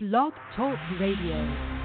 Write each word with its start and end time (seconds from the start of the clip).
Blog 0.00 0.32
Talk 0.54 0.78
Radio. 1.00 1.77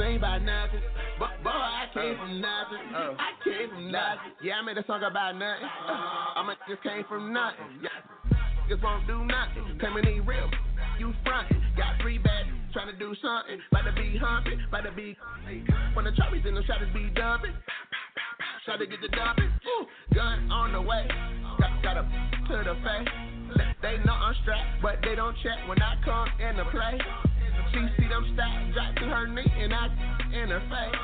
Ain't 0.00 0.18
about 0.18 0.42
nothing. 0.42 0.80
But 1.18 1.42
boy, 1.42 1.50
I 1.50 1.86
came 1.92 2.16
from 2.16 2.40
nothing. 2.40 2.82
I 2.94 3.30
came 3.44 3.68
from 3.70 3.92
nothing. 3.92 4.32
Yeah, 4.42 4.60
I 4.60 4.62
made 4.62 4.78
a 4.78 4.86
song 4.86 5.02
about 5.02 5.34
nothing. 5.34 5.64
Uh, 5.64 6.42
I 6.42 6.54
just 6.68 6.82
came 6.82 7.04
from 7.08 7.32
nothing. 7.32 7.82
Yeah. 7.82 7.90
Just 8.68 8.82
won't 8.82 9.06
do 9.06 9.24
nothing. 9.24 9.78
Coming 9.80 10.04
in 10.04 10.26
real. 10.26 10.50
You 10.98 11.14
frontin'. 11.24 11.62
Got 11.76 12.00
three 12.02 12.18
bags. 12.18 12.48
Trying 12.72 12.92
to 12.92 12.98
do 12.98 13.14
something. 13.22 13.58
About 13.72 13.88
to 13.88 13.92
be 13.96 14.18
humping. 14.20 14.60
About 14.68 14.84
to 14.84 14.92
be. 14.92 15.16
When 15.94 16.04
the 16.04 16.12
choppies 16.12 16.46
and 16.46 16.56
the 16.56 16.62
shotters 16.64 16.92
be 16.92 17.08
dumping. 17.16 17.54
Try 18.66 18.76
to 18.76 18.86
get 18.86 19.00
the 19.00 19.08
dumping. 19.08 19.50
Gun 20.14 20.52
on 20.52 20.72
the 20.72 20.82
way. 20.82 21.08
Got, 21.58 21.82
got 21.82 21.96
a 21.96 22.02
to 22.02 22.64
the 22.64 22.74
face. 22.84 23.08
They 23.80 23.96
know 24.04 24.12
I'm 24.12 24.34
strapped, 24.42 24.82
but 24.82 24.98
they 25.02 25.14
don't 25.14 25.34
check 25.42 25.66
when 25.66 25.80
I 25.80 25.96
come 26.04 26.28
in 26.38 26.56
the 26.56 26.64
play. 26.64 26.98
She 27.72 27.80
see 27.98 28.08
them 28.08 28.24
stacks 28.34 28.74
drop 28.74 28.94
to 28.96 29.06
her 29.08 29.26
knee 29.26 29.44
and 29.44 29.74
I 29.74 29.86
in 30.32 30.48
her 30.48 30.60
face. 30.68 30.98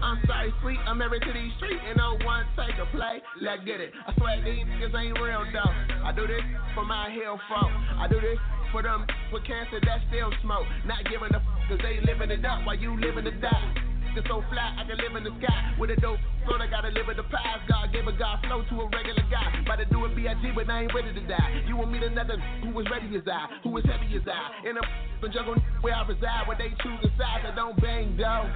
I'm, 0.00 0.18
sorry, 0.26 0.52
sweet. 0.62 0.78
I'm 0.86 0.98
married 0.98 1.22
to 1.22 1.32
these 1.32 1.52
streets 1.56 1.80
and 1.86 1.96
no 1.96 2.18
one 2.24 2.46
take 2.56 2.76
a 2.80 2.86
play. 2.96 3.22
Let's 3.40 3.64
get 3.64 3.80
it. 3.80 3.92
I 3.94 4.14
swear 4.16 4.42
these 4.42 4.64
niggas 4.66 4.94
ain't 4.96 5.20
real 5.20 5.44
though. 5.52 5.72
I 6.04 6.12
do 6.12 6.26
this 6.26 6.42
for 6.74 6.84
my 6.84 7.10
hill 7.10 7.38
folk. 7.48 7.70
I 7.98 8.08
do 8.08 8.20
this 8.20 8.38
for 8.72 8.82
them 8.82 9.06
with 9.32 9.44
cancer 9.44 9.80
that 9.80 10.00
still 10.08 10.32
smoke. 10.42 10.66
Not 10.86 11.04
giving 11.04 11.32
a 11.32 11.38
f 11.38 11.42
cause 11.68 11.78
they 11.82 12.00
living 12.04 12.30
it 12.30 12.44
up 12.44 12.64
while 12.64 12.76
you 12.76 12.98
living 12.98 13.24
to 13.24 13.32
die. 13.40 13.89
It's 14.16 14.26
so 14.26 14.42
flat, 14.50 14.74
I 14.74 14.82
can 14.84 14.98
live 14.98 15.14
in 15.14 15.22
the 15.22 15.30
sky 15.38 15.74
with 15.78 15.90
a 15.90 15.96
dope 15.96 16.18
float. 16.42 16.60
I 16.60 16.66
gotta 16.66 16.90
live 16.90 17.06
with 17.06 17.16
the 17.16 17.28
past. 17.30 17.62
God 17.70 17.92
gave 17.94 18.06
a 18.06 18.12
God 18.12 18.42
flow 18.42 18.66
to 18.66 18.74
a 18.82 18.86
regular 18.90 19.22
guy. 19.30 19.62
About 19.62 19.78
to 19.78 19.86
do 19.86 20.04
it 20.04 20.16
B.I.G., 20.18 20.50
but 20.54 20.68
I 20.68 20.82
ain't 20.82 20.94
ready 20.94 21.14
to 21.14 21.24
die. 21.30 21.62
You 21.66 21.76
will 21.76 21.86
meet 21.86 22.02
another 22.02 22.36
who 22.62 22.74
was 22.74 22.86
ready 22.90 23.06
as 23.14 23.22
I, 23.30 23.46
who 23.62 23.70
was 23.70 23.84
heavy 23.86 24.10
as 24.18 24.26
I. 24.26 24.68
In 24.68 24.74
a 24.76 24.82
jungle 25.30 25.54
where 25.80 25.94
I 25.94 26.02
reside, 26.06 26.48
where 26.50 26.58
they 26.58 26.74
choose 26.82 26.98
the 27.02 27.10
sides. 27.14 27.46
I 27.46 27.54
don't 27.54 27.78
bang 27.80 28.16
dough. 28.18 28.50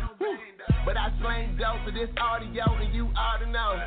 But 0.85 0.97
I 0.99 1.15
slang 1.23 1.57
dough 1.57 1.79
for 1.85 1.93
this 1.93 2.11
audio, 2.19 2.65
and 2.75 2.93
you 2.95 3.09
ought 3.15 3.39
to 3.39 3.47
know 3.47 3.79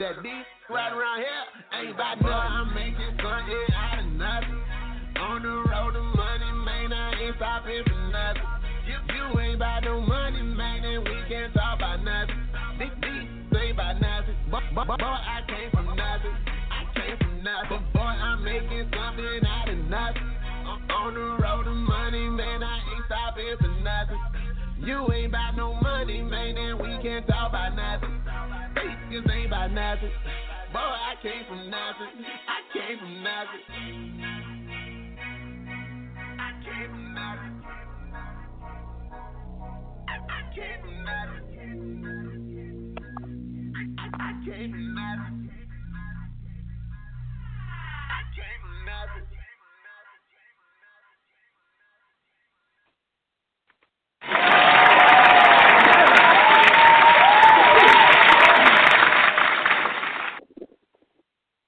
that 0.00 0.18
these 0.22 0.44
right 0.68 0.92
around 0.92 1.22
here 1.22 1.44
ain't 1.78 1.94
about 1.94 2.20
nothing. 2.20 2.34
I'm 2.34 2.74
making 2.74 3.16
something 3.22 3.66
out 3.70 3.98
of 4.02 4.06
nothing. 4.18 4.62
On 5.16 5.40
the 5.40 5.48
road 5.48 5.92
to 5.94 6.02
money, 6.12 6.52
man, 6.66 6.92
I 6.92 7.14
ain't 7.22 7.36
stopping 7.36 7.82
for 7.86 8.10
nothing. 8.12 8.65
You, 8.86 8.94
you 9.14 9.40
ain't 9.40 9.56
about 9.56 9.84
no 9.84 10.00
money, 10.00 10.42
man, 10.42 10.84
and 10.84 11.02
we 11.04 11.16
can't 11.28 11.52
talk 11.54 11.78
about 11.78 12.02
nothing. 12.04 12.38
This 12.78 12.90
beat 13.02 13.36
ain't 13.58 13.72
about 13.74 14.00
nothing. 14.00 14.36
Boy, 14.50 14.60
boy, 14.74 14.84
boy, 14.84 15.04
I 15.04 15.42
came 15.48 15.70
from 15.72 15.86
nothing. 15.96 16.36
I 16.70 16.84
came 16.94 17.18
from 17.18 17.42
nothing. 17.42 17.68
But 17.70 17.92
Boy, 17.92 18.14
I'm 18.14 18.44
making 18.44 18.90
something 18.94 19.40
out 19.46 19.68
of 19.68 19.78
nothing. 19.90 20.30
Uh, 20.66 20.94
on 20.94 21.14
the 21.14 21.42
road 21.42 21.64
to 21.64 21.74
money, 21.74 22.28
man, 22.30 22.62
I 22.62 22.78
ain't 22.78 23.04
stopping 23.06 23.56
for 23.60 23.74
nothing. 23.82 24.20
You 24.78 25.12
ain't 25.12 25.28
about 25.28 25.56
no 25.56 25.74
money, 25.74 26.22
man, 26.22 26.56
and 26.56 26.78
we 26.78 27.02
can't 27.02 27.26
talk 27.26 27.50
about 27.50 27.74
nothing. 27.74 28.20
Niggas 28.76 29.30
ain't 29.32 29.46
about 29.46 29.72
nothing. 29.72 30.10
Boy, 30.72 30.78
I 30.78 31.14
came 31.22 31.44
from 31.48 31.70
nothing. 31.70 32.12
I 32.46 32.58
came 32.72 32.98
from 32.98 33.22
nothing. 33.22 33.62
I 36.38 36.52
came 36.62 36.90
from 36.90 37.14
nothing. 37.14 37.85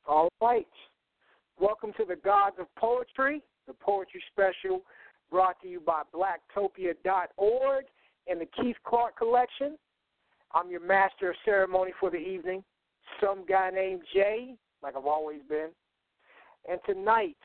All 0.07 0.29
right. 0.41 0.67
Welcome 1.61 1.93
to 1.99 2.05
the 2.05 2.17
Gods 2.17 2.57
of 2.59 2.67
Poetry, 2.77 3.43
the 3.67 3.75
poetry 3.75 4.23
special 4.33 4.83
brought 5.31 5.61
to 5.63 5.69
you 5.69 5.81
by 5.81 6.03
blacktopia.org 6.15 7.85
and 8.29 8.41
the 8.41 8.47
Keith 8.61 8.77
Clark 8.85 9.17
Collection. 9.17 9.77
I'm 10.55 10.71
your 10.71 10.81
master 10.81 11.31
of 11.31 11.37
ceremony 11.45 11.93
for 11.99 12.11
the 12.11 12.17
evening, 12.17 12.63
some 13.21 13.45
guy 13.47 13.71
named 13.71 14.03
Jay, 14.15 14.55
like 14.83 14.97
I've 14.97 15.07
always 15.07 15.41
been. 15.49 15.69
And 16.71 16.81
tonight, 16.87 17.37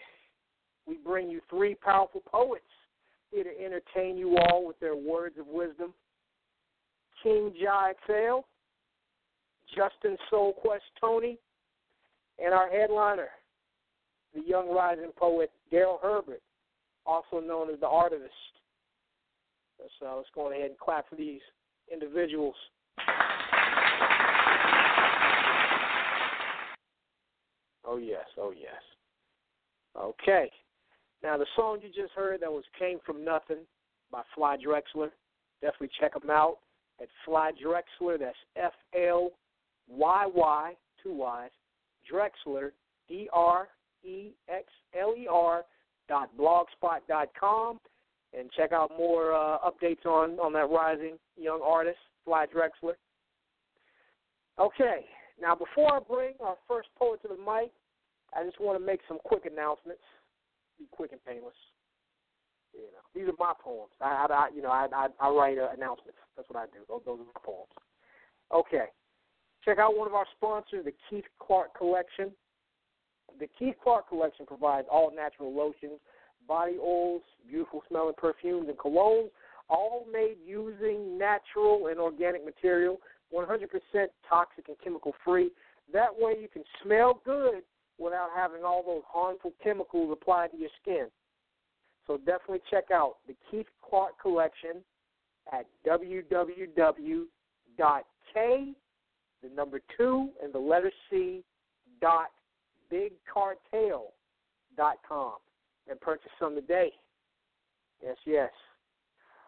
we 0.86 0.98
bring 0.98 1.30
you 1.30 1.42
three 1.50 1.76
powerful 1.76 2.22
poets 2.30 2.64
here 3.32 3.44
to 3.44 3.66
entertain 3.66 4.18
you 4.18 4.38
all 4.38 4.66
with 4.66 4.80
their 4.80 4.96
words 4.96 5.36
of 5.40 5.48
wisdom. 5.48 5.94
King 7.22 7.54
Jah 7.60 7.92
X-El, 7.92 8.46
Justin 9.76 10.18
Soul 10.30 10.54
Quest 10.54 10.84
Toney, 11.00 11.38
and 12.44 12.54
our 12.54 12.70
headliner, 12.70 13.30
the 14.34 14.42
young 14.46 14.74
rising 14.74 15.12
poet 15.16 15.52
Darrell 15.72 16.00
Herbert, 16.02 16.42
also 17.06 17.40
known 17.40 17.70
as 17.70 17.80
the 17.80 17.86
Artivist. 17.86 18.53
So 20.00 20.08
uh, 20.08 20.16
let's 20.18 20.30
go 20.34 20.52
ahead 20.52 20.70
and 20.70 20.78
clap 20.78 21.10
for 21.10 21.16
these 21.16 21.42
individuals. 21.92 22.56
Oh 27.86 27.98
yes, 27.98 28.26
oh 28.38 28.52
yes. 28.52 28.82
Okay. 30.00 30.50
Now 31.22 31.38
the 31.38 31.46
song 31.56 31.80
you 31.82 31.90
just 31.90 32.14
heard 32.14 32.42
that 32.42 32.52
was 32.52 32.64
"Came 32.80 33.00
from 33.06 33.24
Nothing" 33.24 33.66
by 34.12 34.22
Fly 34.36 34.58
Drexler. 34.58 35.10
Definitely 35.62 35.90
check 36.00 36.14
them 36.14 36.30
out 36.30 36.58
at 37.02 37.08
Fly 37.26 37.52
Drexler. 37.52 38.20
That's 38.20 38.36
F 38.56 38.74
L 38.96 39.32
Y 39.90 40.26
Y 40.34 40.74
two 41.02 41.14
Y's 41.14 41.52
Drexler 42.12 42.72
D 43.08 43.30
R 43.34 43.68
E 44.04 44.32
X 44.50 44.66
L 45.00 45.14
E 45.18 45.28
R 45.30 45.64
dot 46.10 46.30
blogspot 46.38 47.00
dot 47.08 47.30
com 47.40 47.80
and 48.38 48.50
check 48.52 48.72
out 48.72 48.92
more 48.98 49.34
uh, 49.34 49.58
updates 49.60 50.06
on 50.06 50.40
on 50.40 50.54
that 50.54 50.70
rising 50.70 51.18
young 51.38 51.62
artist 51.64 51.98
Fly 52.26 52.46
Drexler. 52.46 52.94
Okay, 54.60 55.06
now 55.42 55.56
before 55.56 55.96
I 55.96 56.00
bring 56.00 56.34
our 56.40 56.56
first 56.68 56.90
poet 56.98 57.22
to 57.24 57.28
the 57.28 57.38
mic, 57.38 57.72
I 58.36 58.44
just 58.44 58.60
want 58.60 58.80
to 58.80 58.86
make 58.86 59.02
some 59.08 59.20
quick 59.24 59.46
announcements. 59.46 60.04
Be 60.78 60.86
quick 60.92 61.12
and 61.12 61.24
painless. 61.26 61.56
You 62.74 62.90
know, 62.90 63.06
these 63.14 63.30
are 63.30 63.38
my 63.38 63.54
poems. 63.64 63.92
I, 64.02 64.26
I 64.30 64.50
you 64.56 64.62
know, 64.62 64.70
I, 64.70 64.88
I, 64.94 65.08
I 65.20 65.30
write 65.30 65.58
uh, 65.58 65.70
announcements. 65.76 66.18
That's 66.36 66.50
what 66.50 66.60
I 66.60 66.66
do. 66.66 66.82
Those, 66.90 67.02
those 67.06 67.20
are 67.20 67.30
my 67.30 67.42
poems. 67.44 67.70
Okay, 68.54 68.90
check 69.64 69.78
out 69.78 69.96
one 69.98 70.08
of 70.08 70.14
our 70.14 70.26
sponsors, 70.36 70.86
the 70.86 70.94
Keith 71.10 71.26
Clark 71.40 71.78
Collection. 71.78 72.32
The 73.40 73.48
Keith 73.58 73.76
Clark 73.84 74.10
Collection 74.10 74.46
provides 74.46 74.88
all 74.92 75.12
natural 75.16 75.56
lotions, 75.56 76.00
body 76.48 76.78
oils, 76.82 77.22
beautiful 77.48 77.84
smelling 77.90 78.16
perfumes, 78.18 78.68
and 78.68 78.78
colognes, 78.78 79.30
all 79.70 80.06
made 80.12 80.36
using 80.46 81.18
natural 81.18 81.88
and 81.88 82.00
organic 82.00 82.46
material, 82.46 83.00
100% 83.34 83.48
toxic 84.28 84.68
and 84.68 84.78
chemical 84.84 85.14
free. 85.24 85.52
That 85.92 86.10
way 86.16 86.36
you 86.40 86.48
can 86.48 86.64
smell 86.84 87.22
good 87.26 87.64
without 87.98 88.30
having 88.36 88.64
all 88.64 88.84
those 88.84 89.04
harmful 89.08 89.54
chemicals 89.64 90.12
applied 90.12 90.52
to 90.52 90.58
your 90.58 90.70
skin. 90.82 91.08
So 92.08 92.18
definitely 92.18 92.62
check 92.70 92.92
out 92.92 93.18
the 93.28 93.36
Keith 93.50 93.68
Clark 93.88 94.20
Collection 94.22 94.84
at 95.52 95.66
www.k, 95.88 96.64
the 99.42 99.50
number 99.56 99.80
two, 99.98 100.30
and 100.42 100.54
the 100.54 100.60
letter 100.60 100.92
C, 101.10 101.44
dot 102.02 102.28
bigcartel.com 102.92 105.34
and 105.90 106.00
purchase 106.00 106.32
some 106.40 106.56
today. 106.56 106.92
Yes, 108.02 108.18
yes. 108.26 108.50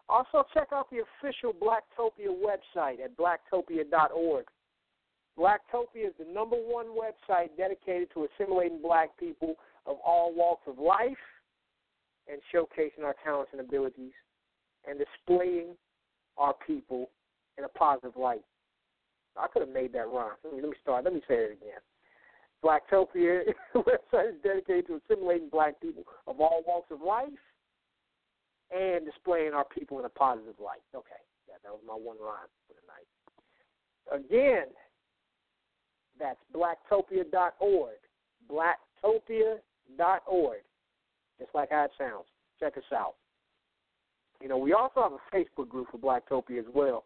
Also, 0.08 0.44
check 0.54 0.68
out 0.72 0.88
the 0.90 0.98
official 0.98 1.52
Blacktopia 1.52 2.28
website 2.28 3.00
at 3.04 3.16
blacktopia.org. 3.16 4.44
Blacktopia 5.38 6.06
is 6.06 6.14
the 6.18 6.32
number 6.32 6.56
one 6.56 6.86
website 6.86 7.48
dedicated 7.56 8.08
to 8.14 8.26
assimilating 8.26 8.80
black 8.80 9.18
people 9.18 9.56
of 9.84 9.96
all 10.04 10.32
walks 10.34 10.62
of 10.66 10.78
life 10.78 11.16
and 12.30 12.40
showcasing 12.54 13.04
our 13.04 13.14
talents 13.24 13.50
and 13.52 13.60
abilities 13.60 14.12
and 14.88 14.98
displaying 14.98 15.74
our 16.38 16.54
people 16.66 17.10
in 17.58 17.64
a 17.64 17.68
positive 17.68 18.16
light. 18.16 18.44
I 19.36 19.48
could 19.48 19.60
have 19.60 19.72
made 19.74 19.92
that 19.92 20.08
rhyme. 20.08 20.36
Let 20.44 20.54
me, 20.54 20.60
let 20.62 20.70
me 20.70 20.76
start. 20.82 21.04
Let 21.04 21.12
me 21.12 21.20
say 21.28 21.34
it 21.34 21.58
again. 21.60 21.80
Blacktopia 22.66 23.42
website 23.76 24.30
is 24.30 24.34
dedicated 24.42 24.88
to 24.88 25.00
assimilating 25.04 25.48
black 25.48 25.80
people 25.80 26.02
of 26.26 26.40
all 26.40 26.64
walks 26.66 26.90
of 26.90 27.00
life 27.00 27.28
and 28.74 29.04
displaying 29.04 29.52
our 29.52 29.64
people 29.64 30.00
in 30.00 30.04
a 30.04 30.08
positive 30.08 30.56
light. 30.58 30.82
Okay, 30.94 31.22
yeah, 31.46 31.54
that 31.62 31.70
was 31.70 31.82
my 31.86 31.94
one 31.94 32.16
line 32.20 32.48
for 32.66 32.74
tonight. 32.82 33.06
Again, 34.10 34.66
that's 36.18 36.40
blacktopia.org. 36.54 37.94
Blacktopia.org. 38.50 40.62
Just 41.38 41.54
like 41.54 41.70
how 41.70 41.84
it 41.84 41.92
sounds. 41.98 42.26
Check 42.58 42.76
us 42.76 42.92
out. 42.92 43.14
You 44.42 44.48
know, 44.48 44.58
we 44.58 44.72
also 44.72 45.02
have 45.02 45.12
a 45.12 45.20
Facebook 45.34 45.68
group 45.68 45.86
for 45.90 45.98
Blacktopia 45.98 46.58
as 46.58 46.66
well. 46.74 47.04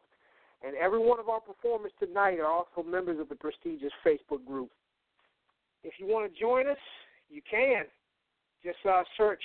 And 0.62 0.74
every 0.76 0.98
one 0.98 1.18
of 1.18 1.28
our 1.28 1.40
performers 1.40 1.92
tonight 1.98 2.38
are 2.38 2.46
also 2.46 2.82
members 2.86 3.18
of 3.20 3.28
the 3.28 3.34
prestigious 3.34 3.92
Facebook 4.06 4.46
group. 4.46 4.70
If 5.82 5.94
you 5.98 6.06
want 6.06 6.32
to 6.32 6.40
join 6.40 6.66
us, 6.68 6.78
you 7.30 7.42
can. 7.48 7.84
Just 8.62 8.78
uh, 8.88 9.02
search 9.16 9.42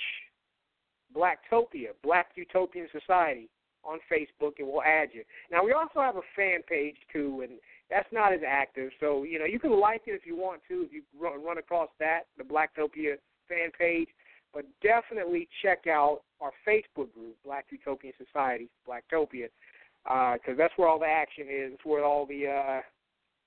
Blacktopia, 1.16 1.90
Black 2.04 2.28
Utopian 2.36 2.88
Society 2.92 3.50
on 3.84 4.00
Facebook, 4.12 4.54
and 4.60 4.68
we'll 4.68 4.82
add 4.82 5.10
you. 5.14 5.24
Now, 5.52 5.64
we 5.64 5.72
also 5.72 6.02
have 6.02 6.16
a 6.18 6.22
fan 6.36 6.62
page, 6.68 6.96
too, 7.14 7.42
and 7.44 7.60
that's 7.90 8.08
not 8.12 8.34
as 8.34 8.40
active. 8.46 8.92
So, 9.00 9.24
you 9.24 9.40
know, 9.40 9.46
you 9.46 9.60
can 9.60 9.80
like 9.80 10.02
it 10.08 10.12
if 10.12 10.26
you 10.26 10.36
want 10.36 10.62
to, 10.68 10.88
if 10.88 10.92
you 10.92 11.04
run 11.18 11.58
across 11.58 11.90
that, 12.00 12.22
the 12.38 12.44
Blacktopia 12.44 13.16
fan 13.48 13.72
page. 13.78 14.10
But 14.54 14.66
definitely 14.82 15.48
check 15.62 15.86
out 15.88 16.22
our 16.42 16.52
Facebook 16.68 17.14
group, 17.14 17.36
Black 17.44 17.66
Utopian 17.70 18.14
Society, 18.18 18.70
Blacktopia, 18.88 19.50
because 20.04 20.40
uh, 20.50 20.58
that's 20.58 20.74
where 20.78 20.88
all 20.88 21.00
the 21.00 21.06
action 21.06 21.46
is. 21.50 21.74
Where 21.84 22.04
all 22.04 22.26
the, 22.26 22.48
uh, 22.48 22.82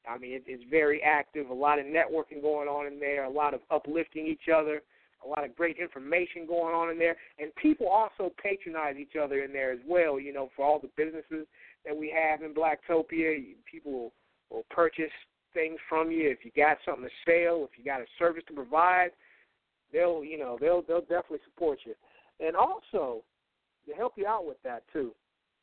I 0.09 0.19
mean, 0.19 0.33
it, 0.33 0.45
it's 0.47 0.65
very 0.71 1.03
active. 1.03 1.51
A 1.51 1.55
lot 1.55 1.79
of 1.79 1.87
networking 1.87 2.41
going 2.43 2.69
on 2.69 2.87
in 2.87 2.99
there, 2.99 3.25
a 3.25 3.31
lot 3.31 3.55
of 3.55 3.61
uplifting 3.71 4.27
each 4.27 4.49
other, 4.55 4.83
a 5.25 5.29
lot 5.29 5.45
of 5.45 5.57
great 5.57 5.77
information 5.79 6.47
going 6.47 6.75
on 6.75 6.91
in 6.91 6.99
there. 6.99 7.17
And 7.39 7.55
people 7.57 7.89
also 7.89 8.33
patronize 8.43 8.97
each 8.97 9.17
other 9.21 9.43
in 9.43 9.53
there 9.53 9.73
as 9.73 9.81
well, 9.87 10.19
you 10.19 10.33
know, 10.33 10.51
for 10.57 10.65
all 10.65 10.79
the 10.79 10.91
businesses 10.97 11.47
that 11.85 11.97
we 11.97 12.15
have 12.15 12.43
in 12.43 12.55
Blacktopia. 12.55 13.55
People 13.71 13.93
will, 13.93 14.13
will 14.51 14.65
purchase 14.71 15.13
things 15.55 15.79
from 15.89 16.11
you 16.11 16.29
if 16.31 16.39
you 16.45 16.51
got 16.57 16.79
something 16.85 17.05
to 17.05 17.11
sell, 17.25 17.65
if 17.65 17.79
you 17.79 17.85
got 17.85 18.01
a 18.01 18.07
service 18.19 18.45
to 18.49 18.55
provide 18.55 19.11
they'll 19.93 20.25
you 20.25 20.39
know 20.39 20.59
they'll 20.61 20.83
they'll 20.83 21.01
definitely 21.01 21.41
support 21.45 21.79
you, 21.85 21.95
and 22.45 22.57
also 22.57 23.23
to 23.87 23.95
help 23.95 24.15
you 24.17 24.27
out 24.27 24.47
with 24.47 24.63
that 24.63 24.83
too. 24.93 25.13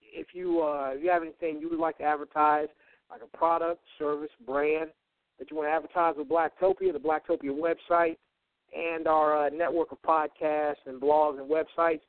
If 0.01 0.27
you 0.33 0.61
uh, 0.61 0.91
if 0.95 1.03
you 1.03 1.09
have 1.09 1.23
anything 1.23 1.59
you 1.59 1.69
would 1.69 1.79
like 1.79 1.97
to 1.99 2.03
advertise, 2.03 2.67
like 3.09 3.21
a 3.21 3.37
product, 3.37 3.81
service, 3.97 4.29
brand 4.45 4.89
that 5.39 5.49
you 5.51 5.57
want 5.57 5.67
to 5.67 5.71
advertise 5.71 6.15
with 6.17 6.29
Blacktopia, 6.29 6.93
the 6.93 6.99
Blacktopia 6.99 7.51
website, 7.51 8.17
and 8.75 9.07
our 9.07 9.47
uh, 9.47 9.49
network 9.49 9.91
of 9.91 10.01
podcasts 10.01 10.85
and 10.85 11.01
blogs 11.01 11.39
and 11.39 11.49
websites, 11.49 12.01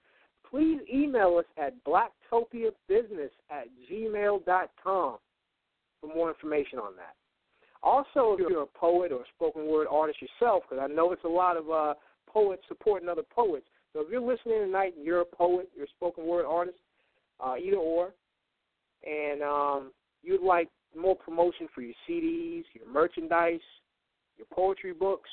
please 0.49 0.81
email 0.93 1.37
us 1.39 1.45
at 1.59 1.75
blacktopiabusiness 1.85 3.31
at 3.51 3.67
gmail.com 3.91 5.19
for 6.01 6.15
more 6.15 6.29
information 6.29 6.79
on 6.79 6.95
that. 6.97 7.15
Also, 7.83 8.35
if 8.35 8.41
you're 8.41 8.63
a 8.63 8.67
poet 8.67 9.13
or 9.13 9.21
a 9.21 9.29
spoken 9.35 9.67
word 9.67 9.87
artist 9.91 10.19
yourself, 10.21 10.65
because 10.69 10.83
I 10.83 10.93
know 10.93 11.13
it's 11.13 11.25
a 11.25 11.29
lot 11.29 11.57
of 11.57 11.71
uh, 11.71 11.95
poets 12.27 12.63
supporting 12.69 13.09
other 13.09 13.23
poets. 13.23 13.67
So 13.93 14.00
if 14.00 14.09
you're 14.11 14.21
listening 14.21 14.61
tonight 14.61 14.95
and 14.97 15.05
you're 15.05 15.21
a 15.21 15.25
poet, 15.25 15.69
you're 15.75 15.87
a 15.87 15.91
spoken 15.91 16.26
word 16.26 16.47
artist, 16.47 16.79
uh, 17.45 17.55
either 17.57 17.76
or, 17.76 18.12
and 19.05 19.43
um, 19.43 19.93
you'd 20.23 20.43
like 20.43 20.69
more 20.97 21.17
promotion 21.17 21.69
for 21.75 21.83
your 21.83 21.95
CDs, 22.09 22.65
your 22.75 22.91
merchandise, 22.93 23.61
your 24.37 24.47
poetry 24.53 24.93
books, 24.93 25.31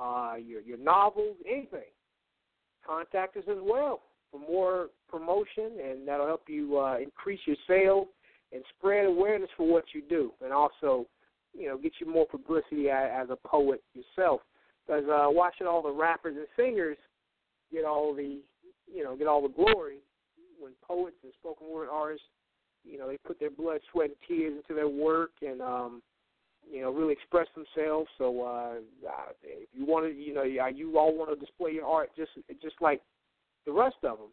uh, 0.00 0.34
your 0.44 0.60
your 0.60 0.78
novels, 0.78 1.36
anything, 1.46 1.90
contact 2.86 3.36
us 3.36 3.44
as 3.50 3.58
well 3.60 4.02
for 4.30 4.40
more 4.40 4.88
promotion, 5.08 5.78
and 5.84 6.06
that'll 6.08 6.26
help 6.26 6.44
you 6.48 6.78
uh, 6.78 6.98
increase 6.98 7.40
your 7.46 7.56
sales 7.68 8.08
and 8.52 8.62
spread 8.76 9.06
awareness 9.06 9.50
for 9.56 9.66
what 9.66 9.84
you 9.94 10.02
do, 10.08 10.32
and 10.42 10.52
also 10.52 11.06
you 11.54 11.68
know, 11.68 11.76
get 11.76 11.92
you 12.00 12.10
more 12.10 12.26
publicity 12.26 12.88
as, 12.90 13.28
a 13.30 13.36
poet 13.36 13.82
yourself. 13.94 14.40
Because 14.86 15.04
uh, 15.04 15.26
watching 15.28 15.66
all 15.66 15.82
the 15.82 15.90
rappers 15.90 16.36
and 16.36 16.46
singers 16.56 16.96
get 17.72 17.84
all 17.84 18.14
the, 18.14 18.40
you 18.92 19.04
know, 19.04 19.16
get 19.16 19.26
all 19.26 19.42
the 19.42 19.54
glory 19.54 19.98
when 20.58 20.72
poets 20.82 21.16
and 21.22 21.32
spoken 21.38 21.68
word 21.70 21.88
artists, 21.90 22.26
you 22.84 22.98
know, 22.98 23.08
they 23.08 23.18
put 23.18 23.38
their 23.38 23.50
blood, 23.50 23.80
sweat, 23.90 24.10
and 24.10 24.16
tears 24.26 24.54
into 24.56 24.74
their 24.74 24.88
work 24.88 25.30
and, 25.42 25.60
um, 25.60 26.02
you 26.70 26.80
know, 26.80 26.90
really 26.90 27.12
express 27.12 27.46
themselves. 27.54 28.08
So 28.18 28.42
uh, 28.42 28.74
if 29.42 29.68
you 29.72 29.86
want 29.86 30.06
to, 30.06 30.12
you 30.12 30.34
know, 30.34 30.42
you 30.42 30.98
all 30.98 31.16
want 31.16 31.30
to 31.30 31.36
display 31.36 31.72
your 31.72 31.86
art 31.86 32.10
just 32.16 32.30
just 32.60 32.76
like 32.80 33.00
the 33.66 33.72
rest 33.72 33.96
of 34.04 34.18
them. 34.18 34.28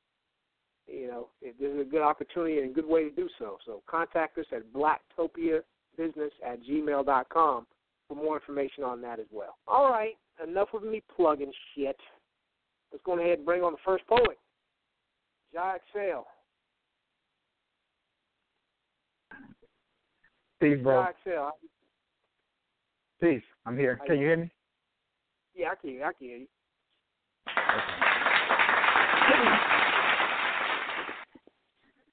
You 0.88 1.08
know, 1.08 1.28
this 1.42 1.54
is 1.60 1.82
a 1.82 1.84
good 1.84 2.02
opportunity 2.02 2.60
and 2.60 2.72
a 2.72 2.74
good 2.74 2.88
way 2.88 3.04
to 3.04 3.12
do 3.12 3.30
so. 3.38 3.58
So 3.66 3.84
contact 3.88 4.38
us 4.40 4.46
at 4.52 4.64
Blacktopia 4.74 5.62
business 5.98 6.32
at 6.46 6.64
gmail.com 6.64 7.68
for 8.08 8.16
more 8.16 8.38
information 8.38 8.84
on 8.84 9.02
that 9.02 9.20
as 9.20 9.28
well. 9.32 9.58
All 9.68 9.92
right, 9.92 10.16
enough 10.44 10.70
of 10.74 10.84
me 10.84 11.04
plugging 11.16 11.52
shit. 11.76 11.98
Let's 12.92 13.04
go 13.06 13.20
ahead 13.20 13.38
and 13.38 13.46
bring 13.46 13.62
on 13.62 13.74
the 13.74 13.78
first 13.86 14.08
poet, 14.08 14.40
Jah 15.54 15.74
X-El. 15.76 16.26
Steve, 20.60 20.84
bro. 20.84 21.08
Peace. 23.22 23.42
I'm 23.66 23.78
here. 23.78 24.00
Can 24.06 24.18
you 24.20 24.26
hear 24.28 24.38
me? 24.38 24.52
Yeah, 25.56 25.70
I 25.72 25.76
can. 25.76 26.02
I 26.04 26.12
can 26.12 26.28
hear 26.28 26.38
you. 26.38 26.48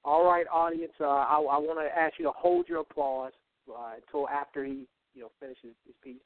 All 0.05 0.25
right, 0.25 0.45
audience. 0.51 0.93
Uh, 0.99 1.05
I, 1.05 1.35
I 1.35 1.57
want 1.57 1.79
to 1.79 1.99
ask 1.99 2.13
you 2.17 2.25
to 2.25 2.31
hold 2.31 2.69
your 2.69 2.79
applause 2.79 3.33
uh, 3.69 3.91
until 3.97 4.29
after 4.29 4.63
he 4.63 4.87
you 5.13 5.21
know 5.21 5.31
finishes 5.41 5.75
his 5.85 5.95
piece. 6.01 6.21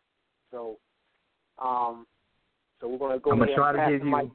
So 0.52 0.78
Um, 1.60 2.06
so 2.80 2.88
we're 2.88 2.98
gonna 2.98 3.20
go 3.20 3.32
I'm 3.32 3.40
gonna 3.40 3.56
try 3.56 3.72
to 3.72 3.92
give 3.92 4.06
you. 4.06 4.16
mic. 4.16 4.30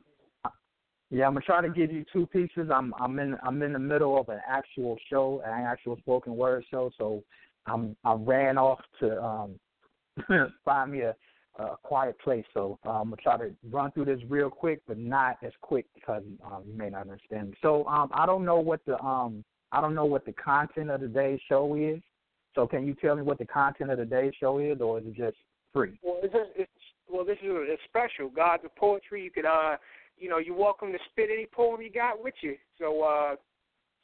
Yeah, 1.11 1.27
I'm 1.27 1.35
gonna 1.35 1.45
try 1.45 1.61
to 1.61 1.69
give 1.69 1.93
you 1.93 2.05
two 2.13 2.27
pieces. 2.27 2.69
I'm 2.73 2.93
I'm 2.99 3.19
in 3.21 3.37
I'm 3.45 3.63
in 3.63 3.73
the 3.73 3.79
middle 3.79 4.19
of 4.19 4.29
an 4.29 4.41
actual 4.49 4.97
show, 5.09 5.41
an 5.45 5.65
actual 5.65 5.97
spoken 5.99 6.37
word 6.37 6.65
show. 6.69 6.91
So 6.99 7.23
I'm 7.67 7.97
I 8.05 8.15
ran 8.15 8.59
off 8.59 8.81
to 9.01 9.23
um 9.23 9.61
find 10.65 10.93
me 10.93 11.01
a, 11.01 11.15
a 11.59 11.77
quiet 11.83 12.19
place. 12.21 12.45
So 12.55 12.79
um, 12.85 12.91
I'm 12.93 13.11
gonna 13.11 13.17
try 13.23 13.37
to 13.39 13.55
run 13.71 13.93
through 13.93 14.07
this 14.07 14.21
real 14.29 14.51
quick, 14.51 14.81
but 14.87 14.99
not 14.99 15.37
as 15.43 15.53
quick 15.61 15.87
because 15.95 16.23
um, 16.45 16.63
you 16.67 16.77
may 16.77 16.91
not 16.91 17.03
understand. 17.03 17.55
So 17.63 17.87
um 17.87 18.11
I 18.13 18.27
don't 18.27 18.45
know 18.45 18.61
what 18.61 18.81
the 18.87 18.99
um 19.03 19.45
I 19.73 19.81
don't 19.81 19.95
know 19.95 20.07
what 20.07 20.25
the 20.25 20.33
content 20.33 20.91
of 20.91 21.01
today's 21.01 21.41
show 21.49 21.75
is. 21.75 22.01
So 22.55 22.67
can 22.67 22.87
you 22.87 22.95
tell 22.95 23.17
me 23.17 23.23
what 23.23 23.39
the 23.39 23.47
content 23.47 23.91
of 23.91 23.99
today's 23.99 24.33
show 24.41 24.59
is, 24.59 24.81
or 24.81 24.99
is 24.99 25.05
it 25.07 25.15
just 25.15 25.37
free? 25.75 25.99
Well, 26.03 26.21
it's, 26.23 26.33
just, 26.33 26.51
it's 26.57 26.71
well, 27.09 27.25
this 27.25 27.37
is 27.43 27.51
it's 27.51 27.83
special. 27.85 28.31
Gods 28.31 28.65
of 28.65 28.75
poetry. 28.77 29.23
You 29.23 29.31
could 29.31 29.45
uh, 29.45 29.77
you 30.19 30.29
know, 30.29 30.39
you're 30.39 30.57
welcome 30.57 30.93
to 30.93 30.99
spit 31.11 31.29
any 31.33 31.47
poem 31.47 31.83
you 31.83 31.91
got 31.91 32.23
with 32.23 32.35
you. 32.41 32.57
So 32.79 33.03
uh, 33.03 33.37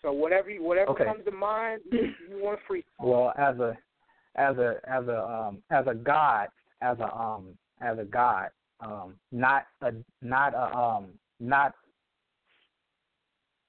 so 0.03 0.13
whatever 0.13 0.51
you, 0.51 0.63
whatever 0.63 0.91
Okay. 0.91 1.05
comes 1.05 1.25
to 1.25 1.31
mind, 1.31 1.81
you 1.91 2.13
want 2.31 2.59
to 2.59 2.67
free. 2.67 2.85
Well, 2.99 3.33
as 3.37 3.59
a 3.59 3.77
as 4.35 4.57
a 4.59 4.81
as 4.89 5.07
a 5.07 5.23
um 5.23 5.63
as 5.71 5.87
a 5.87 5.95
god, 5.95 6.49
as 6.81 6.99
a 6.99 7.15
um 7.17 7.57
as 7.81 7.99
a 7.99 8.05
god, 8.05 8.51
um 8.81 9.15
not 9.31 9.67
a 9.81 9.93
not 10.21 10.55
a 10.55 10.77
um 10.77 11.07
not 11.41 11.75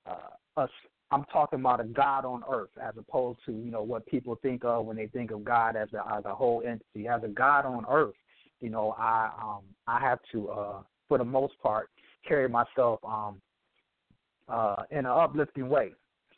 uh 0.05 0.67
I'm 1.11 1.25
talking 1.25 1.59
about 1.59 1.79
a 1.79 1.83
God 1.83 2.25
on 2.25 2.43
earth 2.51 2.71
as 2.81 2.95
opposed 2.97 3.37
to, 3.45 3.51
you 3.51 3.69
know, 3.69 3.83
what 3.83 4.03
people 4.07 4.35
think 4.41 4.65
of 4.65 4.85
when 4.87 4.97
they 4.97 5.05
think 5.05 5.29
of 5.29 5.43
God 5.43 5.75
as 5.75 5.89
a 5.93 6.03
as 6.11 6.25
a 6.25 6.33
whole 6.33 6.63
entity. 6.65 7.07
As 7.07 7.23
a 7.23 7.27
God 7.27 7.65
on 7.65 7.85
earth, 7.87 8.15
you 8.59 8.71
know, 8.71 8.95
I 8.97 9.29
um 9.39 9.61
I 9.87 9.99
have 9.99 10.19
to 10.31 10.49
uh 10.49 10.81
for 11.07 11.19
the 11.19 11.23
most 11.23 11.53
part 11.61 11.89
carry 12.27 12.49
myself 12.49 12.99
um 13.03 13.39
uh 14.49 14.83
in 14.89 14.99
an 14.99 15.05
uplifting 15.05 15.69
way. 15.69 15.91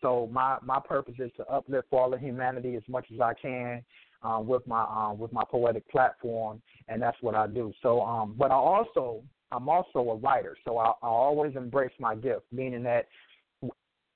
So 0.05 0.29
my 0.31 0.57
my 0.61 0.79
purpose 0.79 1.15
is 1.17 1.31
to 1.37 1.47
uplift 1.51 1.87
all 1.91 2.13
of 2.13 2.19
humanity 2.19 2.75
as 2.75 2.83
much 2.87 3.07
as 3.11 3.19
I 3.19 3.33
can 3.33 3.83
um, 4.21 4.45
with 4.45 4.65
my 4.67 4.83
um, 4.83 5.17
with 5.17 5.33
my 5.33 5.43
poetic 5.49 5.89
platform, 5.89 6.61
and 6.87 7.01
that's 7.01 7.17
what 7.21 7.33
I 7.33 7.47
do. 7.47 7.73
So, 7.81 8.01
um, 8.01 8.35
but 8.37 8.51
I 8.51 8.53
also 8.53 9.23
I'm 9.51 9.67
also 9.67 9.99
a 10.11 10.15
writer, 10.17 10.55
so 10.63 10.77
I, 10.77 10.89
I 11.01 11.07
always 11.07 11.55
embrace 11.55 11.91
my 11.99 12.13
gift, 12.13 12.43
meaning 12.51 12.83
that 12.83 13.07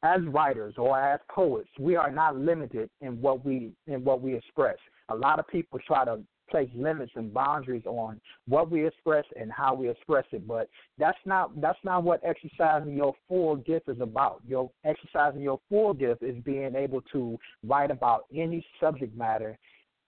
as 0.03 0.22
writers 0.27 0.75
or 0.77 1.00
as 1.00 1.19
poets, 1.27 1.69
we 1.79 1.96
are 1.96 2.12
not 2.12 2.38
limited 2.38 2.91
in 3.01 3.19
what 3.19 3.43
we 3.43 3.72
in 3.88 4.03
what 4.03 4.22
we 4.22 4.36
express. 4.36 4.77
A 5.10 5.15
lot 5.15 5.39
of 5.39 5.48
people 5.48 5.79
try 5.88 6.05
to 6.05 6.19
place 6.50 6.70
limits 6.75 7.12
and 7.15 7.34
boundaries 7.34 7.86
on 7.86 8.20
what 8.48 8.70
we 8.70 8.86
express 8.86 9.25
and 9.39 9.51
how 9.51 9.74
we 9.74 9.89
express 9.89 10.25
it, 10.32 10.48
but 10.48 10.70
that's 10.98 11.18
not 11.25 11.60
that's 11.62 11.79
not 11.84 12.03
what 12.03 12.22
exercising 12.24 12.96
your 12.96 13.13
full 13.27 13.56
gift 13.58 13.89
is 13.89 14.00
about. 14.01 14.41
Your 14.48 14.70
exercising 14.86 15.41
your 15.41 15.60
full 15.70 15.94
gift 15.94 16.24
is 16.24 16.36
being 16.44 16.75
able 16.75 17.01
to 17.13 17.38
write 17.65 17.91
about 17.91 18.25
any 18.34 18.65
subject 18.79 19.15
matter 19.15 19.58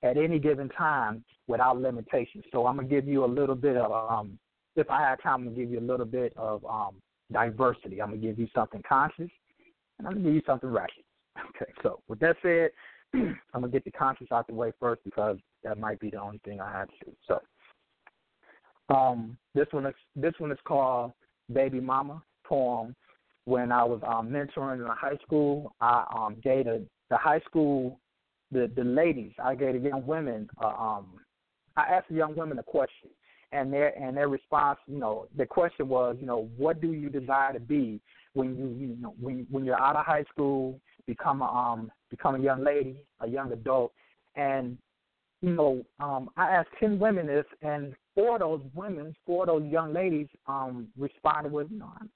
at 0.04 0.18
any 0.18 0.40
given 0.40 0.70
time 0.70 1.24
without 1.48 1.80
limitations. 1.80 2.44
So 2.52 2.66
I'm 2.66 2.76
gonna 2.76 2.88
give 2.88 3.08
you 3.08 3.26
a 3.26 3.28
little 3.28 3.56
bit 3.56 3.78
of 3.78 3.92
um 3.92 4.38
if 4.76 4.90
I 4.90 5.02
have 5.02 5.22
time 5.22 5.42
I'm 5.42 5.44
gonna 5.46 5.56
give 5.56 5.70
you 5.70 5.80
a 5.80 5.82
little 5.82 6.06
bit 6.06 6.34
of 6.36 6.66
um 6.66 6.96
diversity. 7.32 8.02
I'm 8.02 8.10
gonna 8.10 8.22
give 8.22 8.40
you 8.40 8.48
something 8.54 8.82
conscious 8.88 9.30
and 9.98 10.08
I'm 10.08 10.14
gonna 10.14 10.26
give 10.26 10.36
you 10.36 10.44
something 10.46 10.70
ratchet. 10.70 11.06
Okay, 11.56 11.72
so 11.82 12.02
with 12.10 12.20
that 12.20 12.36
said, 12.42 12.72
I'm 13.14 13.62
gonna 13.62 13.70
get 13.70 13.86
the 13.86 13.92
conscious 13.92 14.28
out 14.32 14.48
the 14.48 14.54
way 14.54 14.74
first 14.80 15.02
because 15.06 15.38
that 15.64 15.80
might 15.80 16.00
be 16.00 16.10
the 16.10 16.22
only 16.22 16.40
thing 16.44 16.60
I 16.60 16.72
have 16.72 16.88
to. 16.88 17.12
So 17.28 17.40
um 18.94 19.38
this 19.56 19.68
one 19.72 19.86
is 19.86 19.94
this 20.16 20.34
one 20.38 20.52
is 20.52 20.60
called 20.66 21.14
Baby 21.52 21.80
Mama 21.80 22.22
poem. 22.46 22.96
When 23.46 23.72
I 23.72 23.84
was 23.84 24.02
um 24.08 24.30
mentoring 24.30 24.80
in 24.80 24.88
high 24.88 25.18
school, 25.26 25.74
I 25.82 26.06
um 26.16 26.38
the 26.44 27.18
high 27.18 27.42
school 27.42 28.00
the 28.52 28.72
the 28.76 28.84
ladies, 28.84 29.34
I 29.44 29.56
gave 29.56 29.74
the 29.82 29.90
young 29.90 30.06
women 30.06 30.50
uh, 30.62 30.68
um 30.68 31.20
I 31.78 31.84
asked 31.84 32.10
the 32.10 32.16
young 32.16 32.36
women 32.36 32.60
a 32.60 32.64
question 32.64 33.10
and 33.52 33.72
their 33.72 33.98
and 33.98 34.16
their 34.16 34.30
response, 34.30 34.80
you 34.88 34.98
know, 34.98 35.28
the 35.38 35.46
question 35.46 35.88
was, 35.88 36.16
you 36.20 36.26
know, 36.26 36.50
what 36.58 36.82
do 36.82 36.94
you 36.94 37.10
desire 37.10 37.54
to 37.54 37.60
be 37.60 38.00
when 38.34 38.58
you 38.58 38.68
you 38.68 38.96
know 39.00 39.14
when 39.20 39.46
when 39.50 39.66
you're 39.66 39.80
out 39.80 39.96
of 39.96 40.06
high 40.06 40.24
school, 40.32 40.80
become 41.06 41.42
a 41.42 41.46
um 41.46 41.92
become 42.10 42.36
a 42.36 42.40
young 42.40 42.64
lady, 42.64 42.98
a 43.20 43.28
young 43.28 43.52
adult, 43.52 43.92
and 44.36 44.78
you 45.42 45.52
know, 45.52 45.84
um, 46.00 46.30
I 46.38 46.52
asked 46.52 46.70
ten 46.80 47.00
women 47.00 47.28
this, 47.28 47.46
and 47.62 47.96
four 48.16 48.36
of 48.36 48.42
those 48.42 48.62
women, 48.76 49.16
four 49.26 49.44
of 49.44 49.48
those 49.48 49.72
young 49.72 49.94
ladies, 49.94 50.28
um, 50.48 50.88
responded 50.98 51.52
with, 51.52 51.68
you 51.72 51.80
know, 51.80 51.92
I'm, 52.00 52.10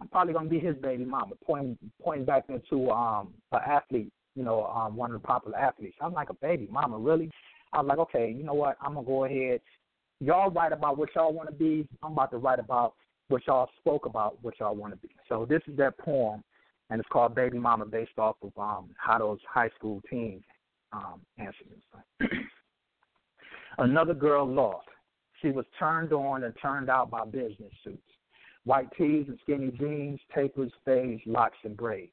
I'm 0.00 0.08
probably 0.08 0.32
gonna 0.32 0.48
be 0.48 0.58
his 0.58 0.76
baby 0.76 1.04
mama, 1.04 1.34
pointing 1.44 1.76
pointing 2.02 2.24
back 2.24 2.44
into 2.48 2.90
um 2.90 3.34
an 3.52 3.60
athlete, 3.66 4.12
you 4.34 4.42
know, 4.42 4.64
um, 4.66 4.96
one 4.96 5.12
of 5.12 5.20
the 5.20 5.26
popular 5.26 5.58
athletes. 5.58 5.96
I'm 6.00 6.14
like 6.14 6.30
a 6.30 6.34
baby 6.34 6.68
mama, 6.70 6.98
really. 6.98 7.30
I 7.72 7.78
was 7.80 7.86
like, 7.86 7.98
okay, 7.98 8.34
you 8.36 8.42
know 8.42 8.54
what? 8.54 8.76
I'm 8.80 8.94
gonna 8.94 9.06
go 9.06 9.24
ahead. 9.24 9.60
Y'all 10.20 10.50
write 10.50 10.72
about 10.72 10.98
what 10.98 11.10
y'all 11.14 11.32
want 11.32 11.48
to 11.48 11.54
be. 11.54 11.86
I'm 12.02 12.12
about 12.12 12.30
to 12.30 12.38
write 12.38 12.58
about 12.58 12.94
what 13.28 13.46
y'all 13.46 13.68
spoke 13.78 14.06
about, 14.06 14.38
what 14.42 14.54
y'all 14.58 14.74
want 14.74 14.92
to 14.92 14.98
be. 14.98 15.14
So 15.28 15.46
this 15.48 15.62
is 15.66 15.76
that 15.76 15.98
poem, 15.98 16.42
and 16.88 16.98
it's 16.98 17.08
called 17.10 17.34
Baby 17.34 17.58
Mama, 17.58 17.86
based 17.86 18.18
off 18.18 18.36
of 18.42 18.52
um, 18.58 18.90
how 18.96 19.18
those 19.18 19.38
high 19.48 19.70
school 19.78 20.02
teens 20.10 20.42
um, 20.92 21.20
answered 21.38 21.68
this. 21.70 22.30
Another 23.78 24.14
girl 24.14 24.46
lost. 24.46 24.88
She 25.42 25.50
was 25.50 25.64
turned 25.78 26.12
on 26.12 26.44
and 26.44 26.54
turned 26.60 26.90
out 26.90 27.10
by 27.10 27.24
business 27.24 27.72
suits, 27.82 28.02
white 28.64 28.88
tees 28.96 29.26
and 29.28 29.38
skinny 29.42 29.70
jeans, 29.70 30.20
tapers, 30.34 30.72
fades, 30.84 31.22
locks, 31.24 31.56
and 31.64 31.76
braids. 31.76 32.12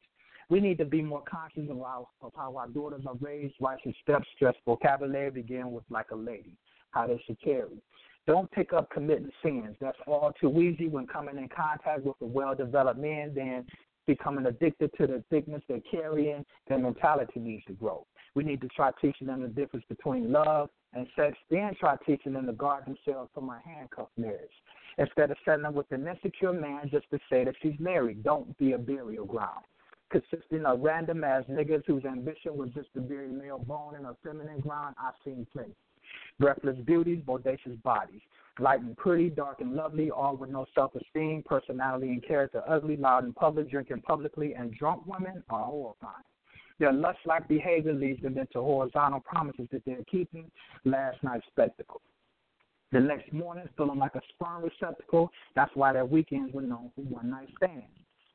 We 0.50 0.62
need 0.62 0.78
to 0.78 0.86
be 0.86 1.02
more 1.02 1.24
conscious 1.30 1.70
of, 1.70 1.82
our, 1.82 2.08
of 2.22 2.32
how 2.36 2.56
our 2.56 2.70
daughters 2.70 3.04
are 3.06 3.16
raised. 3.20 3.56
Why 3.60 3.76
should 3.84 3.96
steps, 4.02 4.28
stress, 4.36 4.56
vocabulary 4.66 5.30
begin 5.30 5.74
with 5.74 5.84
like 5.90 6.12
a 6.12 6.16
lady? 6.16 6.56
How 6.92 7.08
they 7.08 7.22
should 7.28 7.42
carry. 7.42 7.82
Don't 8.28 8.50
pick 8.52 8.72
up 8.72 8.90
committing 8.90 9.30
sins. 9.44 9.76
That's 9.82 9.98
all 10.08 10.34
too 10.40 10.58
easy 10.62 10.88
when 10.88 11.06
coming 11.06 11.38
in 11.38 11.50
contact 11.50 12.04
with 12.04 12.16
a 12.22 12.26
well-developed 12.26 13.00
man. 13.00 13.34
Then 13.36 13.66
becoming 14.06 14.46
addicted 14.46 14.92
to 14.98 15.06
the 15.06 15.24
thickness 15.30 15.62
they're 15.68 15.82
carrying. 15.92 16.46
Their 16.70 16.80
mentality 16.80 17.42
needs 17.42 17.66
to 17.66 17.74
grow. 17.74 18.08
We 18.36 18.44
need 18.44 18.62
to 18.62 18.70
try 18.70 18.92
teaching 19.02 19.28
them 19.28 19.42
the 19.42 19.50
difference 19.50 19.86
between 19.90 20.32
love 20.32 20.70
and 20.98 21.08
sex. 21.16 21.38
Then 21.50 21.74
try 21.80 21.96
teaching 22.06 22.34
them 22.34 22.48
to 22.48 22.54
guard 22.54 22.86
themselves 22.86 23.30
from 23.34 23.50
a 23.50 23.62
handcuff 23.66 24.10
marriage. 24.18 24.52
Instead 24.98 25.32
of 25.32 25.38
setting 25.46 25.64
them 25.64 25.76
with 25.76 25.92
an 25.92 26.08
insecure 26.08 26.54
man 26.54 26.90
just 26.92 27.10
to 27.12 27.20
say 27.30 27.46
that 27.46 27.56
she's 27.62 27.80
married, 27.80 28.24
don't 28.24 28.58
be 28.58 28.74
a 28.74 28.78
burial 28.78 29.26
ground 29.26 29.64
consisting 30.10 30.66
of 30.66 30.80
random 30.82 31.24
ass 31.24 31.44
niggas 31.50 31.84
whose 31.86 32.06
ambition 32.06 32.56
was 32.56 32.70
just 32.74 32.94
to 32.94 33.02
bury 33.02 33.28
male 33.28 33.60
bone 33.60 33.96
in 33.96 34.06
a 34.06 34.16
feminine 34.24 34.60
ground, 34.60 34.96
I've 35.02 35.14
seen 35.24 35.46
plenty. 35.52 35.76
Breathless 36.40 36.78
beauties, 36.86 37.22
bodacious 37.26 37.82
bodies, 37.84 38.22
light 38.60 38.80
and 38.80 38.96
pretty, 38.96 39.30
dark 39.30 39.60
and 39.60 39.74
lovely, 39.74 40.10
all 40.10 40.38
with 40.38 40.50
no 40.50 40.66
self 40.74 40.96
esteem, 40.96 41.44
personality 41.46 42.10
and 42.10 42.26
character 42.26 42.64
ugly, 42.68 42.96
loud 42.96 43.26
in 43.26 43.34
public, 43.34 43.70
drinking 43.70 44.02
publicly, 44.02 44.54
and 44.54 44.74
drunk 44.74 45.06
women 45.06 45.44
are 45.50 45.66
horrifying. 45.66 46.24
Their 46.80 46.94
lust 46.94 47.20
like 47.26 47.48
behavior 47.48 47.94
leads 47.94 48.22
them 48.22 48.38
into 48.38 48.62
horizontal 48.62 49.20
promises 49.22 49.68
that 49.72 49.84
they're 49.86 50.04
keeping, 50.10 50.52
last 50.86 51.18
night's 51.24 51.46
spectacle. 51.48 52.02
The 52.92 53.00
next 53.00 53.34
morning, 53.34 53.68
feeling 53.76 54.00
like 54.00 54.16
a 54.16 54.22
sperm 54.30 54.64
receptacle, 54.64 55.30
that's 55.56 55.76
why 55.76 55.94
their 55.94 56.06
weekends 56.06 56.54
were 56.54 56.62
known 56.62 56.92
for 56.96 57.02
one 57.02 57.30
night 57.30 57.50
stands. 57.58 57.86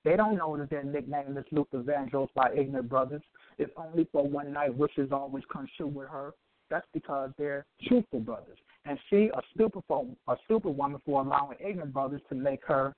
They 0.05 0.17
don't 0.17 0.37
know 0.37 0.57
that 0.57 0.69
their 0.69 0.83
nickname 0.83 1.37
is 1.39 1.45
Luther 1.53 1.83
Vandross 1.83 2.29
by 2.35 2.53
ignorant 2.55 2.89
brothers. 2.89 3.23
If 3.59 3.71
only 3.77 4.09
for 4.11 4.27
one 4.27 4.53
night 4.53 4.77
wishes 4.77 5.13
always 5.13 5.45
come 5.51 5.69
true 5.77 5.87
with 5.87 6.09
her. 6.09 6.35
That's 6.71 6.87
because 6.93 7.31
they're 7.39 7.67
truthful 7.87 8.21
brothers. 8.21 8.59
And 8.85 8.99
she 9.09 9.31
a 9.33 9.41
stupid 9.55 9.83
a 9.91 10.37
stupid 10.45 10.71
woman 10.71 11.01
for 11.07 11.23
allowing 11.23 11.59
ignorant 11.65 11.93
brothers 11.93 12.21
to 12.31 12.35
make 12.35 12.65
her 12.67 12.95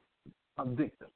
a 0.59 0.65
victim. 0.65 1.09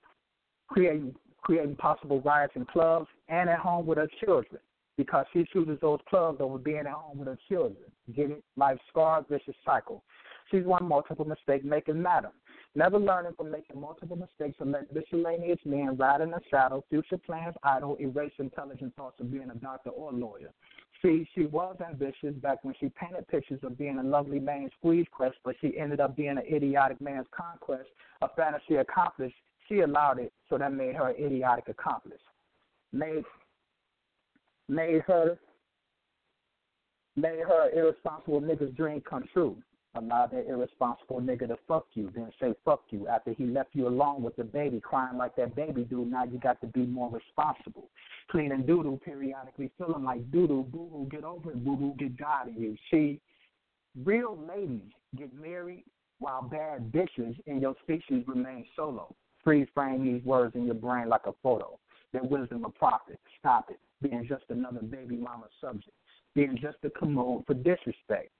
Creating 0.68 1.14
creating 1.48 1.76
possible 1.76 2.20
riots 2.20 2.52
in 2.56 2.66
clubs 2.66 3.08
and 3.30 3.48
at 3.48 3.58
home 3.58 3.86
with 3.86 3.96
her 3.96 4.08
children. 4.22 4.60
Because 4.98 5.24
she 5.32 5.46
chooses 5.50 5.78
those 5.80 6.00
clubs 6.06 6.42
over 6.42 6.58
being 6.58 6.80
at 6.80 6.88
home 6.88 7.16
with 7.16 7.28
her 7.28 7.38
children. 7.48 7.76
Get 8.14 8.30
it? 8.30 8.44
Life 8.58 8.78
scarred, 8.90 9.24
vicious 9.30 9.54
cycle. 9.64 10.04
She's 10.50 10.64
one 10.64 10.86
multiple 10.86 11.24
mistake 11.24 11.64
making 11.64 12.02
madam. 12.02 12.32
Never 12.74 12.98
learning 12.98 13.32
from 13.34 13.50
making 13.50 13.80
multiple 13.80 14.16
mistakes 14.16 14.58
and 14.60 14.72
let 14.72 14.94
miscellaneous 14.94 15.58
men 15.64 15.96
ride 15.96 16.20
in 16.20 16.32
the 16.32 16.40
saddle, 16.50 16.84
future 16.90 17.16
plans 17.16 17.54
idle, 17.62 17.96
erase 17.98 18.32
intelligent 18.38 18.94
thoughts 18.94 19.18
of 19.18 19.32
being 19.32 19.48
a 19.50 19.54
doctor 19.54 19.88
or 19.88 20.12
lawyer. 20.12 20.50
See, 21.00 21.26
she 21.34 21.46
was 21.46 21.76
ambitious 21.80 22.34
back 22.42 22.62
when 22.62 22.74
she 22.78 22.90
painted 22.90 23.26
pictures 23.28 23.60
of 23.62 23.78
being 23.78 23.98
a 23.98 24.02
lovely 24.02 24.38
man's 24.38 24.72
squeeze 24.78 25.06
quest, 25.10 25.36
but 25.44 25.54
she 25.62 25.78
ended 25.78 26.00
up 26.00 26.14
being 26.14 26.36
an 26.36 26.42
idiotic 26.52 27.00
man's 27.00 27.26
conquest, 27.30 27.88
a 28.20 28.28
fantasy 28.36 28.76
accomplished. 28.76 29.36
She 29.68 29.80
allowed 29.80 30.18
it, 30.18 30.32
so 30.48 30.56
that 30.58 30.72
made 30.72 30.94
her 30.96 31.10
an 31.10 31.24
idiotic 31.24 31.68
accomplice. 31.68 32.20
Made 32.92 33.24
made 34.68 35.02
her 35.02 35.38
made 37.16 37.40
her 37.40 37.70
irresponsible 37.74 38.40
nigga's 38.40 38.74
dream 38.74 39.02
come 39.08 39.24
true. 39.32 39.56
Allow 39.94 40.26
that 40.28 40.46
irresponsible 40.46 41.20
nigga 41.20 41.48
to 41.48 41.56
fuck 41.66 41.86
you, 41.94 42.10
then 42.14 42.30
say 42.40 42.54
fuck 42.64 42.82
you 42.90 43.08
after 43.08 43.32
he 43.32 43.46
left 43.46 43.70
you 43.72 43.88
alone 43.88 44.22
with 44.22 44.36
the 44.36 44.44
baby, 44.44 44.80
crying 44.80 45.16
like 45.16 45.34
that 45.36 45.56
baby 45.56 45.84
do. 45.84 46.04
Now 46.04 46.24
you 46.24 46.38
got 46.38 46.60
to 46.60 46.66
be 46.68 46.86
more 46.86 47.10
responsible. 47.10 47.88
Cleaning 48.30 48.66
doodle, 48.66 48.98
periodically 48.98 49.70
feeling 49.78 50.04
like 50.04 50.30
doodle, 50.30 50.62
boo 50.62 50.88
boo, 50.90 51.08
get 51.10 51.24
over 51.24 51.50
it, 51.50 51.64
boo 51.64 51.76
boo, 51.76 51.94
get 51.98 52.16
God 52.16 52.48
in 52.48 52.60
you. 52.60 52.76
See, 52.90 53.20
real 54.04 54.38
ladies 54.46 54.92
get 55.16 55.34
married 55.34 55.84
while 56.20 56.42
bad 56.42 56.92
bitches 56.92 57.36
in 57.46 57.60
your 57.60 57.74
species 57.82 58.24
remain 58.26 58.66
solo. 58.76 59.14
Freeze 59.48 59.68
frame 59.72 60.04
these 60.04 60.22
words 60.26 60.54
in 60.56 60.66
your 60.66 60.74
brain 60.74 61.08
like 61.08 61.24
a 61.24 61.32
photo. 61.42 61.78
That 62.12 62.30
wisdom 62.30 62.66
a 62.66 62.68
prophet. 62.68 63.18
Stop 63.38 63.70
it. 63.70 63.80
Being 64.02 64.26
just 64.28 64.44
another 64.50 64.82
baby 64.82 65.16
mama 65.16 65.46
subject. 65.58 65.96
Being 66.34 66.58
just 66.60 66.76
a 66.84 66.90
commode 66.90 67.40
mm. 67.42 67.46
for 67.46 67.54
disrespect 67.54 68.30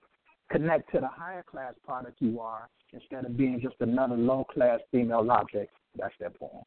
connect 0.50 0.92
to 0.92 1.00
the 1.00 1.08
higher 1.08 1.42
class 1.42 1.72
product 1.82 2.20
you 2.20 2.40
are 2.40 2.68
instead 2.92 3.24
of 3.24 3.38
being 3.38 3.58
just 3.58 3.76
another 3.80 4.16
low 4.16 4.44
class 4.52 4.80
female 4.92 5.30
object. 5.30 5.72
That's 5.98 6.12
that 6.20 6.38
poem. 6.38 6.62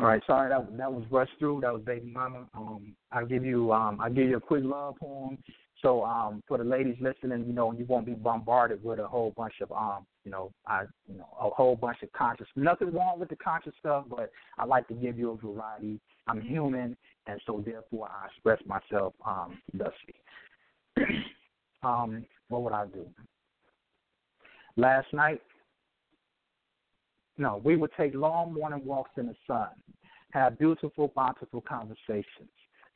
All 0.00 0.06
right, 0.06 0.22
sorry 0.26 0.48
that 0.48 0.78
that 0.78 0.90
was 0.90 1.04
rushed 1.10 1.32
through. 1.38 1.60
That 1.60 1.74
was 1.74 1.82
Baby 1.82 2.10
Mama. 2.10 2.46
Um, 2.54 2.94
I 3.12 3.22
give 3.24 3.44
you 3.44 3.70
um 3.70 4.00
I 4.00 4.08
give 4.08 4.30
you 4.30 4.38
a 4.38 4.40
quick 4.40 4.64
love 4.64 4.96
poem. 4.96 5.36
So 5.82 6.04
um 6.06 6.42
for 6.48 6.56
the 6.56 6.64
ladies 6.64 6.96
listening, 7.02 7.44
you 7.46 7.52
know, 7.52 7.72
you 7.72 7.84
won't 7.84 8.06
be 8.06 8.14
bombarded 8.14 8.82
with 8.82 8.98
a 8.98 9.06
whole 9.06 9.34
bunch 9.36 9.52
of 9.60 9.70
um 9.72 10.06
you 10.24 10.30
know, 10.30 10.52
I 10.66 10.84
you 11.06 11.18
know, 11.18 11.28
a 11.38 11.50
whole 11.50 11.76
bunch 11.76 11.98
of 12.02 12.10
conscious 12.12 12.46
nothing 12.56 12.94
wrong 12.94 13.20
with 13.20 13.28
the 13.28 13.36
conscious 13.36 13.74
stuff, 13.78 14.06
but 14.08 14.30
I 14.56 14.64
like 14.64 14.88
to 14.88 14.94
give 14.94 15.18
you 15.18 15.32
a 15.32 15.36
variety. 15.36 16.00
I'm 16.26 16.40
human 16.40 16.96
and 17.26 17.38
so 17.46 17.62
therefore 17.62 18.08
I 18.08 18.28
express 18.28 18.58
myself 18.66 19.12
um 19.26 19.60
thusly. 19.74 20.14
um, 21.82 22.24
what 22.48 22.62
would 22.62 22.72
I 22.72 22.86
do? 22.86 23.06
Last 24.76 25.12
night 25.12 25.42
no, 27.40 27.60
we 27.64 27.74
would 27.76 27.90
take 27.96 28.14
long 28.14 28.52
morning 28.52 28.84
walks 28.84 29.12
in 29.16 29.26
the 29.26 29.34
sun, 29.46 29.68
have 30.32 30.58
beautiful, 30.58 31.10
bountiful 31.16 31.62
conversations, 31.62 32.50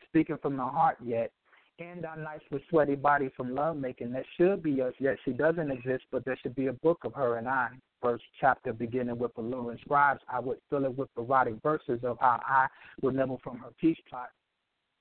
speaking 0.06 0.36
from 0.40 0.56
the 0.56 0.62
heart 0.62 0.98
yet 1.02 1.32
and 1.78 2.04
our 2.04 2.16
nice 2.16 2.40
with 2.52 2.62
sweaty 2.68 2.94
body 2.94 3.30
from 3.36 3.54
lovemaking. 3.54 4.12
That 4.12 4.24
should 4.36 4.62
be 4.62 4.80
us, 4.80 4.92
yet 5.00 5.16
she 5.24 5.32
doesn't 5.32 5.70
exist, 5.70 6.04
but 6.12 6.24
there 6.24 6.38
should 6.40 6.54
be 6.54 6.66
a 6.66 6.72
book 6.72 6.98
of 7.04 7.14
her 7.14 7.38
and 7.38 7.48
I. 7.48 7.70
First 8.00 8.24
chapter 8.40 8.72
beginning 8.72 9.18
with 9.18 9.32
alluring 9.38 9.78
scribes, 9.80 10.20
I 10.28 10.38
would 10.40 10.58
fill 10.68 10.84
it 10.84 10.96
with 10.96 11.08
erotic 11.16 11.54
verses 11.62 12.00
of 12.04 12.18
how 12.20 12.40
I 12.46 12.66
would 13.02 13.16
nibble 13.16 13.40
from 13.42 13.58
her 13.58 13.70
peach 13.80 13.98
plot, 14.08 14.28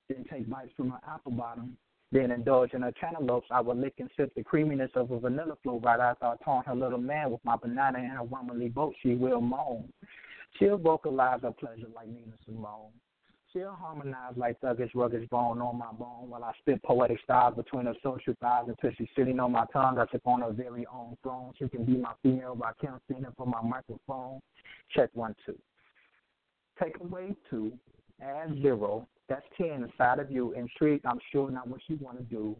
then 0.08 0.24
take 0.28 0.48
bites 0.48 0.72
from 0.76 0.90
her 0.90 1.00
apple 1.06 1.32
bottom, 1.32 1.76
then 2.12 2.30
indulge 2.30 2.72
in 2.74 2.82
her 2.82 2.92
cantaloupes. 2.92 3.48
I 3.50 3.60
would 3.60 3.76
lick 3.76 3.94
and 3.98 4.10
sip 4.16 4.32
the 4.34 4.44
creaminess 4.44 4.90
of 4.94 5.10
a 5.10 5.18
vanilla 5.18 5.56
flow 5.62 5.80
right 5.82 6.00
after 6.00 6.26
I 6.26 6.36
taunt 6.44 6.66
her 6.66 6.74
little 6.74 6.98
man 6.98 7.30
with 7.30 7.44
my 7.44 7.56
banana 7.56 7.98
and 7.98 8.12
her 8.12 8.22
womanly 8.22 8.68
boat. 8.68 8.94
She 9.02 9.14
will 9.14 9.40
moan. 9.40 9.92
She'll 10.58 10.78
vocalize 10.78 11.40
her 11.42 11.50
pleasure 11.50 11.88
like 11.94 12.06
Nina 12.06 12.36
Simone. 12.46 12.92
She'll 13.52 13.72
harmonize 13.72 14.32
like 14.36 14.60
thuggish, 14.60 14.92
ruggish 14.94 15.28
bone 15.28 15.60
on 15.60 15.78
my 15.78 15.92
bone 15.92 16.28
while 16.28 16.42
I 16.42 16.52
spit 16.58 16.82
poetic 16.82 17.18
styles 17.22 17.54
between 17.54 17.86
her 17.86 17.94
social 18.02 18.34
thighs 18.40 18.64
until 18.66 18.90
she's 18.98 19.08
sitting 19.16 19.38
on 19.38 19.52
my 19.52 19.64
tongue. 19.72 19.98
I 19.98 20.06
sit 20.10 20.22
on 20.24 20.40
her 20.40 20.52
very 20.52 20.86
own 20.92 21.16
throne. 21.22 21.52
She 21.58 21.68
can 21.68 21.84
be 21.84 21.96
my 21.96 22.12
female 22.22 22.56
by 22.56 22.72
Kim 22.80 22.98
Cena 23.08 23.32
for 23.36 23.46
my 23.46 23.62
microphone. 23.62 24.40
Check 24.90 25.10
one, 25.14 25.36
two. 25.46 25.56
Take 26.82 26.98
away 27.00 27.36
two, 27.48 27.72
add 28.24 28.54
zero. 28.60 29.06
That's 29.28 29.44
ten 29.56 29.84
inside 29.84 30.18
of 30.18 30.30
you. 30.30 30.52
Intrigued, 30.52 31.06
I'm 31.06 31.20
sure 31.32 31.50
not 31.50 31.68
what 31.68 31.80
you 31.88 31.98
want 32.00 32.18
to 32.18 32.24
do. 32.24 32.56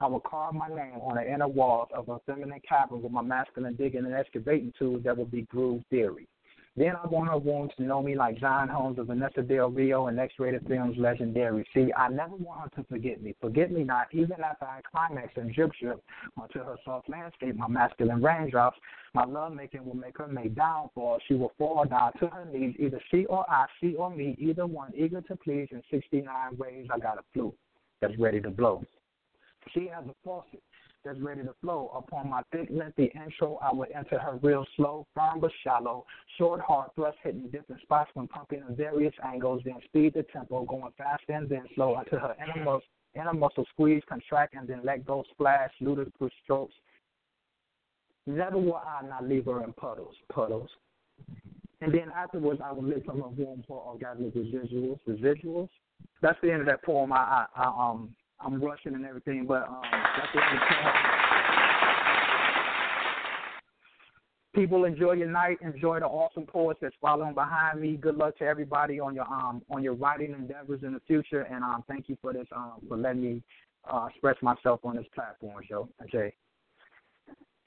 I 0.00 0.06
will 0.06 0.20
carve 0.20 0.54
my 0.54 0.68
name 0.68 1.00
on 1.00 1.16
the 1.16 1.32
inner 1.32 1.48
walls 1.48 1.88
of 1.94 2.08
a 2.08 2.18
feminine 2.26 2.60
cavern 2.68 3.02
with 3.02 3.12
my 3.12 3.22
masculine 3.22 3.76
digging 3.76 4.04
and 4.04 4.14
excavating 4.14 4.72
tools 4.78 5.02
that 5.04 5.16
will 5.16 5.24
be 5.24 5.42
groove 5.42 5.82
theory. 5.88 6.28
Then 6.76 6.92
I 7.02 7.06
want 7.06 7.30
her 7.30 7.38
wounds 7.38 7.72
to 7.78 7.82
know 7.82 8.02
me 8.02 8.14
like 8.14 8.38
John 8.38 8.68
Holmes 8.68 8.98
or 8.98 9.04
Vanessa 9.04 9.40
Del 9.40 9.70
Rio 9.70 10.08
and 10.08 10.20
X-rated 10.20 10.66
films 10.68 10.96
legendary. 10.98 11.66
See, 11.72 11.90
I 11.96 12.08
never 12.08 12.36
want 12.36 12.74
her 12.74 12.82
to 12.82 12.88
forget 12.88 13.22
me. 13.22 13.34
Forget 13.40 13.72
me 13.72 13.82
not, 13.82 14.08
even 14.12 14.42
after 14.44 14.66
I 14.66 14.82
climax 14.90 15.32
and 15.36 15.54
drip 15.54 15.72
drip 15.80 16.04
onto 16.36 16.58
her 16.58 16.76
soft 16.84 17.08
landscape, 17.08 17.56
my 17.56 17.66
masculine 17.66 18.22
raindrops. 18.22 18.78
My 19.14 19.24
love 19.24 19.54
making 19.54 19.86
will 19.86 19.96
make 19.96 20.18
her 20.18 20.26
make 20.26 20.54
downfall. 20.54 21.18
She 21.26 21.34
will 21.34 21.52
fall 21.56 21.86
down 21.86 22.12
to 22.20 22.26
her 22.26 22.44
knees, 22.44 22.76
either 22.78 23.00
she 23.10 23.24
or 23.24 23.48
I, 23.50 23.64
she 23.80 23.94
or 23.94 24.10
me, 24.10 24.36
either 24.38 24.66
one, 24.66 24.92
eager 24.94 25.22
to 25.22 25.36
please. 25.36 25.68
In 25.70 25.82
69 25.90 26.58
ways, 26.58 26.86
I 26.92 26.98
got 26.98 27.18
a 27.18 27.22
flute 27.32 27.56
that's 28.02 28.18
ready 28.18 28.42
to 28.42 28.50
blow. 28.50 28.84
She 29.72 29.88
has 29.88 30.04
a 30.04 30.14
faucet 30.22 30.62
that's 31.06 31.20
ready 31.20 31.42
to 31.42 31.54
flow. 31.60 31.90
Upon 31.94 32.28
my 32.30 32.42
thick, 32.52 32.68
lengthy 32.70 33.12
intro, 33.14 33.58
I 33.62 33.72
would 33.72 33.90
enter 33.92 34.18
her 34.18 34.38
real 34.42 34.66
slow, 34.76 35.06
firm 35.14 35.40
but 35.40 35.52
shallow, 35.62 36.04
short, 36.36 36.60
hard 36.60 36.90
thrust 36.96 37.18
hitting 37.22 37.48
different 37.48 37.80
spots 37.82 38.10
when 38.14 38.26
pumping 38.26 38.62
in 38.68 38.74
various 38.74 39.14
angles, 39.24 39.62
then 39.64 39.76
speed 39.84 40.14
the 40.14 40.24
tempo, 40.24 40.64
going 40.64 40.92
fast 40.98 41.22
and 41.28 41.48
then 41.48 41.62
slow 41.74 41.94
until 41.96 42.18
her 42.18 42.34
inner, 42.42 42.78
inner 43.14 43.32
muscle 43.32 43.64
squeeze, 43.72 44.02
contract, 44.08 44.54
and 44.54 44.66
then 44.68 44.80
let 44.84 45.06
go, 45.06 45.24
splash, 45.30 45.70
ludicrous 45.80 46.32
strokes. 46.42 46.74
Never 48.26 48.58
will 48.58 48.74
I 48.84 49.06
not 49.06 49.28
leave 49.28 49.44
her 49.44 49.62
in 49.62 49.72
puddles, 49.74 50.16
puddles. 50.32 50.68
And 51.80 51.92
then 51.92 52.10
afterwards, 52.14 52.60
I 52.64 52.72
would 52.72 52.84
live 52.84 53.04
from 53.04 53.20
her 53.20 53.28
womb 53.28 53.62
for 53.68 53.80
orgasmic 53.80 54.34
residuals, 54.34 54.98
residuals. 55.08 55.68
That's 56.20 56.38
the 56.42 56.50
end 56.50 56.62
of 56.62 56.66
that 56.66 56.82
poem. 56.82 57.12
I, 57.12 57.46
I, 57.54 57.62
I 57.62 57.90
um 57.90 58.14
I'm 58.40 58.62
rushing 58.62 58.94
and 58.94 59.04
everything, 59.06 59.46
but 59.46 59.68
um, 59.68 59.82
that's 59.82 60.34
what 60.34 60.44
People 64.54 64.84
enjoy 64.86 65.12
your 65.12 65.30
night. 65.30 65.58
Enjoy 65.60 66.00
the 66.00 66.06
awesome 66.06 66.46
poets 66.46 66.78
that's 66.80 66.94
following 66.98 67.34
behind 67.34 67.78
me. 67.78 67.96
Good 67.96 68.16
luck 68.16 68.38
to 68.38 68.44
everybody 68.44 68.98
on 68.98 69.14
your 69.14 69.26
um 69.30 69.60
on 69.70 69.82
your 69.82 69.92
writing 69.92 70.32
endeavors 70.32 70.80
in 70.82 70.94
the 70.94 71.00
future, 71.06 71.42
and 71.42 71.62
um 71.62 71.84
thank 71.86 72.08
you 72.08 72.16
for 72.22 72.32
this 72.32 72.46
um 72.56 72.80
for 72.88 72.96
letting 72.96 73.22
me 73.22 73.42
uh, 73.90 74.06
express 74.08 74.36
myself 74.40 74.80
on 74.82 74.96
this 74.96 75.04
platform, 75.14 75.62
show. 75.68 75.88
Jay. 76.10 76.32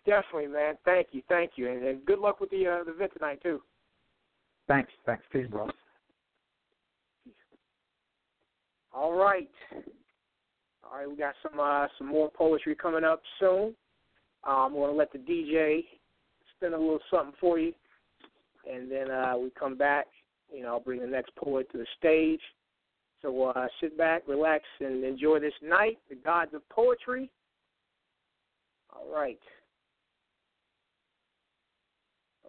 Definitely, 0.05 0.47
man. 0.47 0.75
Thank 0.83 1.09
you, 1.11 1.21
thank 1.29 1.51
you, 1.57 1.69
and, 1.69 1.83
and 1.83 2.05
good 2.05 2.17
luck 2.17 2.39
with 2.39 2.49
the 2.49 2.65
uh, 2.65 2.83
the 2.83 2.91
event 2.91 3.11
tonight 3.13 3.39
too. 3.43 3.61
Thanks, 4.67 4.91
thanks. 5.05 5.23
Peace, 5.31 5.45
bro. 5.47 5.69
All 8.91 9.13
right. 9.13 9.49
All 10.91 10.97
right, 10.97 11.09
we 11.09 11.15
got 11.15 11.35
some 11.43 11.59
uh, 11.59 11.87
some 11.97 12.07
more 12.07 12.31
poetry 12.31 12.75
coming 12.75 13.03
up 13.03 13.21
soon. 13.39 13.75
Um, 14.47 14.73
going 14.73 14.91
to 14.91 14.97
let 14.97 15.11
the 15.11 15.19
DJ 15.19 15.83
spin 16.55 16.73
a 16.73 16.77
little 16.77 16.99
something 17.11 17.35
for 17.39 17.59
you, 17.59 17.73
and 18.69 18.91
then 18.91 19.11
uh, 19.11 19.35
we 19.37 19.51
come 19.59 19.77
back. 19.77 20.07
You 20.51 20.63
know, 20.63 20.69
I'll 20.69 20.79
bring 20.79 21.01
the 21.01 21.07
next 21.07 21.35
poet 21.35 21.71
to 21.71 21.77
the 21.77 21.85
stage. 21.97 22.41
So 23.21 23.43
uh, 23.43 23.67
sit 23.81 23.97
back, 23.97 24.23
relax, 24.27 24.63
and 24.79 25.03
enjoy 25.03 25.39
this 25.39 25.53
night. 25.61 25.99
The 26.09 26.15
gods 26.15 26.53
of 26.53 26.67
poetry. 26.69 27.29
All 28.91 29.13
right. 29.13 29.39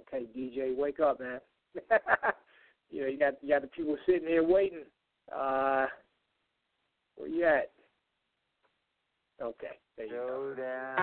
Okay, 0.00 0.26
DJ, 0.36 0.74
wake 0.74 1.00
up, 1.00 1.20
man. 1.20 1.40
you 2.90 3.02
know, 3.02 3.06
you 3.08 3.18
got 3.18 3.34
you 3.42 3.50
got 3.50 3.62
the 3.62 3.68
people 3.68 3.96
sitting 4.06 4.28
here 4.28 4.44
waiting. 4.44 4.84
Uh, 5.34 5.86
where 7.16 7.28
you 7.28 7.44
at? 7.44 7.70
Okay. 9.42 9.72
There 9.96 10.04
you 10.04 10.12
go. 10.12 10.54
Down. 10.54 10.96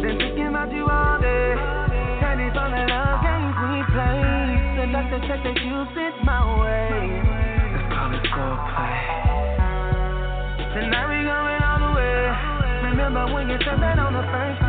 Been 0.00 0.16
thinking 0.16 0.48
about 0.48 0.72
you 0.72 0.88
all 0.88 1.20
day. 1.20 1.52
Ready 2.24 2.48
for 2.56 2.68
the 2.72 2.88
love 2.88 3.20
games 3.20 3.56
we 3.60 3.84
play. 3.92 4.16
The 4.80 4.88
doctor 4.96 5.20
said 5.28 5.44
that 5.44 5.60
you 5.60 5.84
fit 5.92 6.16
my 6.24 6.40
way. 6.56 6.88
Let's 7.76 7.84
call 7.92 8.16
it 8.16 8.24
foreplay. 8.32 8.96
Tonight 10.72 11.08
we 11.12 11.20
going 11.20 11.60
all 11.60 11.80
the 11.84 11.92
way. 12.00 12.32
Remember 12.88 13.28
when 13.34 13.50
you 13.50 13.58
said 13.60 13.76
that 13.76 13.98
on 13.98 14.14
the 14.14 14.24
first 14.32 14.65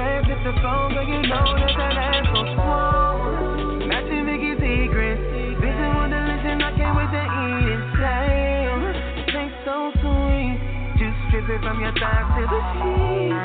I 0.00 0.24
hit 0.24 0.40
the 0.44 0.54
phone, 0.64 0.94
but 0.96 1.04
you 1.04 1.20
know 1.28 1.44
that 1.60 1.72
that 1.76 1.96
ass 2.00 2.24
so 2.32 2.40
swole. 2.56 3.84
Matching 3.84 4.24
Vicky's 4.24 4.56
secret. 4.56 5.18
Vision 5.60 5.90
with 6.00 6.10
delicious, 6.10 6.56
I 6.56 6.72
can't 6.72 6.96
wait 6.96 7.10
to 7.12 7.20
eat 7.20 7.68
it. 7.68 7.80
Damn, 8.00 8.80
tastes 9.28 9.60
so 9.68 9.92
sweet. 10.00 10.56
Just 10.96 11.16
strip 11.28 11.48
it 11.52 11.60
from 11.60 11.80
your 11.80 11.92
thighs 12.00 12.32
to 12.32 12.42
the 12.48 12.60
sheets. 12.80 13.39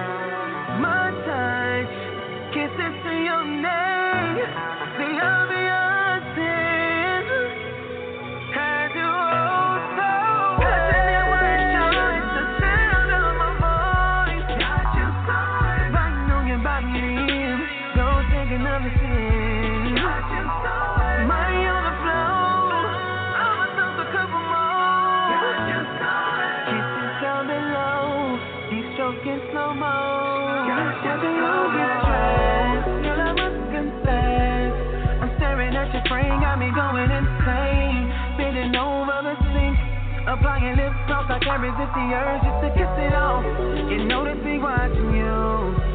I 41.36 41.40
can't 41.44 41.60
resist 41.60 41.92
the 41.92 42.06
urge 42.16 42.48
just 42.48 42.60
to 42.64 42.70
kiss 42.80 42.94
it 42.96 43.12
off. 43.12 43.44
You 43.92 44.08
know 44.08 44.24
they 44.24 44.40
be 44.40 44.56
watching 44.56 45.12
you, 45.20 45.36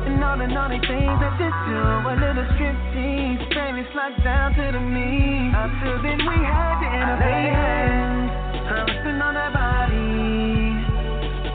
and 0.05 0.20
all 0.20 0.37
the 0.37 0.44
naughty 0.44 0.76
things 0.85 1.16
that 1.16 1.33
you 1.40 1.48
do. 1.48 1.81
A 1.81 2.12
little 2.12 2.44
striptease, 2.61 3.48
baby, 3.48 3.88
slide 3.96 4.20
down 4.20 4.53
to 4.53 4.68
the 4.68 4.85
knee. 4.85 5.48
Until 5.48 5.96
then, 6.05 6.20
we 6.29 6.37
had 6.44 6.85
to 6.85 6.88
innovate 6.92 8.68
caressing 8.68 9.16
on 9.16 9.33
that 9.33 9.57
body. 9.57 10.76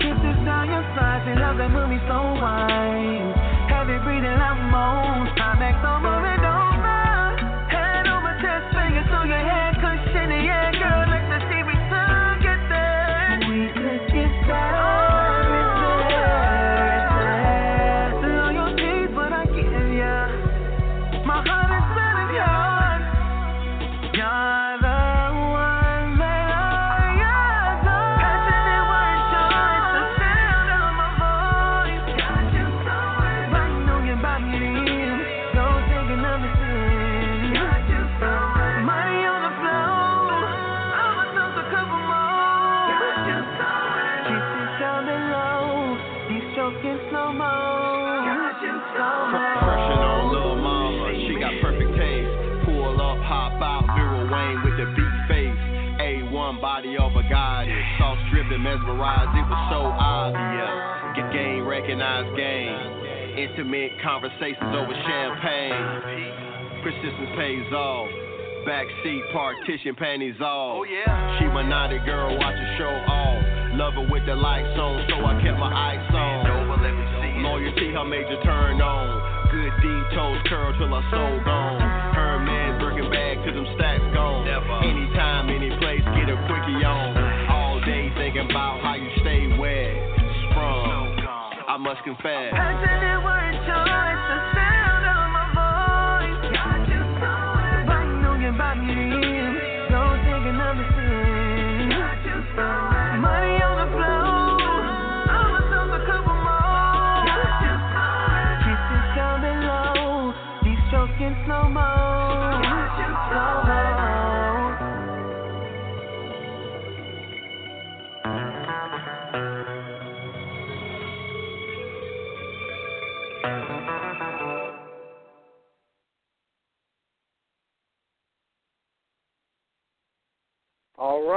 Kisses 0.02 0.40
down 0.50 0.66
your 0.66 0.82
thighs 0.98 1.22
and 1.30 1.38
love 1.46 1.62
that 1.62 1.70
movie 1.70 2.02
so 2.10 2.42
wide. 2.42 3.38
Heavy 3.70 4.02
breathing. 4.02 4.26
Climax 5.38 5.78
over 5.86 5.94
and 5.94 6.06
over. 6.06 6.15
Backseat 69.06 69.32
partition 69.32 69.96
panties 69.96 70.42
off. 70.42 70.82
Oh 70.82 70.84
yeah. 70.84 71.38
She 71.38 71.46
my 71.46 71.62
naughty 71.62 72.00
girl, 72.06 72.38
watch 72.38 72.56
her 72.56 72.76
show 72.78 72.90
off. 72.90 73.78
Love 73.78 73.94
her 73.94 74.08
with 74.10 74.26
the 74.26 74.34
lights 74.34 74.80
on, 74.80 75.06
so 75.10 75.22
I 75.22 75.38
kept 75.44 75.60
my 75.60 75.70
eyes 75.70 76.10
on. 76.10 76.48
Over, 76.50 76.82
let 76.82 76.90
me 76.90 77.06
see 77.22 77.38
Loyalty, 77.38 77.94
her 77.94 78.06
major 78.06 78.42
turn 78.42 78.82
on. 78.82 79.22
Good 79.52 79.74
deed, 79.82 80.06
toes 80.18 80.42
curl 80.50 80.74
till 80.80 80.90
her 80.90 81.06
soul 81.14 81.38
gone. 81.46 81.82
Her 82.16 82.40
man 82.40 82.82
working 82.82 83.12
back 83.12 83.46
till 83.46 83.54
them 83.54 83.68
stacks 83.78 84.02
gone. 84.14 84.48
Anytime, 84.82 85.50
any 85.54 85.70
place, 85.78 86.02
get 86.18 86.26
a 86.26 86.38
quickie 86.50 86.82
on. 86.82 87.14
All 87.52 87.80
day 87.86 88.10
thinking 88.18 88.50
about 88.50 88.82
how 88.82 88.96
you 88.96 89.10
stay 89.22 89.54
wet. 89.60 89.94
Sprung, 90.50 91.14
I 91.70 91.78
must 91.78 92.02
confess. 92.04 93.45
Biting 98.58 99.14
on 99.14 99.35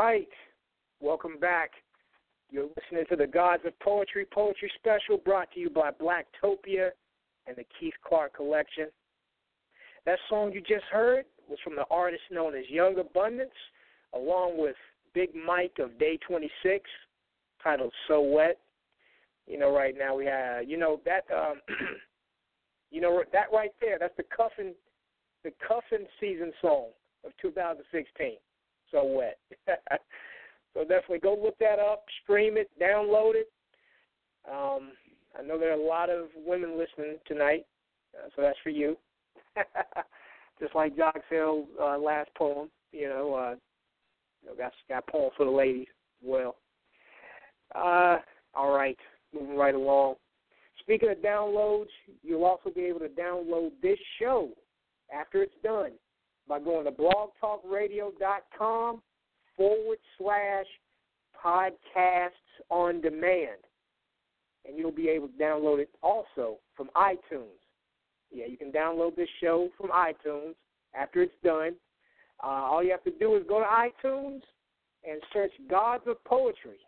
right. 0.08 0.28
Welcome 1.00 1.38
back. 1.38 1.70
You're 2.50 2.64
listening 2.64 3.04
to 3.10 3.16
the 3.16 3.26
Gods 3.26 3.64
of 3.66 3.78
Poetry 3.80 4.24
Poetry 4.32 4.72
Special 4.78 5.18
brought 5.18 5.52
to 5.52 5.60
you 5.60 5.68
by 5.68 5.90
Blacktopia 5.90 6.90
and 7.46 7.54
the 7.54 7.64
Keith 7.78 7.92
Clark 8.02 8.34
Collection. 8.34 8.86
That 10.06 10.18
song 10.30 10.52
you 10.54 10.62
just 10.62 10.86
heard 10.90 11.26
was 11.46 11.58
from 11.62 11.76
the 11.76 11.84
artist 11.90 12.22
known 12.30 12.54
as 12.54 12.64
Young 12.70 12.98
Abundance, 12.98 13.50
along 14.14 14.56
with 14.56 14.76
Big 15.12 15.28
Mike 15.34 15.76
of 15.78 15.98
Day 15.98 16.18
26, 16.26 16.88
titled 17.62 17.92
So 18.06 18.22
Wet. 18.22 18.58
You 19.46 19.58
know, 19.58 19.76
right 19.76 19.94
now 19.94 20.16
we 20.16 20.24
have, 20.24 20.66
you 20.66 20.78
know, 20.78 21.02
that, 21.04 21.24
um, 21.36 21.60
you 22.90 23.02
know, 23.02 23.22
that 23.30 23.48
right 23.52 23.72
there, 23.78 23.98
that's 24.00 24.16
the 24.16 24.24
cuffing, 24.34 24.72
the 25.44 25.52
cuffing 25.60 26.06
season 26.18 26.50
song 26.62 26.86
of 27.26 27.32
2016. 27.42 28.38
So 28.90 29.04
Wet. 29.04 29.38
so 30.74 30.80
definitely 30.80 31.18
go 31.18 31.36
look 31.40 31.58
that 31.58 31.78
up, 31.78 32.04
stream 32.22 32.56
it, 32.56 32.70
download 32.80 33.32
it. 33.34 33.50
Um, 34.50 34.92
I 35.38 35.42
know 35.42 35.58
there 35.58 35.70
are 35.70 35.80
a 35.80 35.86
lot 35.86 36.10
of 36.10 36.28
women 36.36 36.78
listening 36.78 37.18
tonight, 37.26 37.66
uh, 38.14 38.28
so 38.34 38.42
that's 38.42 38.58
for 38.62 38.70
you. 38.70 38.96
Just 40.60 40.74
like 40.74 40.96
Jock 40.96 41.16
uh, 41.32 41.98
last 41.98 42.30
poem, 42.36 42.70
you 42.92 43.08
know, 43.08 43.34
uh, 43.34 43.54
you 44.42 44.48
know, 44.48 44.56
got 44.56 44.72
got 44.88 45.06
poem 45.06 45.30
for 45.36 45.44
the 45.44 45.50
ladies 45.50 45.86
as 46.22 46.28
well. 46.28 46.56
Uh, 47.74 48.18
all 48.54 48.72
right, 48.74 48.98
moving 49.34 49.56
right 49.56 49.74
along. 49.74 50.14
Speaking 50.80 51.10
of 51.10 51.18
downloads, 51.18 51.90
you'll 52.22 52.44
also 52.44 52.70
be 52.70 52.82
able 52.82 53.00
to 53.00 53.08
download 53.08 53.70
this 53.82 53.98
show 54.18 54.48
after 55.14 55.42
it's 55.42 55.54
done 55.62 55.92
by 56.48 56.58
going 56.58 56.84
to 56.84 56.92
blogtalkradio.com 56.92 59.02
forward 59.56 59.98
slash 60.16 60.66
podcasts 61.44 62.30
on 62.70 63.00
demand. 63.00 63.58
And 64.66 64.78
you'll 64.78 64.90
be 64.90 65.08
able 65.08 65.28
to 65.28 65.34
download 65.34 65.78
it 65.80 65.90
also 66.02 66.58
from 66.76 66.90
iTunes. 66.96 67.60
Yeah, 68.30 68.46
you 68.46 68.56
can 68.56 68.70
download 68.70 69.16
this 69.16 69.28
show 69.40 69.68
from 69.76 69.90
iTunes 69.90 70.54
after 70.94 71.22
it's 71.22 71.34
done. 71.42 71.74
Uh, 72.42 72.46
all 72.46 72.82
you 72.84 72.90
have 72.90 73.04
to 73.04 73.12
do 73.18 73.36
is 73.36 73.44
go 73.48 73.60
to 73.60 73.66
iTunes 73.66 74.40
and 75.08 75.22
search 75.32 75.52
Gods 75.70 76.04
of 76.06 76.22
Poetry, 76.24 76.78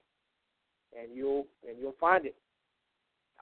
and 0.98 1.14
you'll 1.14 1.46
and 1.68 1.78
you'll 1.78 1.94
find 2.00 2.26
it. 2.26 2.34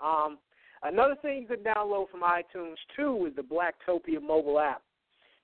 Um, 0.02 0.38
another 0.82 1.16
thing 1.20 1.42
you 1.42 1.48
can 1.48 1.64
download 1.64 2.10
from 2.10 2.22
iTunes 2.22 2.76
too 2.96 3.26
is 3.28 3.36
the 3.36 3.42
Blacktopia 3.42 4.22
mobile 4.22 4.60
app. 4.60 4.82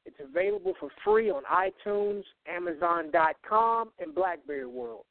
It's 0.06 0.16
available 0.22 0.74
for 0.78 0.90
free 1.04 1.30
on 1.30 1.42
iTunes, 1.44 2.22
Amazon.com, 2.46 3.90
and 3.98 4.14
BlackBerry 4.14 4.66
World. 4.66 5.04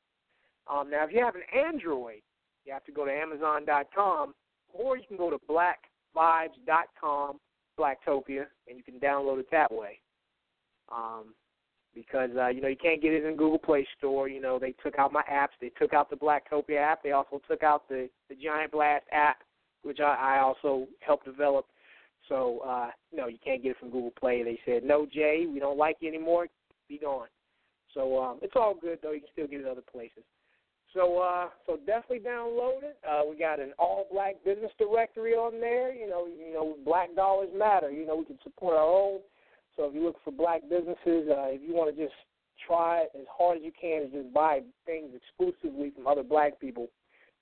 Um, 0.71 0.89
now, 0.89 1.03
if 1.03 1.11
you 1.11 1.23
have 1.23 1.35
an 1.35 1.41
Android, 1.53 2.21
you 2.65 2.73
have 2.73 2.85
to 2.85 2.91
go 2.91 3.05
to 3.05 3.11
Amazon.com, 3.11 4.33
or 4.71 4.97
you 4.97 5.03
can 5.07 5.17
go 5.17 5.29
to 5.29 5.37
BlackVibes.com, 5.49 7.39
Blacktopia, 7.77 8.45
and 8.67 8.77
you 8.77 8.83
can 8.83 8.99
download 8.99 9.39
it 9.39 9.47
that 9.51 9.71
way. 9.71 9.99
Um, 10.91 11.33
because 11.95 12.29
uh, 12.37 12.47
you 12.47 12.61
know 12.61 12.67
you 12.67 12.75
can't 12.75 13.01
get 13.01 13.13
it 13.13 13.23
in 13.23 13.35
Google 13.35 13.59
Play 13.59 13.87
Store. 13.97 14.27
You 14.27 14.41
know 14.41 14.57
they 14.59 14.73
took 14.83 14.97
out 14.97 15.13
my 15.13 15.23
apps. 15.31 15.49
They 15.61 15.69
took 15.69 15.93
out 15.93 16.09
the 16.09 16.15
Blacktopia 16.15 16.77
app. 16.77 17.03
They 17.03 17.11
also 17.11 17.41
took 17.47 17.63
out 17.63 17.87
the 17.87 18.09
the 18.29 18.35
Giant 18.35 18.71
Blast 18.71 19.05
app, 19.11 19.37
which 19.83 19.99
I, 19.99 20.37
I 20.37 20.39
also 20.39 20.87
helped 20.99 21.25
develop. 21.25 21.65
So 22.29 22.59
uh, 22.65 22.89
no, 23.13 23.27
you 23.27 23.37
can't 23.43 23.61
get 23.61 23.71
it 23.71 23.77
from 23.79 23.89
Google 23.89 24.13
Play. 24.19 24.43
They 24.43 24.59
said 24.65 24.83
no, 24.83 25.05
Jay, 25.05 25.45
we 25.51 25.59
don't 25.59 25.77
like 25.77 25.97
you 25.99 26.09
anymore. 26.09 26.47
Be 26.87 26.97
gone. 26.97 27.27
So 27.93 28.21
um, 28.21 28.39
it's 28.41 28.53
all 28.55 28.75
good 28.79 28.99
though. 29.01 29.11
You 29.11 29.21
can 29.21 29.29
still 29.33 29.47
get 29.47 29.61
it 29.61 29.67
other 29.67 29.81
places. 29.81 30.23
So 30.93 31.19
uh, 31.19 31.49
so 31.65 31.77
definitely 31.85 32.19
download 32.19 32.83
it. 32.83 32.97
Uh, 33.07 33.21
we 33.29 33.37
got 33.37 33.59
an 33.59 33.73
all 33.79 34.07
black 34.11 34.35
business 34.45 34.71
directory 34.77 35.33
on 35.33 35.59
there. 35.59 35.93
You 35.93 36.09
know, 36.09 36.27
you 36.27 36.53
know, 36.53 36.75
black 36.85 37.15
dollars 37.15 37.49
matter. 37.55 37.91
You 37.91 38.05
know, 38.05 38.15
we 38.15 38.25
can 38.25 38.39
support 38.43 38.75
our 38.75 38.87
own. 38.87 39.19
So 39.75 39.85
if 39.85 39.95
you 39.95 40.03
look 40.03 40.17
for 40.23 40.31
black 40.31 40.61
businesses, 40.69 41.29
uh, 41.29 41.49
if 41.49 41.61
you 41.67 41.73
want 41.73 41.95
to 41.95 42.01
just 42.01 42.13
try 42.67 43.03
as 43.19 43.25
hard 43.35 43.57
as 43.57 43.63
you 43.63 43.71
can 43.79 44.03
to 44.03 44.21
just 44.21 44.33
buy 44.33 44.61
things 44.85 45.09
exclusively 45.15 45.91
from 45.95 46.07
other 46.07 46.23
black 46.23 46.59
people, 46.59 46.87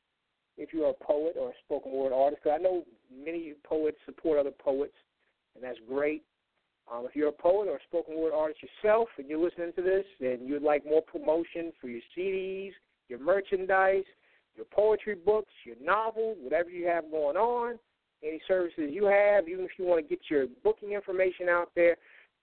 if 0.56 0.72
you're 0.72 0.90
a 0.90 1.04
poet 1.04 1.36
or 1.38 1.50
a 1.50 1.52
spoken 1.64 1.92
word 1.92 2.12
artist, 2.12 2.42
I 2.50 2.58
know 2.58 2.84
many 3.14 3.54
poets 3.64 3.98
support 4.06 4.38
other 4.38 4.50
poets, 4.50 4.94
and 5.60 5.68
that's 5.68 5.78
great. 5.88 6.22
Um, 6.90 7.06
if 7.08 7.14
you're 7.14 7.28
a 7.28 7.32
poet 7.32 7.68
or 7.68 7.76
a 7.76 7.82
spoken 7.86 8.18
word 8.18 8.32
artist 8.34 8.60
yourself 8.62 9.08
and 9.18 9.28
you're 9.28 9.42
listening 9.42 9.72
to 9.76 9.82
this 9.82 10.04
and 10.20 10.48
you'd 10.48 10.62
like 10.62 10.84
more 10.84 11.02
promotion 11.02 11.72
for 11.80 11.88
your 11.88 12.00
CDs, 12.16 12.72
your 13.08 13.20
merchandise, 13.20 14.04
your 14.56 14.66
poetry 14.66 15.14
books, 15.14 15.52
your 15.64 15.76
novels, 15.82 16.36
whatever 16.40 16.70
you 16.70 16.86
have 16.86 17.10
going 17.10 17.36
on, 17.36 17.78
any 18.24 18.40
services 18.48 18.90
you 18.90 19.04
have, 19.04 19.48
even 19.48 19.64
if 19.64 19.70
you 19.78 19.84
want 19.84 20.02
to 20.02 20.08
get 20.08 20.24
your 20.28 20.46
booking 20.64 20.92
information 20.92 21.48
out 21.48 21.70
there, 21.76 21.96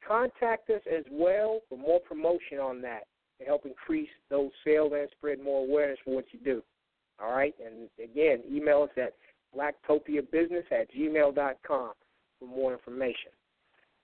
contact 0.08 0.70
us 0.70 0.82
as 0.90 1.04
well 1.12 1.60
for 1.68 1.78
more 1.78 2.00
promotion 2.00 2.60
on 2.62 2.82
that 2.82 3.04
to 3.40 3.46
help 3.46 3.66
increase 3.66 4.10
those 4.30 4.52
sales 4.64 4.94
and 4.96 5.10
spread 5.18 5.40
more 5.44 5.64
awareness 5.64 6.00
for 6.06 6.16
what 6.16 6.26
you 6.32 6.40
do. 6.40 6.64
All 7.20 7.32
right? 7.32 7.54
And 7.64 7.90
again, 8.02 8.44
email 8.50 8.84
us 8.84 8.90
at 8.98 9.14
blacktopiabusiness 9.56 10.72
at 10.72 10.92
gmail.com 10.94 11.92
for 12.40 12.46
more 12.46 12.74
information. 12.74 13.32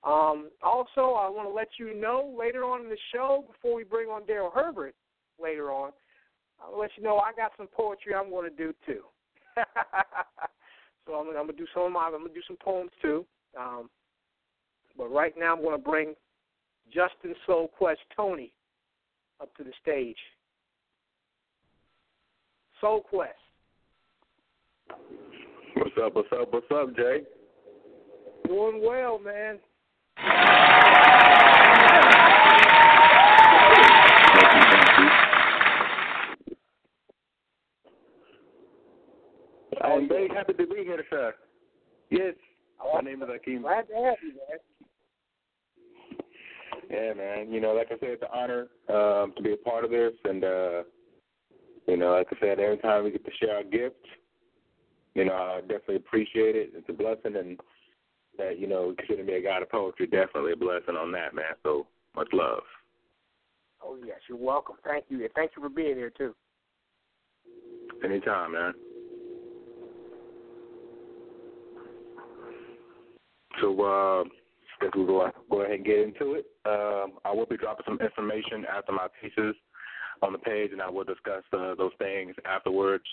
Um, 0.03 0.49
also, 0.61 1.13
I 1.15 1.29
want 1.29 1.47
to 1.47 1.53
let 1.53 1.69
you 1.79 1.99
know 1.99 2.35
later 2.37 2.63
on 2.65 2.81
in 2.81 2.89
the 2.89 2.97
show, 3.13 3.45
before 3.47 3.75
we 3.75 3.83
bring 3.83 4.09
on 4.09 4.25
Darrell 4.25 4.51
Herbert 4.53 4.95
later 5.41 5.71
on, 5.71 5.91
I'll 6.61 6.77
let 6.77 6.91
you 6.97 7.03
know 7.03 7.17
I 7.17 7.31
got 7.33 7.51
some 7.57 7.67
poetry 7.67 8.13
I'm 8.13 8.29
going 8.29 8.49
to 8.49 8.55
do 8.55 8.73
too. 8.85 9.03
So 11.05 11.13
I'm, 11.13 11.27
I'm 11.29 11.47
gonna 11.47 11.53
do 11.53 11.67
some 11.73 11.83
of 11.83 11.91
my, 11.91 12.05
I'm 12.05 12.11
gonna 12.13 12.33
do 12.33 12.41
some 12.47 12.57
poems 12.63 12.91
too. 13.01 13.25
Um, 13.59 13.89
but 14.97 15.11
right 15.11 15.33
now 15.37 15.55
I'm 15.55 15.63
gonna 15.63 15.77
bring 15.77 16.13
Justin 16.87 17.35
Soul 17.45 17.69
Quest 17.77 17.99
Toney 18.15 18.53
up 19.41 19.55
to 19.57 19.63
the 19.63 19.71
stage. 19.81 20.17
Soul 22.79 23.01
Quest. 23.01 23.33
What's 25.75 25.91
up? 26.01 26.15
What's 26.15 26.29
up? 26.31 26.53
What's 26.53 26.71
up, 26.71 26.95
Jay? 26.95 27.21
Doing 28.47 28.81
well, 28.83 29.19
man. 29.19 29.59
I'm 39.81 40.07
very 40.07 40.29
happy 40.29 40.53
to 40.53 40.67
be 40.67 40.83
here, 40.83 41.03
sir. 41.09 41.33
Yes, 42.09 42.35
my 42.93 43.01
name 43.01 43.21
is 43.23 43.29
Akeem. 43.29 43.61
Glad 43.61 43.87
to 43.87 43.95
have 43.95 44.15
you, 44.21 44.33
man. 44.49 44.59
Yeah, 46.89 47.13
man. 47.13 47.51
You 47.51 47.59
know, 47.61 47.73
like 47.73 47.87
I 47.87 47.99
said, 47.99 48.09
it's 48.09 48.23
an 48.23 48.29
honor 48.33 48.67
um, 48.89 49.33
to 49.35 49.43
be 49.43 49.53
a 49.53 49.57
part 49.57 49.83
of 49.83 49.91
this, 49.91 50.13
and 50.25 50.43
uh, 50.43 50.83
you 51.87 51.97
know, 51.97 52.11
like 52.11 52.27
I 52.31 52.35
said, 52.39 52.59
every 52.59 52.77
time 52.77 53.03
we 53.03 53.11
get 53.11 53.25
to 53.25 53.31
share 53.39 53.55
our 53.57 53.63
gift, 53.63 54.05
you 55.15 55.25
know, 55.25 55.33
I 55.33 55.61
definitely 55.61 55.97
appreciate 55.97 56.55
it. 56.55 56.71
It's 56.73 56.89
a 56.89 56.93
blessing, 56.93 57.35
and 57.35 57.59
that 58.37 58.59
you 58.59 58.67
know, 58.67 58.93
considering 58.97 59.27
me 59.27 59.33
a 59.33 59.41
god 59.41 59.61
of 59.61 59.69
poetry, 59.69 60.07
definitely 60.07 60.53
a 60.53 60.55
blessing 60.55 60.95
on 60.95 61.11
that, 61.11 61.33
man. 61.33 61.53
So 61.63 61.87
much 62.15 62.29
love. 62.33 62.63
Oh 63.83 63.97
yes, 64.05 64.17
you're 64.29 64.37
welcome. 64.37 64.75
Thank 64.83 65.05
you, 65.09 65.21
and 65.21 65.33
thank 65.35 65.51
you 65.55 65.61
for 65.61 65.69
being 65.69 65.95
here 65.95 66.11
too. 66.17 66.33
Anytime, 68.03 68.53
man. 68.53 68.73
So 73.61 73.81
uh, 73.81 74.23
guess 74.83 74.91
we'll 74.95 75.05
go, 75.05 75.31
go 75.49 75.61
ahead 75.61 75.75
and 75.75 75.85
get 75.85 75.99
into 75.99 76.33
it. 76.33 76.45
Um, 76.65 77.13
I 77.25 77.31
will 77.31 77.45
be 77.45 77.57
dropping 77.57 77.85
some 77.85 77.99
information 77.99 78.65
after 78.71 78.91
my 78.91 79.07
pieces 79.21 79.55
on 80.21 80.33
the 80.33 80.39
page, 80.39 80.71
and 80.71 80.81
I 80.81 80.89
will 80.89 81.03
discuss 81.03 81.43
uh, 81.53 81.75
those 81.75 81.91
things 81.99 82.35
afterwards 82.45 83.03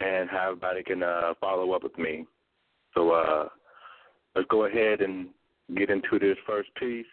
and 0.00 0.28
how 0.30 0.48
everybody 0.48 0.82
can 0.82 1.02
uh, 1.02 1.34
follow 1.40 1.72
up 1.72 1.82
with 1.82 1.96
me. 1.98 2.26
So 2.94 3.10
uh, 3.10 3.48
let's 4.34 4.48
go 4.48 4.64
ahead 4.66 5.00
and 5.00 5.28
get 5.76 5.90
into 5.90 6.18
this 6.18 6.36
first 6.46 6.68
piece. 6.76 7.06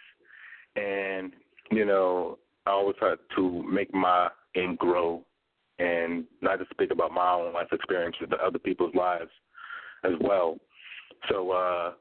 And, 0.75 1.33
you 1.71 1.85
know, 1.85 2.37
I 2.65 2.71
always 2.71 2.95
try 2.97 3.15
to 3.35 3.63
make 3.63 3.93
my 3.93 4.29
ink 4.55 4.79
grow 4.79 5.23
and 5.79 6.25
not 6.41 6.59
just 6.59 6.71
speak 6.71 6.91
about 6.91 7.11
my 7.11 7.31
own 7.31 7.53
life 7.53 7.67
experiences, 7.71 8.27
but 8.29 8.39
other 8.39 8.59
people's 8.59 8.93
lives 8.95 9.31
as 10.03 10.13
well. 10.21 10.57
So, 11.29 11.51
uh, 11.51 11.93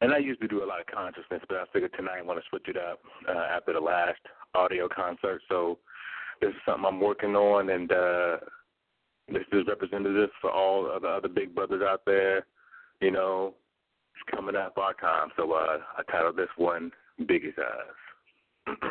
and 0.00 0.12
I 0.12 0.18
used 0.18 0.40
to 0.40 0.48
do 0.48 0.62
a 0.62 0.66
lot 0.66 0.80
of 0.80 0.86
consciousness, 0.86 1.42
but 1.48 1.58
I 1.58 1.64
figured 1.72 1.92
tonight 1.96 2.18
I 2.18 2.22
want 2.22 2.38
to 2.38 2.48
switch 2.48 2.68
it 2.68 2.76
up 2.76 3.00
uh, 3.28 3.32
after 3.32 3.72
the 3.72 3.80
last 3.80 4.20
audio 4.54 4.88
concert. 4.88 5.42
So 5.48 5.78
this 6.40 6.50
is 6.50 6.56
something 6.64 6.84
I'm 6.86 7.00
working 7.00 7.34
on, 7.34 7.70
and 7.70 7.90
uh, 7.90 8.36
This 9.28 9.44
is 9.52 9.66
representative 9.66 10.30
for 10.40 10.50
all 10.50 10.90
of 10.90 11.02
the 11.02 11.08
other 11.08 11.28
big 11.28 11.54
brothers 11.54 11.82
out 11.82 12.02
there. 12.06 12.46
You 13.00 13.10
know, 13.10 13.54
it's 14.18 14.36
coming 14.36 14.56
up 14.56 14.76
our 14.78 14.94
time. 14.94 15.28
So 15.36 15.52
uh, 15.52 15.78
I 15.96 16.02
titled 16.10 16.36
this 16.36 16.48
one 16.56 16.90
Biggie's 17.20 17.54
Eyes. 17.58 18.76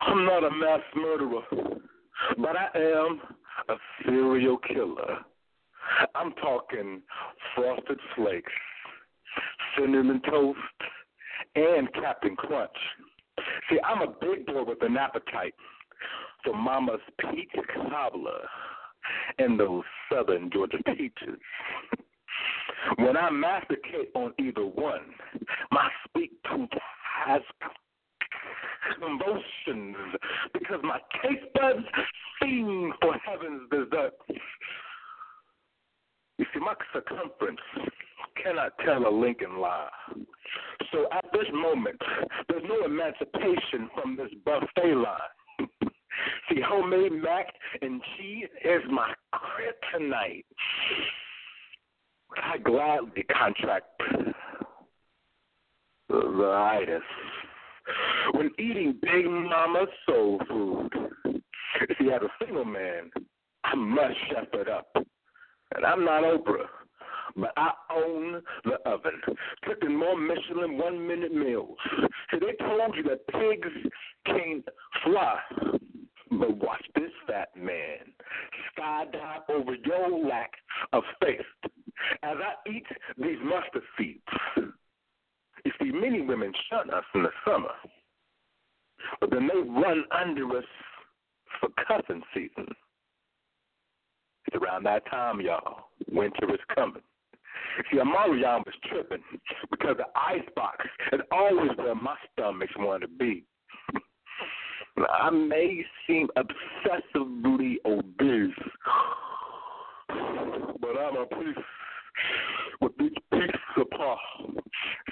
I'm 0.00 0.24
not 0.24 0.44
a 0.44 0.50
mass 0.50 0.80
murderer, 0.94 1.42
but 2.38 2.56
I 2.56 2.68
am 2.76 3.20
a 3.68 3.74
serial 4.04 4.58
killer. 4.58 5.18
I'm 6.14 6.32
talking 6.34 7.02
frosted 7.54 7.98
flakes, 8.14 8.52
cinnamon 9.76 10.20
toast, 10.30 10.58
and 11.56 11.92
Captain 11.94 12.36
Crunch. 12.36 12.70
See, 13.68 13.78
I'm 13.84 14.02
a 14.02 14.14
big 14.20 14.46
boy 14.46 14.64
with 14.64 14.82
an 14.82 14.96
appetite 14.96 15.54
for 16.44 16.54
Mama's 16.54 17.00
peach 17.20 17.50
cobbler 17.90 18.46
and 19.38 19.58
those 19.58 19.84
southern 20.12 20.50
Georgia 20.50 20.78
peaches. 20.86 21.40
when 22.96 23.16
I 23.16 23.30
masticate 23.30 24.10
on 24.14 24.32
either 24.38 24.64
one, 24.64 25.14
my 25.70 25.88
sweet 26.10 26.32
tooth 26.50 26.68
has 27.26 27.42
convulsions 28.98 29.96
because 30.52 30.80
my 30.82 30.98
taste 31.22 31.44
buds 31.54 31.84
sing 32.40 32.92
for 33.00 33.14
heaven's 33.24 33.68
dessert. 33.70 34.14
You 36.38 36.46
see, 36.54 36.60
my 36.60 36.74
circumference 36.92 37.60
cannot 38.42 38.72
tell 38.84 39.06
a 39.06 39.10
Lincoln 39.10 39.58
lie. 39.58 39.88
So 40.92 41.06
at 41.12 41.24
this 41.32 41.46
moment, 41.52 42.00
there's 42.48 42.62
no 42.66 42.84
emancipation 42.84 43.90
from 43.94 44.16
this 44.16 44.30
buffet 44.44 44.94
line. 44.94 45.60
See, 46.48 46.60
homemade 46.60 47.12
mac 47.12 47.46
and 47.82 48.00
cheese 48.16 48.48
is 48.64 48.82
my 48.90 49.12
kryptonite. 49.34 50.44
I 52.36 52.58
gladly 52.58 53.24
contract 53.24 53.86
the 56.08 56.46
itis 56.46 57.02
when 58.32 58.50
eating 58.58 58.98
Big 59.02 59.24
Mama 59.26 59.86
soul 60.06 60.40
food. 60.48 60.90
See, 61.98 62.06
had 62.06 62.22
a 62.22 62.28
single 62.44 62.64
man, 62.64 63.10
I 63.64 63.74
must 63.74 64.14
it 64.54 64.68
up. 64.68 64.88
And 65.74 65.84
I'm 65.84 66.04
not 66.04 66.22
Oprah, 66.22 66.66
but 67.36 67.52
I 67.56 67.70
own 67.94 68.42
the 68.64 68.78
oven, 68.88 69.20
cooking 69.64 69.96
more 69.96 70.16
Michelin 70.16 70.78
one 70.78 71.06
minute 71.06 71.34
meals. 71.34 71.76
See, 72.30 72.38
they 72.40 72.64
told 72.64 72.94
you 72.96 73.02
that 73.04 73.26
pigs 73.28 73.68
can't 74.26 74.66
fly. 75.04 75.38
But 76.30 76.56
watch 76.58 76.84
this 76.94 77.10
fat 77.26 77.48
man 77.56 78.12
skydive 78.76 79.48
over 79.48 79.74
your 79.84 80.26
lack 80.26 80.52
of 80.92 81.02
faith 81.22 81.40
as 82.22 82.36
I 82.36 82.70
eat 82.70 82.86
these 83.16 83.38
mustard 83.42 83.82
seeds. 83.96 84.22
You 85.64 85.72
see, 85.80 85.90
many 85.90 86.20
women 86.20 86.52
shun 86.70 86.90
us 86.90 87.04
in 87.14 87.22
the 87.22 87.30
summer, 87.46 87.74
but 89.20 89.30
then 89.30 89.48
they 89.48 89.58
run 89.58 90.04
under 90.12 90.58
us 90.58 90.64
for 91.60 91.68
cussing 91.86 92.22
season. 92.34 92.68
It's 94.46 94.56
around 94.56 94.84
that 94.84 95.08
time, 95.10 95.40
y'all. 95.40 95.90
Winter 96.10 96.52
is 96.52 96.60
coming. 96.74 97.02
See, 97.90 97.98
Amarian 97.98 98.64
was 98.64 98.74
tripping 98.88 99.22
because 99.70 99.96
the 99.98 100.06
icebox 100.16 100.86
is 101.12 101.20
always 101.30 101.70
where 101.76 101.94
my 101.94 102.16
stomach's 102.32 102.72
want 102.78 103.02
to 103.02 103.08
be. 103.08 103.44
I 105.06 105.30
may 105.30 105.84
seem 106.06 106.28
obsessively 106.36 107.76
obese, 107.84 108.54
but 110.08 110.96
I'm 110.96 111.16
a 111.16 111.26
piece 111.26 111.64
with 112.80 112.92
these 112.98 113.12
pizza 113.32 113.58
supply. 113.76 114.16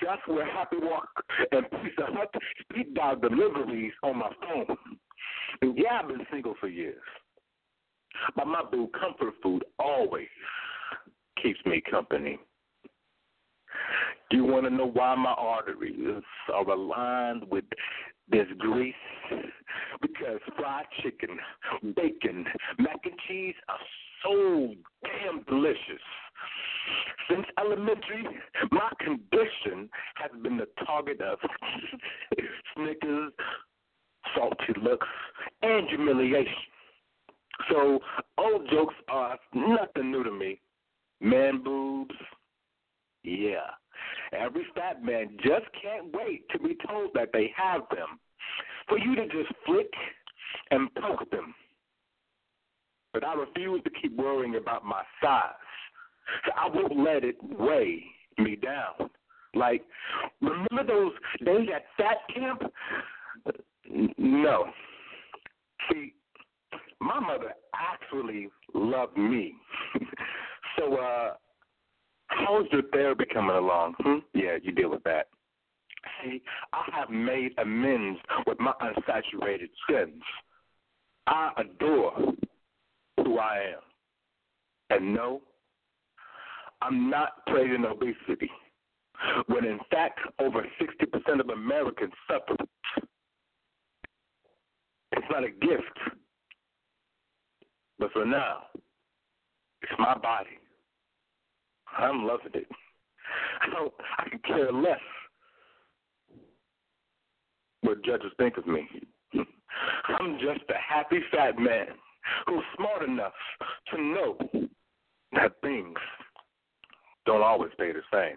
That's 0.05 0.22
where 0.27 0.46
Happy 0.46 0.77
Walk 0.81 1.09
and 1.53 1.64
Pizza 1.70 2.07
Hut 2.07 2.35
speed 2.61 2.94
dial 2.94 3.16
deliveries 3.16 3.92
on 4.03 4.18
my 4.18 4.31
phone. 4.40 4.77
And 5.62 5.77
yeah, 5.77 6.01
I've 6.03 6.09
been 6.09 6.27
single 6.31 6.55
for 6.61 6.68
years. 6.68 7.03
But 8.35 8.46
my 8.46 8.62
boo 8.70 8.88
comfort 8.99 9.35
food 9.42 9.64
always 9.79 10.29
keeps 11.42 11.61
me 11.66 11.83
company. 11.90 12.38
Do 14.31 14.37
you 14.38 14.44
want 14.44 14.64
to 14.64 14.70
know 14.70 14.87
why 14.87 15.14
my 15.14 15.33
arteries 15.33 16.22
are 16.53 16.68
aligned 16.68 17.44
with 17.51 17.64
this 18.29 18.46
grease? 18.59 18.94
Because 20.03 20.41
fried 20.57 20.87
chicken, 21.03 21.39
bacon, 21.95 22.45
mac 22.79 23.01
and 23.05 23.15
cheese 23.29 23.55
are 23.69 23.79
so 24.23 24.75
damn 25.03 25.43
delicious. 25.45 26.03
Since 27.29 27.47
elementary, 27.59 28.25
my 28.71 28.91
condition 29.01 29.89
has 30.17 30.31
been 30.43 30.57
the 30.57 30.69
target 30.87 31.21
of 31.21 31.39
Snickers, 32.75 33.33
salty 34.35 34.81
looks, 34.81 35.09
and 35.63 35.89
humiliation. 35.89 36.53
So 37.71 37.99
old 38.39 38.69
jokes 38.71 38.95
are 39.09 39.39
nothing 39.55 40.13
new 40.13 40.23
to 40.23 40.31
me. 40.31 40.61
Man 41.21 41.63
boobs, 41.63 42.15
yeah. 43.25 43.71
Every 44.33 44.67
fat 44.75 45.03
man 45.03 45.37
just 45.43 45.67
can't 45.81 46.13
wait 46.13 46.49
to 46.51 46.59
be 46.59 46.77
told 46.87 47.11
that 47.15 47.31
they 47.33 47.53
have 47.57 47.83
them. 47.91 48.21
For 48.88 48.99
you 48.99 49.14
to 49.16 49.27
just 49.27 49.53
flick 49.64 49.90
and 50.70 50.88
poke 50.94 51.29
them. 51.31 51.55
But 53.12 53.25
I 53.25 53.35
refuse 53.35 53.83
to 53.85 53.90
keep 53.90 54.16
worrying 54.16 54.57
about 54.57 54.85
my 54.85 55.03
size. 55.22 55.53
I 56.57 56.68
won't 56.68 56.96
let 56.99 57.25
it 57.25 57.37
weigh 57.42 58.05
me 58.38 58.57
down. 58.57 59.11
Like, 59.55 59.83
remember 60.40 60.85
those 60.87 61.12
days 61.44 61.68
at 61.75 61.85
fat 61.96 62.18
camp? 62.35 62.62
No. 64.18 64.66
See, 65.90 66.12
my 67.01 67.20
mother 67.20 67.55
actually 67.75 68.49
loved 68.75 69.16
me. 69.16 69.55
so, 70.79 70.96
uh, 70.96 71.35
how's 72.27 72.66
your 72.72 72.83
therapy 72.92 73.25
coming 73.33 73.57
along? 73.57 73.94
Hmm? 74.01 74.18
Yeah, 74.35 74.59
you 74.62 74.72
deal 74.72 74.90
with 74.90 75.05
that. 75.05 75.29
See, 76.23 76.42
I 76.73 76.85
have 76.92 77.11
made 77.11 77.53
amends 77.59 78.21
with 78.47 78.59
my 78.61 78.73
unsaturated 78.81 79.71
sins. 79.88 80.23
I 81.27 81.51
adore 81.59 82.12
who 83.16 83.38
I 83.38 83.75
am. 83.75 83.81
And 84.90 85.14
no, 85.14 85.42
I'm 86.83 87.11
not 87.11 87.45
praising 87.47 87.85
obesity, 87.85 88.51
when 89.47 89.64
in 89.64 89.79
fact 89.90 90.21
over 90.38 90.64
60% 90.81 91.40
of 91.40 91.49
Americans 91.49 92.12
suffer. 92.29 92.57
It's 95.12 95.27
not 95.31 95.45
a 95.45 95.51
gift. 95.51 95.99
But 97.99 98.12
for 98.12 98.25
now, 98.27 98.64
it's 99.83 99.92
my 99.99 100.16
body. 100.19 100.59
I'm 101.99 102.27
loving 102.27 102.53
it. 102.55 102.66
I 103.62 103.71
don't 103.71 103.92
I 104.19 104.29
can 104.29 104.38
care 104.40 104.71
less 104.73 105.01
what 107.83 108.05
judges 108.05 108.33
think 108.39 108.57
of 108.57 108.67
me. 108.67 108.89
I'm 109.35 110.39
just 110.39 110.69
a 110.71 110.95
happy 110.95 111.21
fat 111.31 111.59
man 111.59 111.89
who's 112.47 112.65
smart 112.77 113.03
enough 113.03 113.33
to 113.93 114.03
know 114.03 114.37
that 115.33 115.53
things 115.62 115.99
don't 117.25 117.43
always 117.43 117.71
stay 117.75 117.93
the 117.93 118.01
same. 118.12 118.37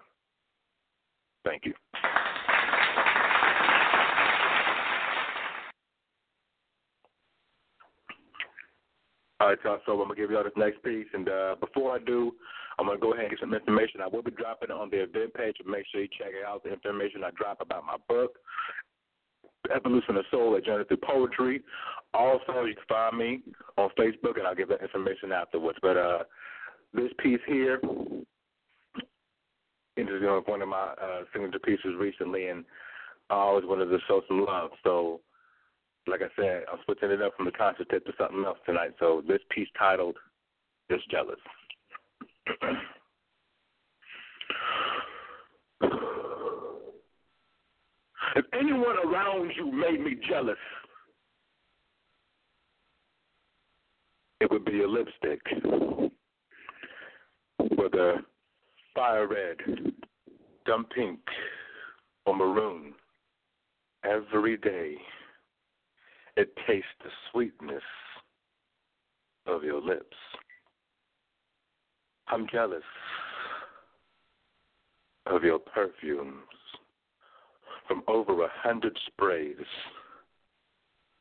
Thank 1.46 1.66
you. 1.66 1.74
All 9.42 9.48
right, 9.48 9.58
y'all. 9.64 9.80
So 9.86 9.94
I'm 9.94 10.00
gonna 10.00 10.16
give 10.16 10.32
y'all 10.32 10.44
this 10.44 10.52
next 10.58 10.84
piece, 10.84 11.08
and 11.14 11.30
uh, 11.30 11.56
before 11.62 11.96
I 11.96 12.00
do, 12.00 12.34
I'm 12.78 12.88
gonna 12.88 13.00
go 13.00 13.14
ahead 13.14 13.26
and 13.26 13.32
get 13.32 13.40
some 13.40 13.54
information. 13.54 14.02
I 14.02 14.08
will 14.08 14.22
be 14.22 14.32
dropping 14.32 14.70
it 14.70 14.76
on 14.76 14.90
the 14.90 15.04
event 15.04 15.34
page, 15.34 15.56
but 15.64 15.72
make 15.72 15.86
sure 15.92 16.02
you 16.02 16.10
check 16.18 16.36
it 16.36 16.46
out. 16.46 16.64
The 16.64 16.74
information 16.74 17.24
I 17.24 17.32
drop 17.32 17.62
about 17.62 17.86
my 17.86 17.96
book, 18.10 18.36
Evolution 19.76 20.18
of 20.18 20.26
Soul, 20.32 20.56
a 20.56 20.62
journey 20.62 20.86
through 20.88 20.98
poetry. 20.98 21.62
Also, 22.14 22.64
you 22.66 22.76
can 22.76 22.84
find 22.88 23.18
me 23.18 23.42
on 23.78 23.90
Facebook, 23.98 24.38
and 24.38 24.48
I'll 24.48 24.56
give 24.56 24.70
that 24.70 24.82
information 24.82 25.32
afterwards. 25.32 25.78
But 25.82 25.98
uh, 25.98 26.24
this 26.94 27.12
piece 27.20 27.40
here, 27.48 27.80
with 30.40 30.48
one 30.48 30.62
of 30.62 30.70
my 30.70 30.94
uh, 31.02 31.22
signature 31.34 31.60
pieces 31.60 31.96
recently, 32.00 32.48
and 32.48 32.64
I 33.30 33.36
always 33.36 33.66
wanted 33.66 33.86
to 33.86 33.98
show 34.08 34.22
some 34.28 34.46
love. 34.46 34.72
So, 34.84 35.22
like 36.08 36.22
I 36.22 36.30
said, 36.36 36.64
I'm 36.72 36.80
switching 36.86 37.12
it 37.12 37.22
up 37.22 37.36
from 37.36 37.46
the 37.46 37.52
concert 37.52 37.88
tip 37.90 38.06
to 38.06 38.14
something 38.18 38.44
else 38.46 38.58
tonight. 38.66 38.92
So, 39.00 39.22
this 39.28 39.42
piece 39.50 39.68
titled 39.78 40.18
"Just 40.90 41.10
Jealous." 41.10 41.40
if 48.40 48.46
anyone 48.54 48.96
around 49.06 49.52
you 49.58 49.70
made 49.70 50.00
me 50.00 50.16
jealous, 50.30 50.56
it 54.40 54.50
would 54.50 54.64
be 54.64 54.72
your 54.72 54.88
lipstick, 54.88 55.42
whether 57.76 58.22
fire 58.96 59.28
red, 59.28 59.58
dumb 60.66 60.86
pink, 60.96 61.20
or 62.26 62.34
maroon. 62.34 62.94
Every 64.06 64.56
day, 64.56 64.96
it 66.38 66.56
tastes 66.66 66.88
the 67.04 67.10
sweetness 67.32 67.84
of 69.48 69.66
your 69.66 69.82
lips. 69.82 70.16
I'm 72.30 72.48
jealous 72.50 72.84
of 75.26 75.44
your 75.44 75.60
perfumes. 75.60 76.59
From 77.90 78.04
over 78.08 78.44
a 78.44 78.50
hundred 78.54 78.96
sprays, 79.08 79.56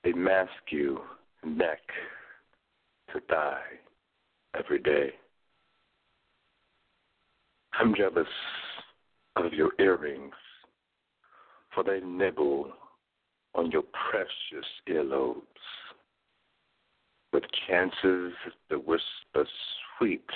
they 0.05 0.12
mask 0.12 0.51
you 0.69 1.01
neck 1.43 1.81
to 3.11 3.21
thigh 3.21 3.62
every 4.55 4.79
day. 4.79 5.12
I'm 7.73 7.95
jealous 7.95 8.29
of 9.37 9.55
your 9.55 9.71
earrings, 9.79 10.35
for 11.75 11.83
they 11.83 12.01
nibble 12.01 12.71
on 13.55 13.71
your 13.71 13.85
precious 14.11 14.69
earlobes 14.91 15.41
with 17.33 17.45
chances 17.66 18.35
to 18.69 18.77
whisper 18.77 19.49
sweet 19.97 20.29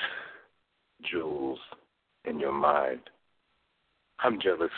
jewels 1.05 1.59
in 2.24 2.41
your 2.41 2.53
mind. 2.53 3.01
I'm 4.20 4.41
jealous 4.41 4.70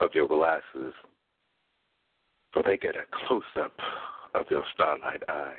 of 0.00 0.10
your 0.14 0.28
glasses, 0.28 0.94
for 2.52 2.62
they 2.62 2.76
get 2.76 2.94
a 2.96 3.04
close 3.26 3.42
up 3.58 3.72
of 4.34 4.46
your 4.50 4.64
starlight 4.74 5.22
eyes, 5.28 5.56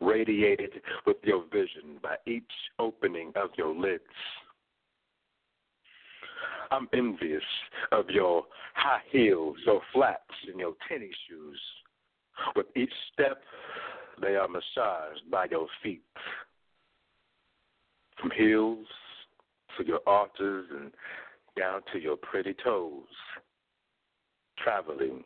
radiated 0.00 0.80
with 1.06 1.16
your 1.22 1.44
vision 1.52 1.98
by 2.02 2.16
each 2.26 2.42
opening 2.78 3.32
of 3.36 3.50
your 3.56 3.74
lids. 3.74 4.02
I'm 6.70 6.88
envious 6.92 7.42
of 7.90 8.08
your 8.10 8.44
high 8.74 9.02
heels, 9.10 9.56
your 9.66 9.80
flats, 9.92 10.22
and 10.48 10.58
your 10.60 10.74
tennis 10.88 11.14
shoes. 11.28 11.60
With 12.54 12.66
each 12.76 12.92
step, 13.12 13.42
they 14.20 14.36
are 14.36 14.48
massaged 14.48 15.30
by 15.30 15.46
your 15.50 15.66
feet. 15.82 16.02
From 18.20 18.30
heels 18.30 18.86
to 19.78 19.86
your 19.86 20.00
arches 20.06 20.66
and 20.70 20.92
down 21.56 21.82
to 21.92 21.98
your 21.98 22.16
pretty 22.16 22.54
toes, 22.62 23.04
traveling 24.62 25.24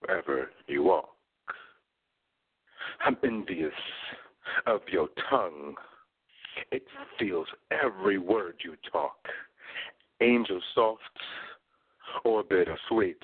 wherever 0.00 0.50
you 0.66 0.82
walk. 0.82 1.08
I'm 3.04 3.16
envious 3.24 3.72
of 4.66 4.80
your 4.90 5.08
tongue. 5.30 5.74
It 6.70 6.82
feels 7.18 7.46
every 7.70 8.18
word 8.18 8.56
you 8.64 8.76
talk, 8.90 9.16
angel 10.20 10.60
soft 10.74 11.00
or 12.24 12.42
bitter 12.42 12.76
sweet. 12.88 13.22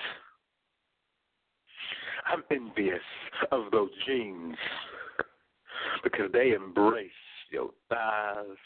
I'm 2.26 2.42
envious 2.50 3.00
of 3.52 3.70
those 3.70 3.90
jeans 4.06 4.56
because 6.02 6.30
they 6.32 6.52
embrace 6.52 7.10
your 7.50 7.70
thighs, 7.88 8.56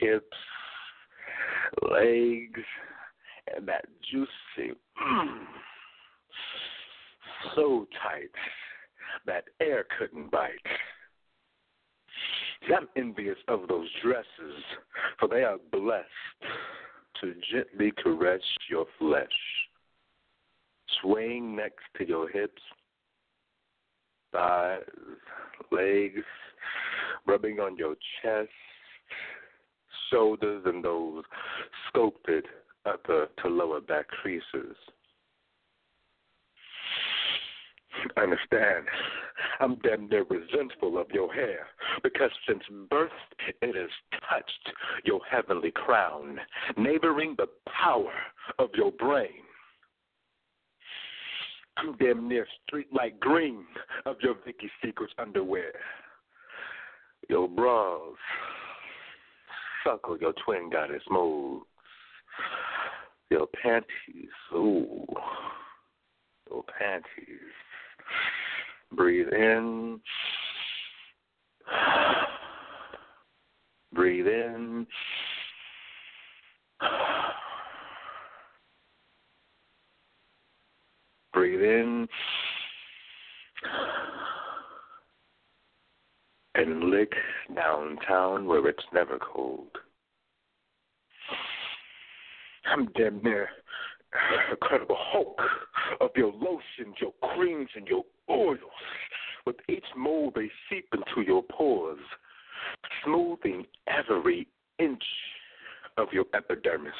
hips, 0.00 0.36
legs, 1.90 2.60
and 3.54 3.66
that 3.68 3.84
juicy, 4.10 4.74
mm, 5.02 5.44
so 7.54 7.86
tight 8.02 8.30
that 9.26 9.44
air 9.60 9.84
couldn't 9.98 10.30
bite. 10.30 10.50
See, 12.66 12.74
I'm 12.74 12.88
envious 12.96 13.38
of 13.48 13.68
those 13.68 13.88
dresses, 14.02 14.62
for 15.18 15.28
they 15.28 15.44
are 15.44 15.58
blessed 15.70 16.06
to 17.20 17.34
gently 17.52 17.92
caress 18.02 18.42
your 18.70 18.86
flesh, 18.98 19.26
swaying 21.00 21.56
next 21.56 21.84
to 21.98 22.06
your 22.06 22.28
hips, 22.28 22.62
thighs, 24.32 24.82
legs, 25.70 26.24
rubbing 27.26 27.60
on 27.60 27.76
your 27.76 27.94
chest, 28.22 28.48
shoulders, 30.10 30.62
and 30.66 30.84
those 30.84 31.24
sculpted 31.88 32.44
upper 32.86 33.28
to 33.42 33.48
lower 33.48 33.80
back 33.80 34.08
creases. 34.08 34.76
Understand, 38.16 38.86
I'm 39.60 39.76
damn 39.76 40.08
near 40.08 40.24
resentful 40.24 40.98
of 40.98 41.10
your 41.12 41.32
hair 41.32 41.66
because 42.02 42.30
since 42.46 42.62
birth 42.88 43.10
it 43.60 43.74
has 43.74 43.90
touched 44.30 44.76
your 45.04 45.20
heavenly 45.28 45.72
crown, 45.72 46.38
neighboring 46.76 47.34
the 47.36 47.48
power 47.66 48.12
of 48.58 48.70
your 48.74 48.92
brain. 48.92 49.42
I'm 51.76 51.96
damn 51.96 52.28
near 52.28 52.46
street 52.66 52.88
like 52.92 53.18
green 53.20 53.64
of 54.04 54.16
your 54.22 54.34
Vicky 54.44 54.70
Secrets 54.84 55.12
underwear. 55.18 55.72
Your 57.28 57.48
bras 57.48 58.16
suckle 59.84 60.18
your 60.18 60.32
twin 60.44 60.70
goddess 60.70 61.02
moves. 61.10 61.64
Your 63.30 63.46
panties, 63.62 64.30
ooh, 64.54 65.04
your 66.50 66.64
panties. 66.78 67.52
Breathe 68.92 69.28
in. 69.28 70.00
Breathe 73.92 74.26
in. 74.26 74.86
Breathe 81.34 81.62
in. 81.62 82.08
And 86.58 86.90
lick 86.90 87.12
downtown 87.54 88.46
where 88.46 88.66
it's 88.66 88.82
never 88.92 89.16
cold. 89.20 89.68
I'm 92.66 92.88
damn 92.96 93.22
near 93.22 93.48
incredible 94.50 94.96
hulk 94.98 95.38
of 96.00 96.10
your 96.16 96.32
lotions, 96.32 96.96
your 97.00 97.12
creams, 97.22 97.68
and 97.76 97.86
your 97.86 98.02
oils. 98.28 98.58
With 99.46 99.54
each 99.68 99.84
mold, 99.96 100.32
they 100.34 100.50
seep 100.68 100.88
into 100.92 101.24
your 101.24 101.44
pores, 101.44 102.00
smoothing 103.04 103.64
every 103.86 104.48
inch 104.80 105.04
of 105.96 106.08
your 106.12 106.24
epidermis, 106.34 106.92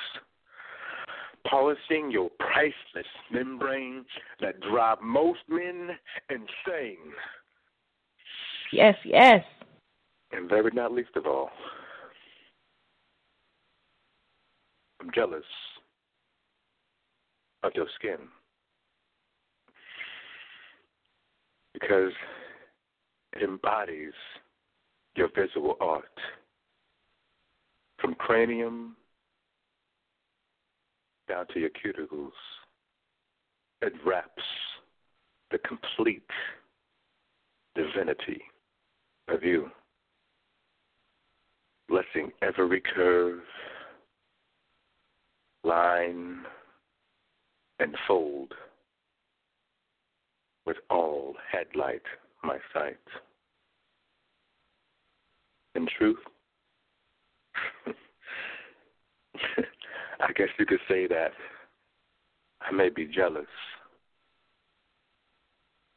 polishing 1.51 2.13
your 2.13 2.31
priceless 2.39 3.11
membrane 3.33 4.05
that 4.41 4.61
drive 4.61 4.99
most 5.03 5.41
men 5.49 5.91
insane. 6.31 7.13
Yes, 8.73 8.97
yes. 9.05 9.45
And 10.33 10.49
very 10.49 10.71
not 10.75 10.93
least 10.93 11.17
of 11.17 11.27
all, 11.27 11.51
I'm 15.01 15.11
jealous 15.15 15.45
of 17.63 17.73
your 17.75 17.87
skin. 17.99 18.19
Because 21.73 22.13
it 23.35 23.43
embodies 23.43 24.13
your 25.17 25.29
visual 25.35 25.77
art. 25.81 26.05
From 28.01 28.15
cranium 28.15 28.97
down 31.29 31.47
to 31.53 31.61
your 31.61 31.71
cuticles, 31.71 32.31
it 33.83 33.93
wraps 34.05 34.43
the 35.51 35.59
complete 35.59 36.23
divinity 37.75 38.43
of 39.29 39.43
you, 39.43 39.71
blessing 41.89 42.33
every 42.43 42.81
curve, 42.81 43.41
line, 45.65 46.45
and 47.81 47.95
fold 48.07 48.55
with 50.67 50.77
all 50.91 51.35
headlight 51.51 52.03
my 52.43 52.59
sight. 52.73 52.97
In 55.75 55.87
truth, 55.97 56.19
I 60.21 60.33
guess 60.35 60.49
you 60.59 60.67
could 60.67 60.81
say 60.89 61.07
that 61.07 61.33
I 62.61 62.73
may 62.73 62.89
be 62.89 63.07
jealous 63.07 63.47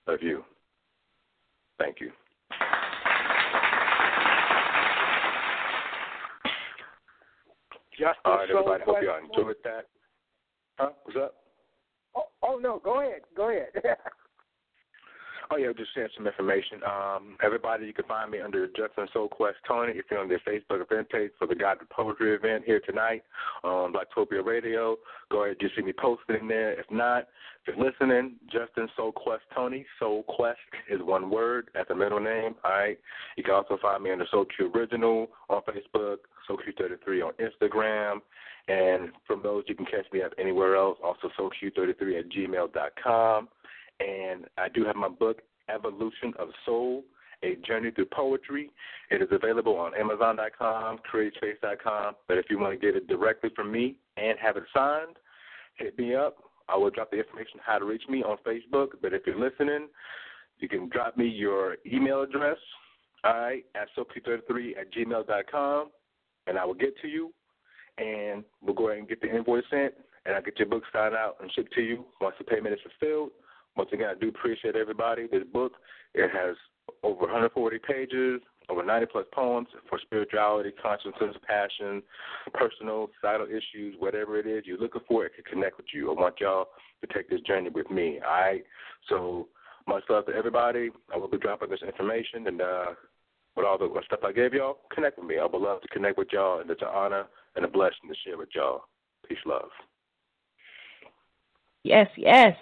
of 0.08 0.22
you. 0.22 0.44
Thank 1.80 2.00
you. 2.00 2.12
Justin 8.02 8.22
All 8.26 8.38
right, 8.38 8.50
everybody. 8.50 8.84
Hope 8.84 8.98
you 9.00 9.10
Quest- 9.10 9.38
enjoyed 9.38 9.56
that. 9.64 9.86
Huh? 10.80 10.90
What's 11.04 11.18
up? 11.18 11.36
Oh, 12.16 12.24
oh 12.42 12.58
no, 12.58 12.82
go 12.84 13.00
ahead, 13.02 13.22
go 13.38 13.50
ahead. 13.50 13.68
Oh 15.54 15.58
yeah, 15.58 15.68
just 15.78 15.94
sharing 15.94 16.10
some 16.16 16.26
information. 16.26 16.80
Um, 16.88 17.36
everybody, 17.44 17.86
you 17.86 17.94
can 17.94 18.06
find 18.06 18.32
me 18.32 18.40
under 18.40 18.68
Justin 18.68 19.08
Soul 19.12 19.28
Quest 19.28 19.58
Toney 19.68 19.92
if 19.96 20.06
you're 20.10 20.22
on 20.22 20.30
their 20.30 20.40
Facebook 20.48 20.82
event 20.82 21.10
page 21.10 21.32
for 21.38 21.46
the 21.46 21.56
God 21.56 21.82
of 21.82 21.90
Poetry 21.90 22.34
event 22.34 22.64
here 22.66 22.80
tonight 22.86 23.24
on 23.66 23.92
Blacktopia 23.92 24.46
Radio. 24.46 24.96
Go 25.30 25.44
ahead, 25.44 25.58
you 25.60 25.68
see 25.76 25.82
me 25.82 25.92
posting 25.92 26.48
there. 26.48 26.80
If 26.80 26.86
not, 26.90 27.28
if 27.66 27.76
you're 27.76 27.86
listening, 27.86 28.36
Justin 28.46 28.88
Soul 28.96 29.12
Quest 29.12 29.44
Toney. 29.54 29.86
Soul 30.00 30.24
Quest 30.24 30.58
is 30.90 31.02
one 31.02 31.30
word 31.30 31.70
as 31.76 31.86
a 31.90 31.96
middle 31.96 32.22
name. 32.22 32.56
All 32.64 32.72
right. 32.72 32.98
You 33.36 33.44
can 33.44 33.54
also 33.54 33.78
find 33.82 34.02
me 34.02 34.12
under 34.12 34.26
Soul 34.32 34.46
Q 34.56 34.72
Original 34.74 35.28
on 35.50 35.62
Facebook, 35.64 36.18
Soul 36.48 36.60
Q33 36.66 37.26
on 37.26 37.34
Instagram. 37.34 38.22
And 38.68 39.10
from 39.28 39.42
those, 39.44 39.64
you 39.68 39.76
can 39.76 39.86
catch 39.86 40.06
me 40.14 40.22
up 40.22 40.32
anywhere 40.40 40.76
else. 40.78 40.98
Also, 41.04 41.30
soulq33 41.38 42.20
at 42.20 42.30
gmail.com. 42.30 43.50
And 44.02 44.46
I 44.58 44.70
do 44.70 44.84
have 44.86 44.96
my 44.96 45.10
book, 45.10 45.42
Evolution 45.74 46.34
of 46.40 46.50
Soul, 46.66 47.04
A 47.44 47.56
Journey 47.68 47.92
Through 47.92 48.08
Poetry. 48.08 48.72
It 49.10 49.22
is 49.22 49.28
available 49.32 49.78
on 49.78 49.94
Amazon.com, 49.96 51.00
CreateSpace.com. 51.14 52.16
But 52.28 52.38
if 52.38 52.46
you 52.50 52.60
want 52.60 52.80
to 52.80 52.86
get 52.86 52.96
it 52.96 53.08
directly 53.08 53.52
from 53.56 53.72
me 53.72 53.96
and 54.18 54.38
have 54.40 54.58
it 54.58 54.64
signed, 54.74 55.18
hit 55.76 55.98
me 55.98 56.16
up. 56.16 56.38
I 56.68 56.78
will 56.78 56.90
drop 56.90 57.12
the 57.12 57.18
information 57.18 57.60
how 57.64 57.80
to 57.80 57.86
reach 57.86 58.04
me 58.10 58.24
on 58.24 58.38
Facebook. 58.46 58.90
But 59.02 59.14
if 59.14 59.24
you're 59.26 59.40
listening, 59.40 59.88
you 60.60 60.70
can 60.70 60.90
drop 60.90 61.18
me 61.18 61.28
your 61.28 61.78
email 61.92 62.22
address, 62.22 62.58
right, 63.24 63.64
at 63.76 63.88
soulq33 63.98 64.78
at 64.80 64.94
gmail.com, 64.94 65.90
and 66.48 66.58
I 66.58 66.66
will 66.66 66.74
get 66.74 66.94
to 67.02 67.08
you. 67.08 67.34
And 67.98 68.44
we'll 68.62 68.74
go 68.74 68.88
ahead 68.88 69.00
and 69.00 69.10
get 69.10 69.22
the 69.22 69.36
invoice 69.36 69.64
sent, 69.70 69.94
and 70.26 70.34
I'll 70.34 70.42
get 70.42 70.58
your 70.58 70.68
book 70.70 70.84
signed 70.94 71.14
out 71.14 71.38
and 71.42 71.52
shipped 71.54 71.74
to 71.74 71.82
you 71.82 72.06
once 72.22 72.36
the 72.40 72.46
payment 72.46 72.74
is 72.74 72.80
fulfilled. 73.00 73.32
Once 73.76 73.90
again, 73.94 74.10
I 74.10 74.20
do 74.20 74.30
appreciate 74.30 74.76
everybody. 74.76 75.28
This 75.28 75.44
book, 75.52 75.74
it 76.14 76.30
has 76.32 76.56
over 77.04 77.22
140 77.22 77.80
pages, 77.80 78.42
over 78.70 78.84
90 78.84 79.08
plus 79.08 79.26
poems 79.34 79.68
for 79.90 80.00
spirituality, 80.00 80.72
consciousness, 80.82 81.36
passion, 81.48 82.02
personal, 82.54 83.10
societal 83.16 83.48
issues, 83.48 83.96
whatever 84.00 84.40
it 84.40 84.48
is 84.48 84.64
you're 84.66 84.78
looking 84.78 85.02
for, 85.08 85.26
it 85.26 85.34
can 85.36 85.44
connect 85.46 85.78
with 85.78 85.88
you. 85.94 86.12
I 86.12 86.20
want 86.20 86.36
y'all 86.40 86.68
to 87.02 87.14
take 87.14 87.30
this 87.30 87.42
journey 87.42 87.70
with 87.70 87.90
me. 87.90 88.20
All 88.26 88.42
right. 88.42 88.64
So 89.10 89.48
much 89.88 90.04
love 90.10 90.26
to 90.28 90.34
everybody. 90.34 90.90
I 91.14 91.18
will 91.18 91.28
be 91.28 91.38
dropping 91.38 91.70
this 91.70 91.82
information 91.82 92.48
and 92.48 92.62
uh, 92.62 92.86
with 93.56 93.66
all 93.66 93.78
the 93.78 93.90
stuff 94.06 94.22
I 94.24 94.32
gave 94.32 94.54
y'all, 94.54 94.78
connect 94.94 95.18
with 95.18 95.28
me. 95.28 95.38
I 95.38 95.46
would 95.46 95.62
love 95.62 95.82
to 95.82 95.88
connect 95.90 96.18
with 96.18 96.30
y'all, 96.32 96.62
and 96.62 96.70
it's 96.70 96.82
an 96.82 96.88
honor 96.94 97.26
and 97.56 97.66
a 97.66 97.68
blessing 97.68 98.08
to 98.08 98.16
share 98.26 98.38
with 98.38 98.50
y'all. 98.56 98.84
Peace, 99.28 99.38
love. 99.46 99.70
Yes, 101.84 102.08
yes. 102.16 102.56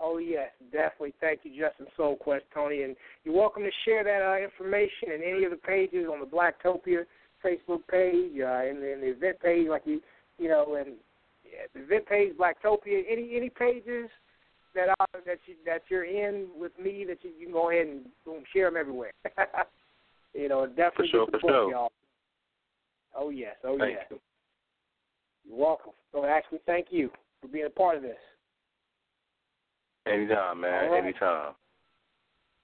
Oh 0.00 0.18
yes, 0.18 0.50
definitely. 0.72 1.14
Thank 1.20 1.40
you, 1.44 1.50
Justin 1.50 1.86
Soul 1.96 2.16
Quest, 2.16 2.44
Toney, 2.52 2.82
and 2.82 2.96
you're 3.24 3.34
welcome 3.34 3.62
to 3.62 3.70
share 3.84 4.04
that 4.04 4.22
uh, 4.22 4.42
information 4.42 5.12
in 5.14 5.22
any 5.22 5.44
of 5.44 5.50
the 5.50 5.56
pages 5.56 6.06
on 6.10 6.20
the 6.20 6.26
Blacktopia 6.26 7.04
Facebook 7.44 7.86
page, 7.88 8.32
uh, 8.40 8.64
in, 8.66 8.80
the, 8.80 8.96
the 9.00 9.10
event 9.16 9.40
page, 9.40 9.68
like 9.68 9.82
you, 9.84 10.00
you 10.38 10.48
know, 10.48 10.74
and 10.74 10.94
yeah, 11.44 11.66
the 11.74 11.82
event 11.82 12.06
page, 12.06 12.32
Blacktopia, 12.36 13.02
any 13.08 13.36
any 13.36 13.50
pages 13.50 14.10
that 14.74 14.88
are 14.88 15.20
that 15.24 15.38
you 15.46 15.54
that 15.64 15.82
you're 15.88 16.04
in 16.04 16.48
with 16.56 16.72
me 16.78 17.04
that 17.08 17.18
you, 17.22 17.30
you 17.38 17.46
can 17.46 17.52
go 17.52 17.70
ahead 17.70 17.86
and 17.86 18.00
boom, 18.24 18.42
share 18.52 18.66
them 18.68 18.76
everywhere. 18.76 19.12
you 20.34 20.48
know, 20.48 20.66
definitely 20.66 21.06
For 21.06 21.10
sure, 21.10 21.26
the 21.26 21.38
for 21.38 21.50
sure. 21.50 21.70
y'all. 21.70 21.92
Oh 23.16 23.30
yes, 23.30 23.54
oh 23.64 23.78
Thank 23.78 23.94
yes. 23.94 24.06
you. 24.10 24.18
You're 25.46 25.58
welcome. 25.58 25.92
So 26.12 26.24
actually, 26.24 26.60
thank 26.66 26.88
you 26.90 27.10
for 27.40 27.48
being 27.48 27.66
a 27.66 27.70
part 27.70 27.96
of 27.96 28.02
this. 28.02 28.16
Anytime, 30.06 30.60
man. 30.60 30.90
Right. 30.90 31.02
Anytime. 31.02 31.54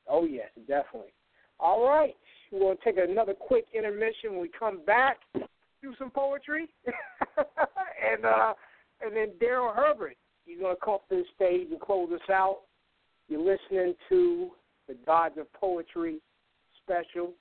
Oh 0.09 0.24
yes, 0.24 0.49
definitely. 0.66 1.12
All 1.59 1.86
right, 1.86 2.14
we're 2.51 2.61
gonna 2.61 2.76
take 2.84 2.97
another 2.99 3.34
quick 3.34 3.66
intermission. 3.74 4.32
When 4.32 4.41
we 4.41 4.51
come 4.59 4.84
back, 4.84 5.18
do 5.34 5.95
some 5.99 6.11
poetry, 6.11 6.68
and 6.86 8.24
uh, 8.24 8.55
and 9.05 9.16
then 9.16 9.28
Darrell 9.38 9.72
Herbert, 9.74 10.16
he's 10.45 10.61
gonna 10.61 10.74
come 10.82 10.95
up 10.95 11.09
to 11.09 11.16
the 11.16 11.24
stage 11.34 11.68
and 11.70 11.80
close 11.80 12.11
us 12.12 12.30
out. 12.30 12.62
You're 13.28 13.41
listening 13.41 13.95
to 14.09 14.51
the 14.88 14.95
Gods 15.07 15.36
of 15.38 15.53
Poetry 15.53 16.18
special, 16.82 17.32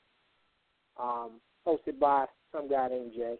um, 0.99 1.31
hosted 1.67 1.99
by 1.99 2.25
some 2.51 2.69
guy 2.69 2.87
named 2.89 3.13
Jay. 3.15 3.35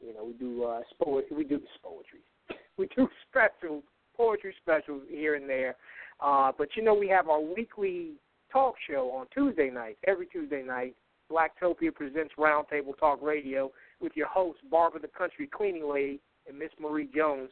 You 0.00 0.14
know, 0.14 0.24
we 0.24 0.32
do 0.34 0.64
uh, 0.64 0.80
spo- 0.92 1.22
we 1.30 1.44
do 1.44 1.58
the 1.58 1.66
poetry. 1.82 2.20
We 2.78 2.88
do 2.94 3.08
special 3.28 3.82
poetry 4.18 4.54
specials 4.60 5.02
here 5.08 5.36
and 5.36 5.48
there. 5.48 5.76
Uh, 6.20 6.52
but 6.58 6.68
you 6.76 6.82
know, 6.82 6.94
we 6.94 7.08
have 7.08 7.28
our 7.28 7.40
weekly 7.40 8.12
talk 8.52 8.74
show 8.90 9.10
on 9.12 9.26
Tuesday 9.32 9.70
nights. 9.70 9.98
Every 10.06 10.26
Tuesday 10.26 10.62
night, 10.62 10.94
Blacktopia 11.30 11.94
presents 11.94 12.34
Roundtable 12.38 12.98
Talk 12.98 13.22
Radio 13.22 13.70
with 14.00 14.12
your 14.14 14.26
host 14.26 14.58
Barbara, 14.70 15.00
the 15.00 15.08
Country 15.08 15.48
Cleaning 15.50 15.88
Lady, 15.90 16.20
and 16.48 16.58
Miss 16.58 16.70
Marie 16.80 17.08
Jones. 17.14 17.50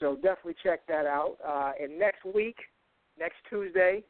So 0.00 0.14
definitely 0.14 0.56
check 0.62 0.86
that 0.88 1.06
out. 1.06 1.36
Uh, 1.46 1.72
and 1.82 1.98
next 1.98 2.24
week, 2.24 2.56
next 3.18 3.36
Tuesday, 3.50 4.02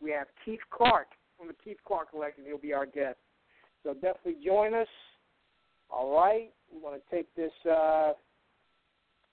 we 0.00 0.10
have 0.10 0.28
Keith 0.44 0.60
Clark 0.70 1.08
from 1.36 1.48
the 1.48 1.54
Keith 1.54 1.78
Clark 1.86 2.10
Collection. 2.10 2.44
He'll 2.46 2.58
be 2.58 2.72
our 2.72 2.86
guest. 2.86 3.18
So 3.82 3.94
definitely 3.94 4.36
join 4.44 4.74
us. 4.74 4.88
All 5.90 6.16
right, 6.16 6.50
we 6.72 6.80
want 6.80 7.02
to 7.02 7.14
take 7.14 7.34
this 7.34 7.52
uh, 7.70 8.12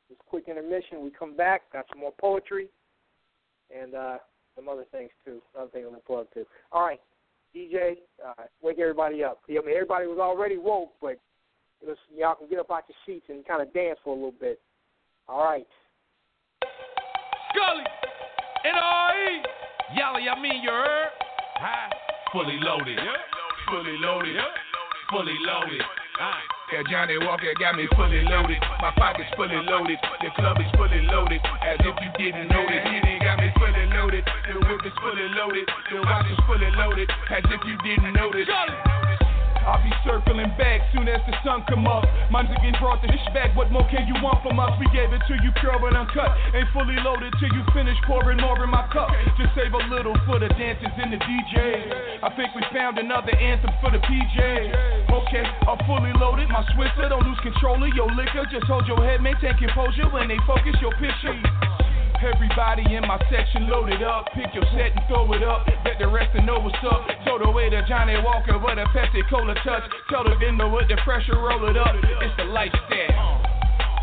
this 0.10 0.18
quick 0.30 0.46
intermission. 0.48 1.04
We 1.04 1.12
come 1.12 1.36
back, 1.36 1.72
got 1.72 1.86
some 1.90 2.00
more 2.00 2.14
poetry, 2.20 2.68
and 3.76 3.96
uh, 3.96 4.18
some 4.56 4.68
other 4.68 4.86
things 4.92 5.12
too. 5.24 5.42
Other 5.58 5.70
things 5.70 5.86
I'm 5.86 5.92
gonna 5.92 6.04
plug 6.06 6.28
too. 6.34 6.46
All 6.72 6.84
right, 6.86 7.00
DJ, 7.56 7.98
uh, 8.26 8.44
wake 8.62 8.80
everybody 8.80 9.24
up. 9.24 9.42
I 9.48 9.54
mean, 9.54 9.62
everybody 9.74 10.08
was 10.08 10.20
already 10.20 10.58
woke, 10.58 10.92
but 11.02 11.20
it 11.82 11.88
was, 11.88 11.98
y'all 12.16 12.36
can 12.36 12.50
get 12.50 12.60
up 12.60 12.72
out 12.72 12.84
your 12.88 12.98
seats 13.06 13.26
and 13.30 13.46
kind 13.46 13.62
of 13.62 13.74
dance 13.74 14.00
for 14.04 14.12
a 14.12 14.16
little 14.16 14.34
bit. 14.40 14.60
All 15.28 15.44
right. 15.44 15.68
Scully, 17.54 17.84
N-R-E. 18.66 19.44
Yally, 19.96 20.30
I 20.30 20.40
mean 20.40 20.62
you 20.62 20.70
heard? 20.70 21.10
Hi. 21.56 21.90
Fully 22.32 22.60
loaded. 22.62 23.00
Fully 23.70 23.98
loaded. 23.98 24.36
Fully 25.10 25.36
loaded. 25.42 25.82
Aye. 26.20 26.59
Yeah, 26.72 26.84
Johnnie 26.86 27.18
Walker 27.26 27.50
got 27.60 27.76
me 27.76 27.88
fully 27.96 28.22
loaded. 28.30 28.62
My 28.80 28.92
pockets 28.96 29.30
fully 29.36 29.58
loaded. 29.58 29.98
The 30.22 30.30
club 30.36 30.58
is 30.62 30.70
fully 30.78 31.02
loaded. 31.02 31.42
As 31.66 31.82
if 31.82 31.96
you 31.98 32.12
didn't 32.14 32.50
notice. 32.50 32.86
He 32.86 33.18
got 33.26 33.40
me 33.40 33.50
fully 33.58 33.86
loaded. 33.90 34.24
The 34.46 34.54
whip 34.54 34.86
is 34.86 34.94
fully 35.02 35.30
loaded. 35.34 35.66
The 35.90 35.98
watch 36.06 36.30
is 36.30 36.38
fully 36.46 36.70
loaded. 36.78 37.10
As 37.10 37.44
if 37.50 37.62
you 37.66 37.76
didn't 37.82 38.14
notice. 38.14 38.48
I'll 39.66 39.82
be 39.84 39.92
circling 40.06 40.52
back 40.58 40.82
soon 40.94 41.08
as 41.08 41.22
the 41.28 41.36
sun 41.44 41.64
come 41.68 41.88
up. 41.88 42.06
Mine's 42.32 42.50
again 42.52 42.76
brought 42.80 43.02
the 43.02 43.10
dish 43.10 43.24
back. 43.34 43.56
What 43.56 43.72
more 43.72 43.88
can 43.90 44.08
you 44.08 44.16
want 44.24 44.44
from 44.44 44.60
us? 44.60 44.72
We 44.80 44.88
gave 44.92 45.12
it 45.12 45.22
to 45.28 45.36
you 45.42 45.52
pure 45.60 45.78
but 45.80 45.96
uncut. 45.96 46.32
Ain't 46.56 46.70
fully 46.72 46.98
loaded 47.02 47.34
till 47.40 47.52
you 47.52 47.64
finish 47.74 47.98
pouring 48.08 48.40
more 48.40 48.58
in 48.64 48.70
my 48.70 48.88
cup. 48.94 49.10
Just 49.38 49.56
save 49.56 49.74
a 49.74 49.84
little 49.92 50.16
for 50.26 50.40
the 50.40 50.50
dancers 50.56 50.94
and 50.96 51.14
the 51.14 51.20
DJs. 51.20 52.24
I 52.24 52.30
think 52.36 52.56
we 52.56 52.64
found 52.74 52.98
another 53.00 53.36
anthem 53.36 53.72
for 53.82 53.92
the 53.92 54.00
PJs. 54.00 55.10
Okay, 55.10 55.46
I'm 55.68 55.80
fully 55.86 56.14
loaded. 56.18 56.50
My 56.50 56.64
Swiffer 56.76 57.10
don't 57.10 57.26
lose 57.26 57.40
control 57.42 57.82
of 57.82 57.92
your 57.96 58.10
liquor. 58.14 58.46
Just 58.52 58.66
hold 58.66 58.88
your 58.88 59.04
head, 59.04 59.22
maintain 59.22 59.58
composure 59.58 60.10
when 60.10 60.28
they 60.28 60.38
focus 60.46 60.76
your 60.82 60.94
picture. 60.98 61.79
Everybody 62.20 62.84
in 62.96 63.08
my 63.08 63.16
section 63.32 63.70
loaded 63.72 64.04
up. 64.04 64.28
Pick 64.36 64.52
your 64.54 64.68
set 64.76 64.92
and 64.92 65.04
throw 65.08 65.24
it 65.32 65.44
up. 65.44 65.64
Let 65.88 66.00
the 66.00 66.08
rest 66.08 66.36
of 66.36 66.44
know 66.44 66.60
what's 66.60 66.76
up. 66.84 67.08
Throw 67.24 67.40
the 67.40 67.50
way 67.50 67.70
to 67.72 67.80
Johnnie 67.88 68.20
Walker 68.20 68.60
with 68.60 68.76
a 68.76 68.84
Pepsi 68.92 69.24
Cola 69.30 69.56
touch. 69.64 69.88
Tell 70.12 70.28
the 70.28 70.36
vendor 70.36 70.68
with 70.68 70.92
the 70.92 71.00
pressure, 71.08 71.40
roll 71.40 71.64
it 71.72 71.78
up. 71.78 71.96
It's 71.96 72.36
the 72.36 72.44
lifestyle. 72.44 73.40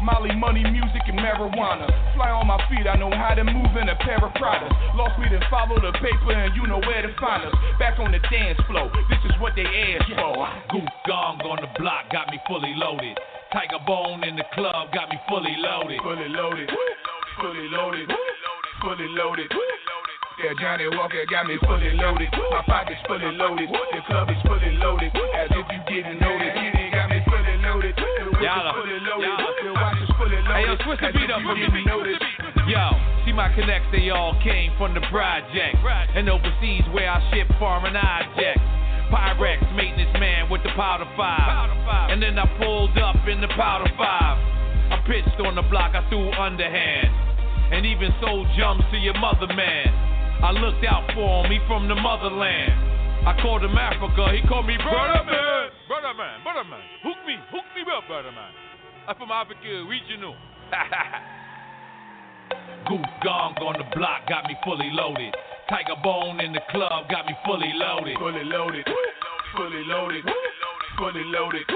Molly, 0.01 0.33
money, 0.33 0.65
music, 0.65 1.05
and 1.09 1.19
marijuana. 1.21 1.89
Fly 2.17 2.31
on 2.33 2.47
my 2.47 2.57
feet, 2.73 2.89
I 2.89 2.97
know 2.97 3.11
how 3.13 3.35
to 3.35 3.45
move 3.45 3.77
in 3.77 3.89
a 3.89 3.97
pair 4.01 4.17
of 4.17 4.33
Pradas. 4.41 4.73
Lost 4.97 5.19
me, 5.21 5.27
then 5.29 5.43
follow 5.51 5.77
the 5.77 5.93
paper, 6.01 6.33
and 6.33 6.57
you 6.57 6.65
know 6.67 6.81
where 6.81 7.03
to 7.03 7.13
find 7.21 7.45
us. 7.45 7.53
Back 7.79 7.99
on 7.99 8.13
the 8.13 8.21
dance 8.33 8.61
floor, 8.65 8.89
this 9.13 9.21
is 9.29 9.37
what 9.41 9.53
they 9.57 9.67
asked 9.67 10.13
for. 10.17 10.47
Goose 10.73 10.97
gong 11.05 11.41
on 11.45 11.59
the 11.61 11.69
block 11.81 12.09
got 12.13 12.31
me 12.33 12.41
fully 12.49 12.73
loaded. 12.77 13.19
Tiger 13.53 13.83
Bone 13.87 14.25
in 14.25 14.37
the 14.37 14.45
club 14.55 14.93
got 14.93 15.09
me 15.09 15.17
fully 15.29 15.57
loaded. 15.59 16.01
Fully 16.01 16.29
loaded, 16.29 16.71
fully 17.37 17.69
loaded, 17.69 18.09
fully 18.81 19.09
loaded. 19.13 19.53
Yeah, 20.37 20.53
Johnnie 20.61 20.89
Walker 20.93 21.25
got 21.31 21.47
me 21.47 21.57
fully 21.65 21.93
loaded. 21.97 22.29
My 22.53 22.63
pockets 22.69 23.01
fully 23.09 23.33
loaded. 23.33 23.69
The 23.69 24.01
club 24.05 24.29
is 24.29 24.37
fully 24.45 24.73
loaded. 24.77 25.09
As 25.33 25.49
if 25.49 25.65
you 25.65 25.81
didn't 25.89 26.21
notice. 26.21 26.53
He 26.53 26.93
got 26.93 27.09
me 27.09 27.25
fully 27.25 27.57
loaded. 27.65 27.97
The 27.97 28.45
Yalla, 28.45 28.73
fully 28.77 29.01
loaded. 29.01 29.33
The 29.65 29.73
watch 29.73 29.97
is 30.01 30.13
fully 30.17 30.37
loaded. 30.37 30.53
Hey, 30.53 30.69
yo, 30.69 30.77
switch 30.85 31.01
the 31.01 31.13
beat 31.17 31.33
up 31.33 31.41
for 31.41 31.57
me. 31.57 31.69
Yo, 32.69 32.85
see 33.25 33.33
my 33.33 33.49
connects, 33.57 33.89
they 33.93 34.11
all 34.11 34.37
came 34.45 34.73
from 34.77 34.93
the 34.93 35.01
project. 35.09 35.77
And 36.17 36.29
overseas 36.29 36.85
where 36.93 37.09
I 37.09 37.21
ship 37.33 37.49
foreign 37.59 37.97
objects. 37.97 38.65
Pyrex, 39.09 39.61
maintenance 39.77 40.13
man 40.21 40.51
with 40.51 40.63
the 40.65 40.71
powder 40.77 41.09
five. 41.17 42.11
And 42.11 42.21
then 42.21 42.39
I 42.39 42.45
pulled 42.61 42.97
up 42.99 43.17
in 43.29 43.41
the 43.41 43.49
powder 43.57 43.89
five. 43.97 44.37
I 44.93 45.01
pitched 45.09 45.41
on 45.41 45.55
the 45.55 45.63
block, 45.63 45.95
I 45.95 46.07
threw 46.09 46.31
underhand. 46.33 47.26
And 47.73 47.85
even 47.85 48.15
sold 48.23 48.47
jumps 48.57 48.85
to 48.93 48.99
your 48.99 49.19
mother 49.19 49.49
man. 49.51 49.89
I 50.43 50.53
looked 50.53 50.85
out 50.85 51.11
for 51.15 51.43
him, 51.43 51.51
he 51.51 51.59
from 51.67 51.89
the 51.89 51.97
motherland. 51.97 52.71
I 53.27 53.35
called 53.43 53.65
him 53.65 53.77
Africa, 53.77 54.31
he 54.31 54.47
called 54.47 54.67
me 54.67 54.77
brother 54.79 55.25
man. 55.27 55.71
Brother 55.89 56.15
man, 56.15 56.43
brother 56.45 56.63
man. 56.63 56.79
Hook 57.03 57.19
me, 57.27 57.35
hook 57.51 57.65
me 57.75 57.83
up, 57.91 58.07
brother 58.07 58.31
man. 58.31 58.53
I'm 59.09 59.17
from 59.17 59.31
Africa, 59.31 59.85
regional. 59.89 60.37
Goose 62.87 63.01
gong 63.25 63.55
on 63.59 63.79
the 63.79 63.85
block 63.97 64.29
got 64.29 64.47
me 64.47 64.55
fully 64.63 64.91
loaded. 64.93 65.35
Tiger 65.69 65.97
bone 66.05 66.39
in 66.39 66.53
the 66.53 66.61
club 66.71 67.09
got 67.11 67.27
me 67.27 67.35
fully 67.45 67.73
loaded. 67.75 68.17
Fully 68.19 68.45
loaded, 68.45 68.87
fully 69.57 69.83
loaded, 69.85 70.25
fully 70.97 71.25
loaded. 71.25 71.67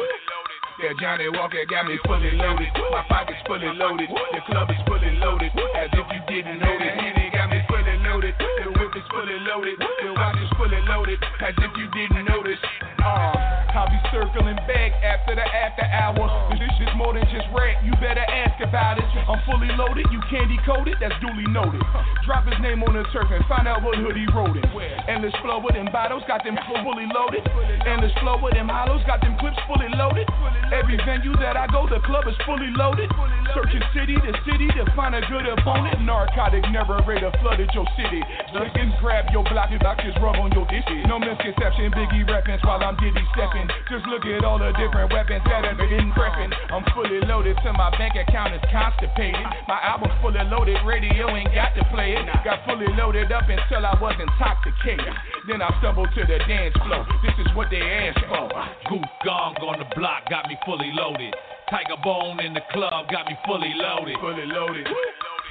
Yeah, 0.81 0.97
Johnnie 0.97 1.29
Walker 1.29 1.61
got 1.69 1.85
me 1.85 1.99
fully 2.07 2.33
loaded. 2.41 2.73
My 2.91 3.05
pockets 3.05 3.37
fully 3.45 3.69
loaded. 3.69 4.09
The 4.09 4.41
club 4.49 4.71
is 4.71 4.81
fully 4.89 5.13
loaded. 5.21 5.53
As 5.77 5.93
if 5.93 6.07
you 6.09 6.21
didn't 6.25 6.57
know 6.57 6.73
that. 6.73 6.95
Henny 6.97 7.29
got 7.37 7.51
me 7.51 7.61
fully 7.69 8.01
loaded. 8.01 8.33
The 8.41 8.73
whip 8.73 8.97
is 8.97 9.05
fully 9.13 9.37
loaded. 9.45 9.77
The 9.77 10.13
watch 10.17 10.41
is 10.41 10.49
fully 10.57 10.81
loaded. 10.89 11.21
As 11.45 11.53
if 11.61 11.77
you 11.77 11.85
didn't 11.93 12.25
notice. 12.25 12.57
Uh, 13.01 13.51
I'll 13.71 13.89
be 13.89 14.01
circling 14.11 14.59
back 14.67 14.93
after 15.01 15.35
the 15.35 15.47
after 15.47 15.87
hour. 15.89 16.27
This 16.59 16.75
is 16.85 16.93
more 16.99 17.15
than 17.15 17.25
just 17.31 17.47
rap. 17.55 17.81
You 17.81 17.93
better 18.03 18.21
ask 18.21 18.59
about 18.61 18.99
it. 18.99 19.07
I'm 19.25 19.41
fully 19.47 19.71
loaded. 19.79 20.05
You 20.11 20.21
can't 20.29 20.51
decode 20.51 20.91
it. 20.91 20.99
That's 21.01 21.15
duly 21.23 21.47
noted. 21.49 21.81
Drop 22.27 22.45
his 22.45 22.59
name 22.61 22.83
on 22.83 22.93
the 22.93 23.07
turf 23.15 23.31
and 23.31 23.41
find 23.47 23.65
out 23.65 23.81
what 23.81 23.97
hood 23.97 24.19
he 24.19 24.27
wrote 24.35 24.53
it. 24.59 24.67
Endless 25.09 25.33
flow 25.41 25.63
with 25.63 25.79
them 25.79 25.89
bottles. 25.89 26.27
Got 26.27 26.45
them 26.45 26.59
fully 26.69 27.07
loaded. 27.09 27.47
Endless 27.87 28.13
flow 28.21 28.37
with 28.43 28.53
them 28.53 28.69
hollows. 28.69 29.01
Got 29.07 29.23
them 29.23 29.39
clips 29.39 29.59
fully 29.71 29.89
loaded. 29.95 30.27
Every 30.75 30.99
venue 31.07 31.33
that 31.39 31.57
I 31.57 31.71
go, 31.71 31.87
the 31.87 32.03
club 32.05 32.27
is 32.27 32.37
fully 32.45 32.71
loaded. 32.75 33.09
Searching 33.55 33.83
city 33.95 34.15
to 34.19 34.33
city 34.47 34.69
to 34.77 34.85
find 34.99 35.15
a 35.15 35.23
good 35.31 35.47
opponent. 35.47 36.03
Narcotic 36.03 36.67
narrator 36.75 37.33
flooded 37.41 37.71
your 37.73 37.87
city. 37.97 38.23
Chickens 38.51 38.95
grab 39.01 39.31
your 39.33 39.47
block, 39.47 39.71
your 39.71 39.81
block 39.81 39.99
just 40.03 40.19
rub 40.19 40.37
on 40.37 40.51
your 40.53 40.67
dishes. 40.67 41.07
No 41.07 41.19
misconception, 41.19 41.91
Biggie 41.95 42.27
reference 42.27 42.63
while 42.63 42.83
I'm 42.83 42.90
diddy 42.97 43.23
stepping. 43.37 43.69
Just 43.87 44.07
look 44.07 44.25
at 44.27 44.43
all 44.43 44.59
the 44.59 44.73
different 44.75 45.13
weapons 45.13 45.43
that 45.47 45.65
have 45.65 45.79
been 45.79 46.11
prepping. 46.17 46.51
I'm 46.73 46.85
fully 46.95 47.21
loaded 47.27 47.59
till 47.63 47.75
my 47.75 47.91
bank 47.99 48.17
account 48.17 48.55
is 48.55 48.65
constipated. 48.73 49.45
My 49.69 49.79
album's 49.83 50.15
fully 50.23 50.43
loaded, 50.49 50.79
radio 50.87 51.29
ain't 51.31 51.55
got 51.55 51.75
to 51.77 51.85
play 51.95 52.17
it. 52.17 52.25
Got 52.43 52.65
fully 52.67 52.89
loaded 52.97 53.31
up 53.31 53.47
until 53.47 53.85
I 53.85 53.95
was 54.01 54.17
intoxicated. 54.19 55.13
Then 55.47 55.63
I 55.63 55.71
stumbled 55.79 56.11
to 56.15 56.23
the 56.27 56.39
dance 56.49 56.75
floor. 56.83 57.07
This 57.23 57.37
is 57.39 57.51
what 57.55 57.69
they 57.71 57.83
asked 57.83 58.25
for. 58.27 58.49
Goose 58.89 59.15
gong 59.25 59.57
on 59.63 59.79
the 59.79 59.89
block 59.95 60.29
got 60.31 60.49
me 60.49 60.57
fully 60.65 60.91
loaded. 60.95 61.35
Tiger 61.71 62.01
bone 62.03 62.41
in 62.41 62.55
the 62.55 62.63
club 62.73 63.07
got 63.11 63.27
me 63.27 63.37
fully 63.47 63.73
loaded. 63.77 64.17
Fully 64.19 64.47
loaded, 64.47 64.87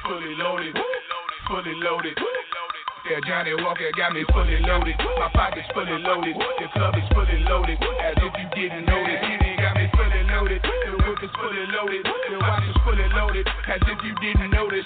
fully 0.04 0.36
loaded, 0.36 0.76
fully 1.48 1.76
loaded. 1.80 2.16
Yeah, 3.10 3.18
Johnnie 3.26 3.56
Walker 3.66 3.90
got 3.98 4.14
me 4.14 4.24
fully 4.30 4.60
loaded. 4.62 4.94
My 5.18 5.30
pockets 5.34 5.66
fully 5.74 5.98
loaded. 5.98 6.36
The 6.38 6.68
club 6.74 6.94
is 6.94 7.10
fully 7.10 7.42
loaded. 7.42 7.82
As 7.82 8.14
if 8.22 8.34
you 8.38 8.70
didn't 8.70 8.86
that. 8.86 9.18
Henny 9.26 9.58
got 9.58 9.74
me 9.78 9.90
fully 9.98 10.22
loaded. 10.30 10.62
The 10.62 10.92
whip 10.94 11.18
is 11.24 11.32
fully 11.42 11.66
loaded. 11.74 12.06
The 12.06 12.38
watch 12.38 12.70
is 12.70 12.78
fully 12.86 13.10
loaded. 13.10 13.48
As 13.66 13.82
if 13.82 13.98
you 14.06 14.14
didn't 14.22 14.52
notice. 14.52 14.86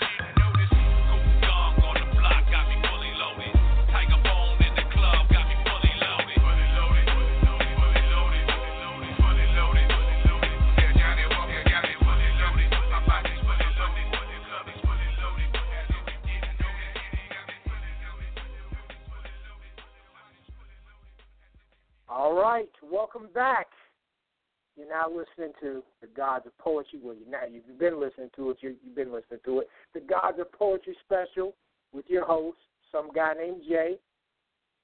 Welcome 23.14 23.34
back. 23.34 23.68
You're 24.76 24.90
now 24.90 25.08
listening 25.08 25.54
to 25.62 25.84
the 26.02 26.08
Gods 26.08 26.46
of 26.48 26.58
Poetry. 26.58 27.00
Well, 27.02 27.16
you 27.16 27.30
now 27.30 27.42
you've 27.50 27.78
been 27.78 28.00
listening 28.00 28.30
to 28.36 28.52
it. 28.52 28.58
You, 28.62 28.76
you've 28.84 28.96
been 28.96 29.12
listening 29.12 29.40
to 29.46 29.60
it. 29.60 29.68
The 29.94 30.00
Gods 30.00 30.40
of 30.40 30.52
Poetry 30.52 30.96
special 31.06 31.54
with 31.92 32.06
your 32.08 32.26
host, 32.26 32.58
some 32.92 33.12
guy 33.14 33.34
named 33.34 33.62
Jay. 33.68 33.98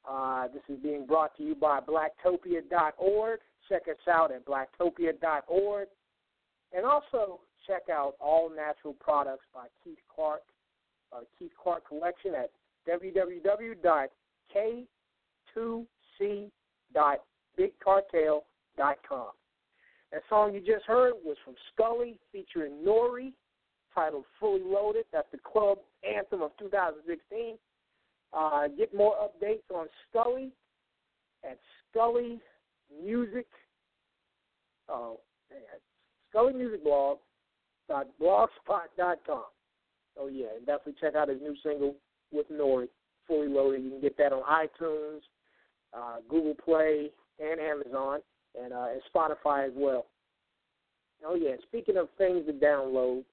Uh, 0.08 0.48
this 0.48 0.62
is 0.70 0.82
being 0.82 1.06
brought 1.06 1.36
to 1.38 1.44
you 1.44 1.56
by 1.56 1.80
Blacktopia.org. 1.80 3.40
Check 3.68 3.82
us 3.90 4.08
out 4.08 4.32
at 4.32 4.46
Blacktopia.org, 4.46 5.88
and 6.76 6.86
also 6.86 7.40
check 7.66 7.84
out 7.92 8.14
all 8.20 8.50
natural 8.50 8.94
products 9.00 9.46
by 9.54 9.66
Keith 9.84 9.98
Clark, 10.14 10.42
uh, 11.12 11.22
Keith 11.38 11.52
Clark 11.62 11.88
Collection 11.88 12.34
at 12.36 12.52
www.k2c.bigcartel.com. 17.60 19.28
That 20.12 20.22
song 20.28 20.53
you 20.53 20.60
just 20.60 20.86
heard 20.86 21.14
was 21.24 21.38
from 21.43 21.55
Scully 21.74 22.18
featuring 22.32 22.74
Nori, 22.86 23.34
titled 23.93 24.26
Fully 24.39 24.62
Loaded. 24.64 25.05
That's 25.12 25.28
the 25.32 25.38
club 25.38 25.78
anthem 26.03 26.41
of 26.41 26.51
2016. 26.57 27.57
Uh, 28.32 28.68
get 28.78 28.93
more 28.95 29.16
updates 29.16 29.74
on 29.74 29.88
Scully 30.10 30.51
at 31.43 31.60
Scully 31.91 32.39
Music. 33.03 33.47
Oh. 34.88 35.20
Scully 36.30 36.53
Music 36.53 36.84
Blog 36.84 37.18
blogspot.com. 38.22 39.43
Oh 40.18 40.28
yeah, 40.28 40.47
and 40.57 40.66
definitely 40.66 40.95
check 40.99 41.16
out 41.16 41.30
his 41.30 41.41
new 41.41 41.55
single 41.64 41.95
with 42.32 42.49
Nori, 42.51 42.88
Fully 43.28 43.47
Loaded. 43.47 43.84
You 43.84 43.91
can 43.91 44.01
get 44.01 44.18
that 44.18 44.34
on 44.34 44.43
iTunes, 44.43 45.22
uh, 45.93 46.18
Google 46.30 46.55
Play, 46.55 47.10
and 47.40 47.60
Amazon, 47.60 48.20
and, 48.62 48.74
uh, 48.74 48.88
and 48.92 49.02
Spotify 49.14 49.68
as 49.68 49.74
well. 49.76 50.08
Oh 51.26 51.36
yeah, 51.36 51.56
speaking 51.64 51.98
of 51.98 52.08
things 52.18 52.46
to 52.46 52.54
download, 52.54 53.24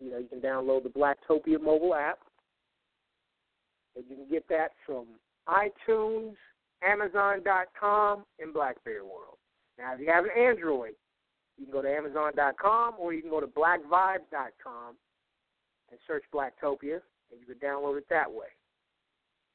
you 0.00 0.10
know, 0.10 0.18
you 0.18 0.28
can 0.28 0.40
download 0.40 0.82
the 0.82 0.88
Blacktopia 0.88 1.60
mobile 1.60 1.94
app. 1.94 2.18
And 3.96 4.04
you 4.08 4.16
can 4.16 4.28
get 4.30 4.48
that 4.48 4.70
from 4.86 5.06
iTunes, 5.48 6.34
Amazon.com, 6.82 8.24
and 8.38 8.54
BlackBerry 8.54 9.02
World. 9.02 9.36
Now, 9.78 9.94
if 9.94 10.00
you 10.00 10.10
have 10.12 10.24
an 10.24 10.30
Android, 10.36 10.92
you 11.58 11.66
can 11.66 11.72
go 11.72 11.82
to 11.82 11.88
Amazon.com 11.88 12.94
or 12.98 13.12
you 13.12 13.20
can 13.20 13.30
go 13.30 13.40
to 13.40 13.46
BlackVibes.com 13.46 14.94
and 15.90 16.00
search 16.06 16.24
Blacktopia, 16.32 17.00
and 17.30 17.40
you 17.40 17.46
can 17.46 17.56
download 17.56 17.98
it 17.98 18.06
that 18.08 18.30
way. 18.30 18.46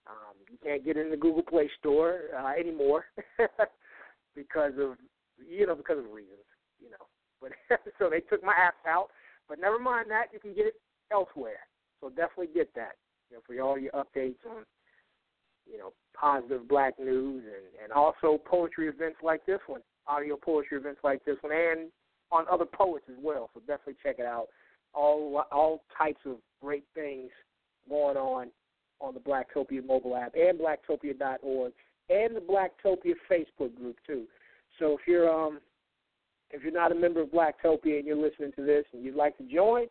Um, 0.08 0.36
you 0.51 0.58
can't 0.64 0.86
get 0.86 0.97
in 0.97 1.10
the 1.10 1.18
Google 1.18 1.43
Play 1.43 1.70
Store 1.80 2.22
uh, 2.38 2.51
anymore 2.60 3.06
because 4.36 4.74
of 4.80 4.97
you 5.38 5.66
know 5.66 5.76
because 5.76 5.97
of 5.97 6.12
reasons, 6.12 6.45
you 6.80 6.89
know. 6.89 7.06
But 7.41 7.51
so 7.99 8.10
they 8.10 8.20
took 8.20 8.43
my 8.43 8.53
apps 8.53 8.88
out, 8.88 9.08
but 9.49 9.60
never 9.60 9.80
mind 9.80 10.10
that. 10.10 10.28
You 10.32 10.39
can 10.39 10.53
get 10.53 10.68
it 10.68 10.76
elsewhere. 11.12 11.68
So 12.01 12.10
definitely 12.10 12.53
get 12.53 12.74
that. 12.76 12.95
You 13.30 13.38
know, 13.38 13.41
for 13.45 13.60
all 13.62 13.80
your 13.80 13.91
updates 13.93 14.45
on 14.49 14.64
you 15.66 15.80
know 15.80 15.93
positive 16.20 16.68
Black 16.68 16.99
news 16.99 17.43
and 17.45 17.84
and 17.84 17.91
also 17.91 18.39
poetry 18.45 18.88
events 18.88 19.18
like 19.24 19.45
this 19.45 19.60
one, 19.66 19.82
audio 20.08 20.38
poetry 20.38 20.78
events 20.78 20.99
like 21.03 21.26
this 21.26 21.38
one, 21.41 21.53
and 21.53 21.91
on 22.32 22.45
other 22.51 22.66
poets 22.66 23.06
as 23.10 23.18
well. 23.22 23.49
So 23.53 23.60
definitely 23.62 23.95
check 24.03 24.18
it 24.20 24.26
out. 24.26 24.47
All 24.93 25.43
all 25.51 25.82
types 25.97 26.22
of 26.26 26.38
great 26.62 26.86
things 26.93 27.32
going 27.89 28.18
on 28.18 28.49
on 29.06 29.14
the 29.14 29.20
Blacktopia 29.20 29.86
mobile 29.86 30.16
app 30.16 30.34
and 30.36 30.60
blacktopia.org 30.60 31.74
and 32.10 32.36
the 32.36 32.39
Blacktopia 32.39 33.14
Facebook 33.30 33.76
group 33.76 33.97
too. 34.06 34.24
So 34.80 34.93
if 34.93 35.01
you're 35.08 35.30
um 35.30 35.60
if 36.51 36.64
you're 36.64 36.74
not 36.74 36.91
a 36.91 36.95
member 36.95 37.22
of 37.22 37.30
Blacktopia 37.30 37.97
and 37.97 38.06
you're 38.06 38.16
listening 38.16 38.51
to 38.56 38.66
this 38.66 38.86
and 38.93 39.03
you'd 39.03 39.16
like 39.16 39.38
to 39.38 39.43
join, 39.43 39.88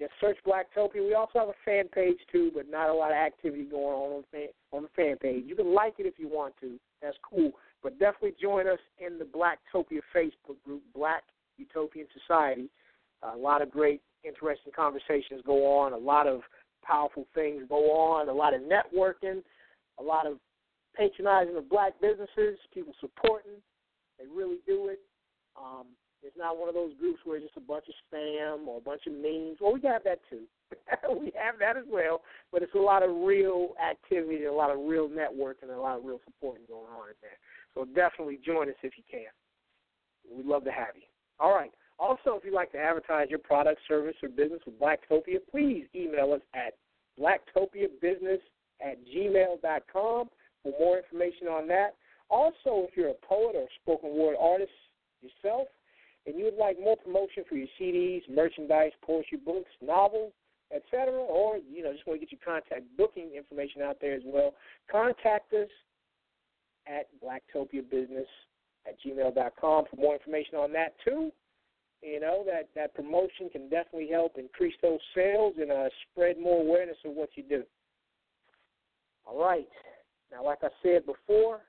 just 0.00 0.12
search 0.20 0.38
Blacktopia. 0.46 1.04
We 1.06 1.14
also 1.14 1.38
have 1.38 1.48
a 1.48 1.54
fan 1.64 1.88
page 1.88 2.16
too, 2.32 2.50
but 2.54 2.70
not 2.70 2.88
a 2.88 2.94
lot 2.94 3.10
of 3.10 3.16
activity 3.16 3.64
going 3.64 3.94
on 3.94 4.12
on, 4.16 4.24
fan, 4.32 4.48
on 4.72 4.82
the 4.82 4.88
fan 4.96 5.16
page. 5.18 5.44
You 5.46 5.54
can 5.54 5.74
like 5.74 5.94
it 5.98 6.06
if 6.06 6.14
you 6.18 6.28
want 6.28 6.54
to. 6.60 6.78
That's 7.02 7.16
cool. 7.28 7.52
But 7.82 7.98
definitely 7.98 8.34
join 8.40 8.66
us 8.66 8.78
in 8.98 9.18
the 9.18 9.24
Blacktopia 9.24 10.00
Facebook 10.14 10.56
group, 10.64 10.82
Black 10.94 11.22
Utopian 11.58 12.06
Society. 12.18 12.70
a 13.22 13.36
lot 13.36 13.62
of 13.62 13.70
great, 13.70 14.00
interesting 14.24 14.72
conversations 14.74 15.42
go 15.44 15.78
on. 15.78 15.92
A 15.92 15.98
lot 15.98 16.26
of 16.26 16.40
powerful 16.82 17.26
things 17.34 17.64
go 17.68 17.90
on. 17.90 18.28
A 18.28 18.32
lot 18.32 18.54
of 18.54 18.62
networking. 18.62 19.42
A 19.98 20.02
lot 20.02 20.26
of 20.26 20.38
patronizing 20.96 21.56
of 21.56 21.68
black 21.68 21.92
businesses. 22.00 22.58
People 22.72 22.94
supporting. 23.00 23.60
They 24.18 24.26
really 24.26 24.58
do 24.66 24.88
it. 24.88 25.00
Um, 25.56 25.86
it's 26.22 26.36
not 26.36 26.58
one 26.58 26.68
of 26.68 26.74
those 26.74 26.92
groups 27.00 27.20
where 27.24 27.36
it's 27.36 27.46
just 27.46 27.56
a 27.56 27.60
bunch 27.60 27.84
of 27.88 27.94
spam 28.04 28.66
or 28.66 28.78
a 28.78 28.80
bunch 28.80 29.02
of 29.06 29.14
memes. 29.14 29.56
Well, 29.60 29.72
we 29.72 29.80
have 29.88 30.04
that 30.04 30.20
too. 30.28 30.44
we 31.20 31.32
have 31.36 31.58
that 31.58 31.76
as 31.76 31.84
well. 31.88 32.20
But 32.52 32.62
it's 32.62 32.74
a 32.74 32.78
lot 32.78 33.02
of 33.02 33.10
real 33.24 33.70
activity, 33.80 34.44
a 34.44 34.52
lot 34.52 34.70
of 34.70 34.78
real 34.80 35.08
networking, 35.08 35.62
and 35.62 35.72
a 35.72 35.80
lot 35.80 35.98
of 35.98 36.04
real 36.04 36.20
supporting 36.24 36.64
going 36.68 36.92
on 36.92 37.08
in 37.08 37.16
there. 37.22 37.38
So 37.74 37.84
definitely 37.94 38.38
join 38.44 38.68
us 38.68 38.74
if 38.82 38.92
you 38.96 39.04
can. 39.10 39.32
We'd 40.30 40.46
love 40.46 40.64
to 40.64 40.72
have 40.72 40.94
you. 40.94 41.08
All 41.38 41.54
right. 41.54 41.72
Also, 42.00 42.34
if 42.34 42.44
you'd 42.44 42.54
like 42.54 42.72
to 42.72 42.78
advertise 42.78 43.28
your 43.28 43.38
product, 43.38 43.78
service, 43.86 44.14
or 44.22 44.30
business 44.30 44.60
with 44.64 44.80
Blacktopia, 44.80 45.36
please 45.50 45.84
email 45.94 46.32
us 46.32 46.40
at 46.54 46.74
blacktopiabusiness 47.20 48.40
at 48.80 48.96
gmail.com 49.06 50.30
for 50.62 50.72
more 50.80 50.96
information 50.96 51.46
on 51.48 51.68
that. 51.68 51.96
Also, 52.30 52.88
if 52.88 52.96
you're 52.96 53.10
a 53.10 53.26
poet 53.28 53.54
or 53.54 53.66
spoken 53.82 54.16
word 54.16 54.36
artist 54.40 54.70
yourself, 55.20 55.68
and 56.26 56.38
you 56.38 56.44
would 56.44 56.56
like 56.56 56.80
more 56.80 56.96
promotion 56.96 57.44
for 57.46 57.56
your 57.56 57.68
CDs, 57.78 58.22
merchandise, 58.30 58.92
poetry 59.02 59.38
books, 59.44 59.70
novels, 59.82 60.32
etc., 60.74 61.12
or 61.12 61.58
you 61.70 61.82
know 61.82 61.92
just 61.92 62.06
want 62.06 62.18
to 62.18 62.26
get 62.26 62.32
your 62.32 62.40
contact 62.44 62.84
booking 62.96 63.32
information 63.36 63.82
out 63.82 63.98
there 64.00 64.14
as 64.14 64.22
well, 64.24 64.54
contact 64.90 65.52
us 65.52 65.68
at 66.86 67.08
blacktopiabusiness 67.22 68.24
at 68.86 68.96
gmail.com 69.04 69.84
for 69.90 69.96
more 69.96 70.14
information 70.14 70.54
on 70.54 70.72
that 70.72 70.94
too. 71.04 71.30
You 72.02 72.20
know 72.20 72.44
that 72.46 72.68
that 72.74 72.94
promotion 72.94 73.50
can 73.52 73.68
definitely 73.68 74.08
help 74.10 74.38
increase 74.38 74.74
those 74.80 75.00
sales 75.14 75.54
and 75.60 75.70
uh, 75.70 75.88
spread 76.10 76.38
more 76.38 76.62
awareness 76.62 76.96
of 77.04 77.12
what 77.12 77.30
you 77.34 77.42
do. 77.42 77.62
All 79.26 79.38
right. 79.42 79.68
Now, 80.32 80.44
like 80.44 80.60
I 80.62 80.68
said 80.82 81.04
before, 81.04 81.60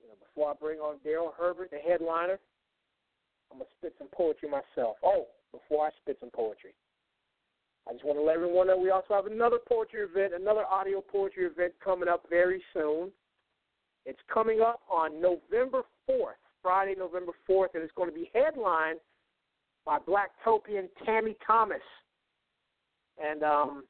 you 0.00 0.08
know, 0.08 0.14
before 0.18 0.50
I 0.50 0.54
bring 0.58 0.78
on 0.80 0.96
Darrell 1.04 1.34
Herbert, 1.38 1.70
the 1.70 1.78
headliner, 1.78 2.38
I'm 3.50 3.58
gonna 3.58 3.70
spit 3.78 3.94
some 3.98 4.08
poetry 4.12 4.48
myself. 4.48 4.96
Oh, 5.04 5.26
before 5.52 5.86
I 5.86 5.90
spit 6.02 6.16
some 6.20 6.30
poetry, 6.30 6.74
I 7.88 7.92
just 7.92 8.04
want 8.04 8.18
to 8.18 8.22
let 8.22 8.36
everyone 8.36 8.68
know 8.68 8.78
we 8.78 8.90
also 8.90 9.14
have 9.14 9.26
another 9.26 9.58
poetry 9.68 10.00
event, 10.00 10.32
another 10.34 10.64
audio 10.64 11.00
poetry 11.00 11.44
event 11.44 11.72
coming 11.84 12.08
up 12.08 12.24
very 12.30 12.62
soon. 12.72 13.10
It's 14.06 14.20
coming 14.32 14.60
up 14.60 14.80
on 14.90 15.20
November 15.20 15.82
4th, 16.08 16.40
Friday, 16.62 16.94
November 16.96 17.32
4th, 17.48 17.74
and 17.74 17.82
it's 17.82 17.92
going 17.96 18.08
to 18.08 18.14
be 18.14 18.30
headlined 18.32 19.00
by 19.84 19.98
Blacktopian 19.98 20.88
Tammy 21.04 21.36
Thomas. 21.46 21.82
And 23.22 23.42
um, 23.42 23.84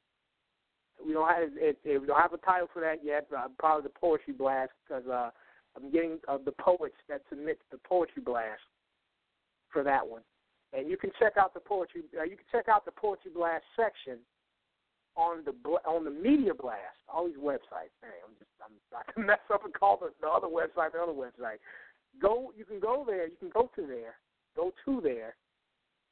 we 1.05 1.13
don't 1.13 1.29
have 1.29 1.49
it, 1.55 1.77
it, 1.83 2.01
we 2.01 2.07
don't 2.07 2.19
have 2.19 2.33
a 2.33 2.37
title 2.37 2.67
for 2.73 2.81
that 2.81 3.03
yet. 3.03 3.27
But 3.29 3.57
probably 3.57 3.83
the 3.83 3.99
poetry 3.99 4.33
blast 4.33 4.71
because 4.87 5.07
uh, 5.07 5.29
I'm 5.75 5.91
getting 5.91 6.19
uh, 6.27 6.37
the 6.43 6.51
poets 6.51 6.95
that 7.09 7.21
submit 7.29 7.59
the 7.71 7.77
poetry 7.77 8.21
blast 8.23 8.61
for 9.71 9.83
that 9.83 10.05
one. 10.05 10.21
And 10.73 10.89
you 10.89 10.97
can 10.97 11.11
check 11.19 11.33
out 11.37 11.53
the 11.53 11.59
poetry. 11.59 12.01
Uh, 12.17 12.23
you 12.23 12.35
can 12.35 12.45
check 12.51 12.67
out 12.67 12.85
the 12.85 12.91
poetry 12.91 13.31
blast 13.33 13.63
section 13.75 14.17
on 15.15 15.45
the 15.45 15.53
on 15.87 16.03
the 16.03 16.11
media 16.11 16.53
blast. 16.53 16.97
All 17.07 17.27
these 17.27 17.37
websites. 17.37 17.93
Man, 18.01 18.17
I'm 18.25 18.33
just 18.39 18.51
I'm, 18.63 18.73
I 18.97 19.11
can 19.11 19.25
mess 19.25 19.43
up 19.53 19.63
and 19.65 19.73
call 19.73 19.97
the, 19.97 20.11
the 20.21 20.27
other 20.27 20.47
website 20.47 20.93
the 20.93 20.99
other 20.99 21.13
website. 21.13 21.61
Go. 22.21 22.53
You 22.55 22.65
can 22.65 22.79
go 22.79 23.03
there. 23.05 23.27
You 23.27 23.35
can 23.39 23.49
go 23.49 23.69
to 23.75 23.87
there. 23.87 24.15
Go 24.55 24.71
to 24.85 25.01
there 25.01 25.35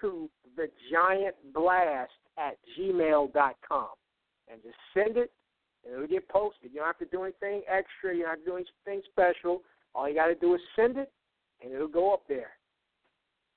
to 0.00 0.30
the 0.56 0.70
giant 0.90 1.34
blast 1.52 2.10
at 2.38 2.56
gmail.com. 2.78 3.88
And 4.50 4.62
just 4.62 4.76
send 4.94 5.16
it 5.16 5.30
and 5.84 5.94
it'll 5.94 6.06
get 6.06 6.28
posted. 6.28 6.70
You 6.72 6.78
don't 6.78 6.86
have 6.86 6.98
to 6.98 7.06
do 7.06 7.22
anything 7.22 7.62
extra, 7.68 8.14
you 8.14 8.22
don't 8.22 8.30
have 8.30 8.38
to 8.40 8.44
do 8.44 8.56
anything 8.56 9.02
special. 9.10 9.62
All 9.94 10.08
you 10.08 10.14
got 10.14 10.26
to 10.26 10.34
do 10.34 10.54
is 10.54 10.60
send 10.76 10.96
it 10.96 11.10
and 11.62 11.72
it'll 11.72 11.88
go 11.88 12.12
up 12.12 12.22
there. 12.28 12.50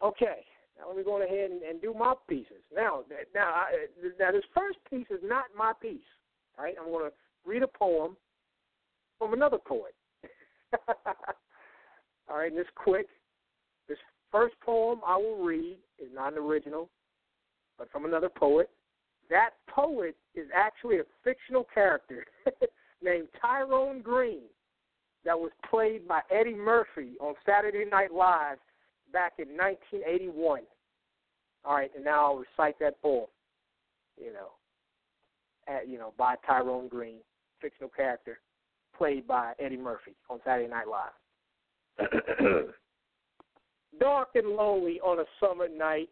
Okay, 0.03 0.45
now 0.77 0.87
let 0.87 0.97
me 0.97 1.03
go 1.03 1.21
ahead 1.21 1.51
and, 1.51 1.61
and 1.61 1.81
do 1.81 1.93
my 1.93 2.13
pieces. 2.27 2.63
Now, 2.75 3.01
now, 3.33 3.47
I, 3.47 3.85
now 4.19 4.31
this 4.31 4.43
first 4.55 4.79
piece 4.89 5.07
is 5.09 5.21
not 5.23 5.45
my 5.57 5.73
piece. 5.81 6.01
Right, 6.57 6.75
I'm 6.79 6.91
going 6.91 7.09
to 7.09 7.11
read 7.45 7.63
a 7.63 7.67
poem 7.67 8.15
from 9.17 9.33
another 9.33 9.57
poet. 9.57 9.95
all 12.29 12.37
right, 12.37 12.51
and 12.51 12.57
this 12.57 12.67
quick. 12.75 13.07
This 13.87 13.97
first 14.31 14.55
poem 14.63 14.99
I 15.05 15.17
will 15.17 15.43
read 15.43 15.77
is 15.99 16.09
not 16.13 16.33
an 16.33 16.39
original, 16.39 16.89
but 17.77 17.91
from 17.91 18.05
another 18.05 18.29
poet. 18.29 18.69
That 19.29 19.51
poet 19.67 20.15
is 20.35 20.47
actually 20.53 20.99
a 20.99 21.03
fictional 21.23 21.65
character 21.73 22.25
named 23.01 23.29
Tyrone 23.41 24.01
Green 24.01 24.43
that 25.25 25.39
was 25.39 25.51
played 25.69 26.07
by 26.07 26.21
Eddie 26.29 26.55
Murphy 26.55 27.13
on 27.19 27.33
Saturday 27.45 27.85
Night 27.89 28.13
Live 28.13 28.57
back 29.11 29.33
in 29.37 29.47
1981. 29.49 30.61
All 31.65 31.75
right, 31.75 31.91
and 31.95 32.03
now 32.03 32.25
I'll 32.25 32.37
recite 32.37 32.77
that 32.79 33.01
poem. 33.01 33.27
You 34.17 34.33
know, 34.33 34.49
at, 35.67 35.87
you 35.87 35.97
know, 35.97 36.13
by 36.17 36.35
Tyrone 36.45 36.87
Green, 36.87 37.17
fictional 37.61 37.89
character, 37.89 38.39
played 38.95 39.25
by 39.27 39.53
Eddie 39.59 39.77
Murphy 39.77 40.15
on 40.29 40.39
Saturday 40.45 40.69
Night 40.69 40.87
Live. 40.87 42.09
Dark 43.99 44.29
and 44.35 44.49
lonely 44.49 44.99
on 45.01 45.19
a 45.19 45.25
summer 45.39 45.67
night. 45.67 46.09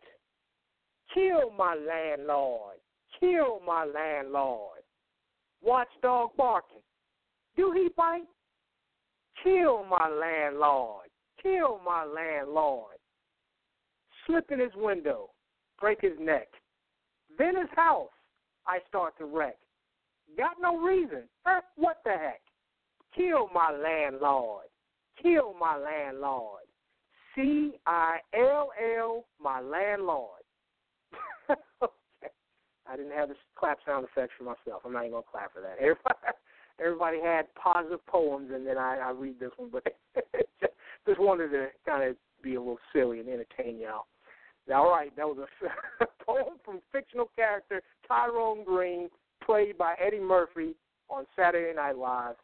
Kill 1.13 1.51
my 1.57 1.75
landlord. 1.75 2.77
Kill 3.19 3.59
my 3.65 3.85
landlord. 3.85 4.79
Watchdog 5.61 6.29
barking. 6.37 6.81
Do 7.55 7.71
he 7.73 7.89
bite? 7.97 8.21
Kill 9.43 9.83
my 9.85 10.07
landlord. 10.09 11.07
Kill 11.41 11.79
my 11.85 12.03
landlord. 12.05 12.97
Slip 14.25 14.51
in 14.51 14.59
his 14.59 14.71
window. 14.75 15.29
Break 15.79 16.01
his 16.01 16.17
neck. 16.19 16.47
Then 17.37 17.55
his 17.55 17.69
house 17.75 18.09
I 18.67 18.79
start 18.87 19.17
to 19.17 19.25
wreck. 19.25 19.57
Got 20.37 20.57
no 20.61 20.77
reason. 20.77 21.23
What 21.75 21.97
the 22.05 22.11
heck? 22.11 22.41
Kill 23.15 23.49
my 23.53 23.71
landlord. 23.71 24.65
Kill 25.21 25.53
my 25.59 25.77
landlord. 25.77 26.61
C 27.35 27.73
I 27.85 28.17
L 28.33 28.69
L, 28.97 29.25
my 29.41 29.59
landlord. 29.61 30.41
okay. 31.49 32.33
I 32.87 32.95
didn't 32.95 33.13
have 33.13 33.29
the 33.29 33.35
clap 33.57 33.79
sound 33.85 34.05
effects 34.05 34.33
for 34.37 34.43
myself. 34.43 34.83
I'm 34.85 34.93
not 34.93 35.01
even 35.01 35.11
gonna 35.11 35.23
clap 35.29 35.53
for 35.53 35.61
that. 35.61 35.77
Everybody, 35.79 36.17
everybody 36.83 37.19
had 37.21 37.53
positive 37.55 38.05
poems, 38.07 38.49
and 38.53 38.65
then 38.65 38.77
I, 38.77 38.97
I 38.97 39.11
read 39.11 39.39
this 39.39 39.51
one, 39.57 39.69
but 39.71 39.83
just 41.07 41.19
wanted 41.19 41.49
to 41.49 41.67
kind 41.85 42.03
of 42.09 42.15
be 42.43 42.55
a 42.55 42.59
little 42.59 42.79
silly 42.93 43.19
and 43.19 43.29
entertain 43.29 43.79
y'all. 43.79 44.05
All 44.73 44.89
right, 44.89 45.13
that 45.17 45.27
was 45.27 45.37
a 45.99 46.05
poem 46.25 46.55
from 46.63 46.79
fictional 46.91 47.29
character 47.35 47.81
Tyrone 48.07 48.63
Green, 48.63 49.09
played 49.43 49.77
by 49.77 49.95
Eddie 50.05 50.19
Murphy 50.19 50.75
on 51.09 51.25
Saturday 51.35 51.75
Night 51.75 51.97
Live 51.97 52.35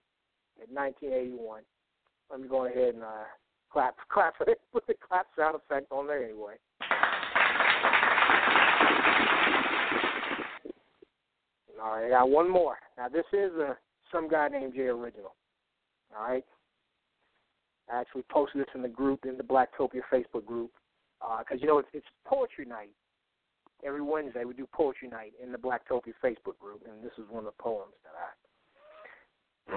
in 0.58 0.74
1981. 0.76 1.62
Let 2.30 2.42
me 2.42 2.48
go 2.48 2.66
ahead 2.66 2.96
and 2.96 3.04
uh, 3.04 3.28
clap, 3.72 3.96
clap, 4.10 4.34
put 4.38 4.88
the 4.88 4.94
clap 5.08 5.28
sound 5.38 5.56
effect 5.56 5.92
on 5.92 6.08
there 6.08 6.24
anyway. 6.24 6.56
All 11.82 11.92
right, 11.96 12.08
I 12.08 12.10
got 12.10 12.30
one 12.30 12.50
more. 12.50 12.78
Now 12.98 13.08
this 13.08 13.26
is 13.32 13.52
a 13.54 13.78
some 14.12 14.30
guy 14.30 14.48
named 14.48 14.74
Jay 14.74 14.88
Original. 14.88 15.36
All 16.18 16.28
right. 16.28 16.46
I 17.92 18.02
actually 18.02 18.24
posted 18.30 18.62
this 18.62 18.68
in 18.76 18.82
the 18.82 18.88
group 18.88 19.26
in 19.26 19.38
the 19.38 19.44
Blacktopia 19.44 20.02
Facebook 20.12 20.46
group 20.46 20.72
because 21.20 21.58
uh, 21.58 21.62
you 21.62 21.68
know 21.68 21.80
it's, 21.80 21.90
it's 21.94 22.08
poetry 22.26 22.66
night 22.66 22.92
every 23.86 24.02
Wednesday. 24.02 24.44
We 24.46 24.54
do 24.54 24.68
poetry 24.74 25.08
night 25.08 25.34
in 25.42 25.52
the 25.52 25.58
Blacktopia 25.58 26.14
Facebook 26.24 26.60
group, 26.60 26.84
and 26.86 27.04
this 27.04 27.14
is 27.18 27.26
one 27.30 27.46
of 27.46 27.54
the 27.58 27.64
poems 27.64 27.94
that 28.04 28.14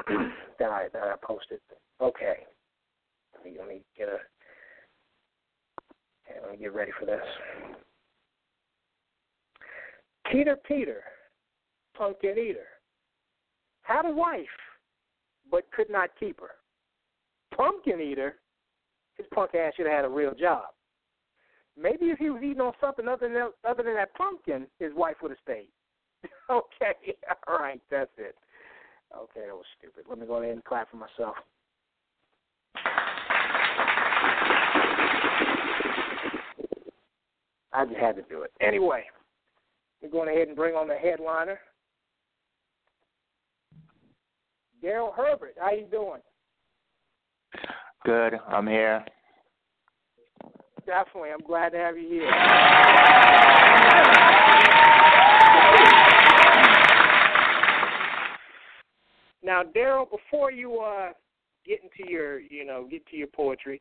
I 0.09 0.31
that 0.59 0.70
I 0.70 0.89
that 0.93 1.03
I 1.03 1.14
posted. 1.22 1.61
Okay, 2.01 2.47
let 3.35 3.45
me 3.45 3.57
let 3.59 3.68
me 3.68 3.83
get 3.97 4.09
a 4.09 4.18
okay, 6.28 6.41
let 6.43 6.51
me 6.53 6.59
get 6.59 6.74
ready 6.74 6.93
for 6.99 7.07
this. 7.07 7.20
Peter 10.31 10.57
Peter, 10.66 11.03
pumpkin 11.97 12.39
eater, 12.39 12.66
had 13.91 14.07
a 14.07 14.11
wife, 14.11 14.47
but 15.51 15.70
could 15.72 15.91
not 15.91 16.11
keep 16.18 16.41
her. 16.41 16.51
Pumpkin 17.57 18.01
eater, 18.01 18.36
his 19.16 19.26
punk 19.34 19.55
ass 19.55 19.72
should 19.76 19.86
have 19.86 19.97
had 19.97 20.05
a 20.05 20.09
real 20.09 20.34
job. 20.34 20.64
Maybe 21.80 22.07
if 22.07 22.18
he 22.18 22.30
was 22.30 22.43
eating 22.43 22.61
on 22.61 22.72
something 22.80 23.09
other 23.09 23.28
than 23.28 23.51
other 23.68 23.82
than 23.82 23.95
that 23.95 24.14
pumpkin, 24.14 24.66
his 24.78 24.93
wife 24.95 25.16
would 25.22 25.30
have 25.30 25.38
stayed. 25.43 25.68
okay, 26.51 27.16
all 27.49 27.59
right, 27.59 27.80
that's 27.91 28.11
it. 28.18 28.36
Okay, 29.16 29.47
that 29.47 29.55
was 29.55 29.64
stupid. 29.78 30.05
Let 30.09 30.18
me 30.18 30.26
go 30.26 30.36
ahead 30.36 30.53
and 30.53 30.64
clap 30.64 30.91
for 30.91 30.97
myself. 30.97 31.34
I 37.72 37.84
just 37.86 37.99
had 37.99 38.16
to 38.16 38.22
do 38.22 38.43
it. 38.43 38.53
Anyway, 38.61 39.05
we're 40.03 40.11
going 40.11 40.28
ahead 40.28 40.49
and 40.49 40.57
bring 40.57 40.74
on 40.74 40.88
the 40.88 40.95
headliner. 40.95 41.59
Darrell 44.83 45.12
Herbert, 45.14 45.55
how 45.59 45.72
you 45.72 45.87
doing? 45.91 46.20
Good, 48.05 48.35
I'm 48.49 48.66
here. 48.66 49.05
Definitely, 50.87 51.31
I'm 51.31 51.47
glad 51.47 51.70
to 51.70 51.78
have 51.78 51.99
you 51.99 52.09
here. 52.09 52.31
Now, 59.43 59.62
Darrell, 59.62 60.07
before 60.07 60.51
you 60.51 60.81
uh, 60.81 61.11
get 61.66 61.81
into 61.83 62.11
your, 62.11 62.41
you 62.41 62.64
know, 62.64 62.87
get 62.91 63.07
to 63.09 63.16
your 63.16 63.26
poetry, 63.26 63.81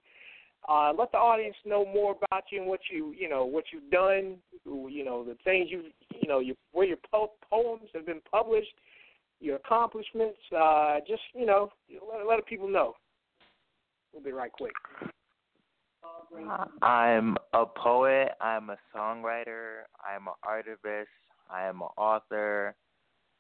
uh, 0.68 0.92
let 0.98 1.12
the 1.12 1.18
audience 1.18 1.56
know 1.66 1.86
more 1.86 2.16
about 2.24 2.44
you 2.52 2.60
and 2.60 2.68
what 2.68 2.82
you, 2.92 3.14
you 3.18 3.30
know, 3.30 3.46
what 3.46 3.66
you've 3.72 3.90
done. 3.92 4.38
You 4.66 5.06
know, 5.06 5.24
the 5.24 5.38
things 5.44 5.70
you, 5.70 5.84
you 6.22 6.28
know, 6.28 6.40
your, 6.40 6.56
where 6.74 6.86
your 6.86 6.98
po- 7.10 7.32
poems 7.50 7.90
have 7.94 8.06
been 8.06 8.22
published, 8.30 8.74
your 9.40 9.58
accomplishments. 9.58 10.38
Uh, 10.56 10.98
just, 11.08 11.22
you 11.34 11.46
know, 11.46 11.70
let, 11.90 12.28
let 12.28 12.46
people 12.46 12.68
know. 12.68 12.94
We'll 14.14 14.24
be 14.24 14.32
right 14.32 14.52
quick. 14.52 14.74
I'm 16.82 17.38
a 17.54 17.66
poet. 17.66 18.30
I'm 18.42 18.70
a 18.70 18.78
songwriter. 18.96 19.82
I'm 20.04 20.28
an 20.28 20.34
artivist. 20.46 21.06
I 21.50 21.64
am 21.64 21.82
an 21.82 21.90
author. 21.98 22.76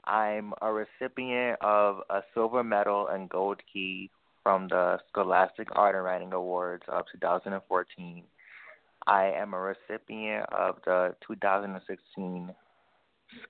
I'm 0.06 0.54
a 0.62 0.72
recipient 0.72 1.60
of 1.62 1.98
a 2.10 2.22
silver 2.34 2.64
medal 2.64 3.08
and 3.08 3.30
gold 3.30 3.62
key 3.72 4.10
from 4.44 4.68
the 4.70 4.98
Scholastic 5.10 5.68
Art 5.74 5.96
and 5.96 6.04
Writing 6.04 6.34
Awards 6.34 6.84
of 6.88 7.06
2014. 7.12 8.24
I 9.08 9.26
am 9.26 9.54
a 9.54 9.60
recipient 9.60 10.46
of 10.52 10.78
the 10.86 11.16
2016 11.28 12.54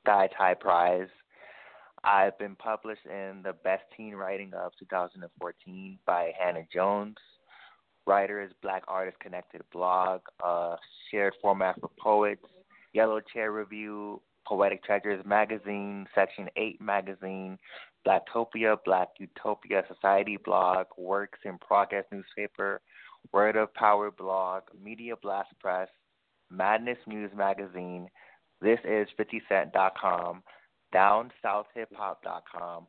Sky 0.02 0.30
Tie 0.38 0.54
Prize. 0.56 1.08
I've 2.04 2.38
been 2.38 2.56
published 2.56 3.06
in 3.06 3.41
the 3.43 3.54
Best 3.64 3.84
Teen 3.95 4.16
Writing 4.16 4.54
of 4.54 4.72
2014 4.80 6.00
by 6.06 6.32
Hannah 6.39 6.66
Jones. 6.74 7.18
Writers 8.08 8.52
Black 8.64 8.84
Artists 8.88 9.20
Connected 9.22 9.62
blog, 9.72 10.22
shared 11.12 11.34
format 11.41 11.80
for 11.80 11.91
poets, 12.00 12.43
Yellow 12.93 13.20
Chair 13.20 13.52
Review, 13.52 14.22
Poetic 14.47 14.84
Treasures 14.84 15.24
magazine, 15.26 16.08
Section 16.16 16.47
8 16.56 16.82
magazine, 16.82 17.58
Blacktopia, 18.08 18.78
Black 18.84 19.10
Utopia 19.20 19.84
Society 19.93 20.38
blog, 20.43 20.88
Works 20.97 21.39
in 21.45 21.60
Progress 21.60 22.06
newspaper, 22.12 22.82
Word 23.32 23.56
of 23.56 23.72
Power 23.76 24.10
blog, 24.10 24.64
Media 24.84 25.16
Blast 25.22 25.52
Press, 25.60 25.89
Madness 26.50 26.97
News 27.06 27.32
magazine, 27.36 28.10
This 28.60 28.80
is 28.86 29.08
50cent.com, 29.20 30.41
DownSouthHipHop.com, 30.94 32.88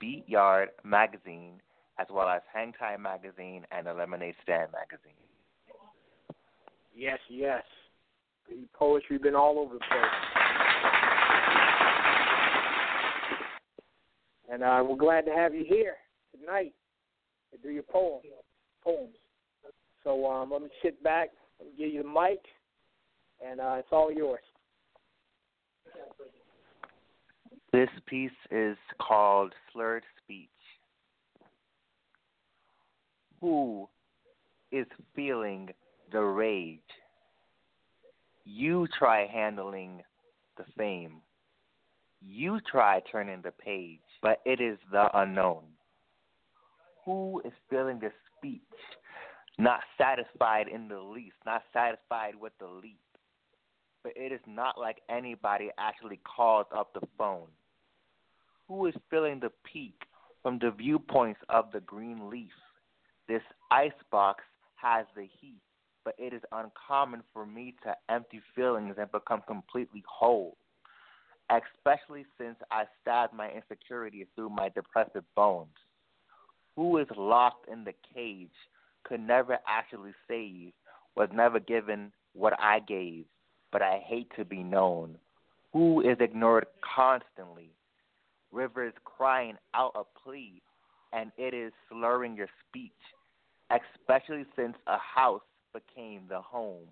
Beat 0.00 0.28
Yard 0.28 0.70
magazine, 0.84 1.60
as 1.98 2.06
well 2.10 2.28
as 2.28 2.42
Hang 2.52 2.72
Time 2.72 3.02
magazine 3.02 3.64
and 3.70 3.86
the 3.86 3.94
Lemonade 3.94 4.34
Stand 4.42 4.70
magazine. 4.72 5.12
Yes, 6.94 7.18
yes. 7.28 7.62
The 8.48 8.66
poetry 8.72 9.18
been 9.18 9.34
all 9.34 9.58
over 9.58 9.74
the 9.74 9.80
place. 9.80 10.38
And 14.50 14.62
uh, 14.62 14.82
we're 14.88 14.96
glad 14.96 15.26
to 15.26 15.32
have 15.32 15.54
you 15.54 15.64
here 15.68 15.96
tonight 16.38 16.72
to 17.52 17.58
do 17.58 17.70
your 17.70 17.82
poem, 17.82 18.22
poems. 18.82 19.14
So 20.04 20.26
um, 20.26 20.50
let 20.50 20.62
me 20.62 20.68
sit 20.82 21.02
back, 21.02 21.30
let 21.60 21.68
me 21.68 21.74
give 21.76 21.92
you 21.92 22.02
the 22.02 22.08
mic, 22.08 22.40
and 23.46 23.60
uh, 23.60 23.76
it's 23.78 23.88
all 23.92 24.10
yours. 24.10 24.40
This 27.72 27.90
piece 28.06 28.30
is 28.50 28.76
called 28.98 29.52
Slurred 29.72 30.04
Speech. 30.24 30.48
Who 33.40 33.88
is 34.72 34.86
feeling 35.14 35.68
the 36.10 36.22
rage? 36.22 36.80
You 38.44 38.88
try 38.98 39.26
handling 39.26 40.02
the 40.56 40.64
fame. 40.76 41.20
You 42.20 42.58
try 42.70 43.02
turning 43.12 43.42
the 43.42 43.52
page, 43.52 44.00
but 44.22 44.40
it 44.46 44.60
is 44.60 44.78
the 44.90 45.08
unknown. 45.14 45.64
Who 47.04 47.42
is 47.44 47.52
feeling 47.68 48.00
the 48.00 48.10
speech? 48.36 48.62
Not 49.58 49.80
satisfied 49.98 50.68
in 50.68 50.88
the 50.88 51.00
least, 51.00 51.36
not 51.44 51.62
satisfied 51.72 52.34
with 52.34 52.52
the 52.58 52.66
leap. 52.66 52.98
But 54.02 54.12
it 54.16 54.32
is 54.32 54.40
not 54.46 54.78
like 54.78 55.02
anybody 55.10 55.70
actually 55.78 56.20
calls 56.24 56.66
up 56.74 56.94
the 56.94 57.06
phone. 57.18 57.48
Who 58.68 58.86
is 58.86 58.94
feeling 59.10 59.40
the 59.40 59.50
peak 59.64 60.02
from 60.42 60.58
the 60.58 60.70
viewpoints 60.70 61.40
of 61.48 61.72
the 61.72 61.80
green 61.80 62.28
leaf? 62.28 62.52
This 63.26 63.42
icebox 63.70 64.44
has 64.76 65.06
the 65.16 65.26
heat, 65.40 65.60
but 66.04 66.14
it 66.18 66.34
is 66.34 66.42
uncommon 66.52 67.22
for 67.32 67.46
me 67.46 67.74
to 67.84 67.94
empty 68.10 68.42
feelings 68.54 68.96
and 68.98 69.10
become 69.10 69.42
completely 69.46 70.04
whole, 70.06 70.56
especially 71.50 72.26
since 72.38 72.56
I 72.70 72.84
stabbed 73.00 73.32
my 73.32 73.50
insecurity 73.50 74.26
through 74.34 74.50
my 74.50 74.68
depressive 74.68 75.24
bones. 75.34 75.74
Who 76.76 76.98
is 76.98 77.08
locked 77.16 77.68
in 77.68 77.84
the 77.84 77.94
cage, 78.14 78.50
could 79.04 79.20
never 79.20 79.58
actually 79.66 80.12
save, 80.28 80.72
was 81.16 81.30
never 81.32 81.58
given 81.58 82.12
what 82.34 82.52
I 82.60 82.80
gave, 82.80 83.24
but 83.72 83.80
I 83.80 84.02
hate 84.06 84.30
to 84.36 84.44
be 84.44 84.62
known. 84.62 85.16
Who 85.72 86.02
is 86.02 86.18
ignored 86.20 86.66
constantly? 86.94 87.70
Rivers 88.52 88.94
crying 89.04 89.56
out 89.74 89.92
a 89.94 90.02
plea, 90.22 90.62
and 91.12 91.30
it 91.36 91.54
is 91.54 91.72
slurring 91.88 92.36
your 92.36 92.48
speech 92.68 92.92
especially 93.70 94.44
since 94.56 94.76
a 94.86 94.98
house 94.98 95.42
became 95.72 96.22
the 96.28 96.40
home. 96.40 96.88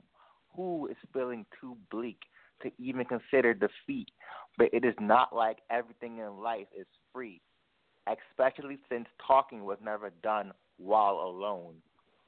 Who 0.55 0.89
is 0.89 0.97
feeling 1.13 1.47
too 1.61 1.77
bleak 1.91 2.21
to 2.63 2.71
even 2.79 3.05
consider 3.05 3.55
defeat? 3.55 4.11
But 4.59 4.69
it 4.73 4.85
is 4.85 4.95
not 5.01 5.35
like 5.35 5.59
everything 5.71 6.19
in 6.19 6.39
life 6.39 6.67
is 6.79 6.87
free, 7.13 7.41
especially 8.07 8.79
since 8.89 9.07
talking 9.27 9.65
was 9.65 9.79
never 9.83 10.11
done 10.23 10.53
while 10.79 11.17
alone. 11.17 11.75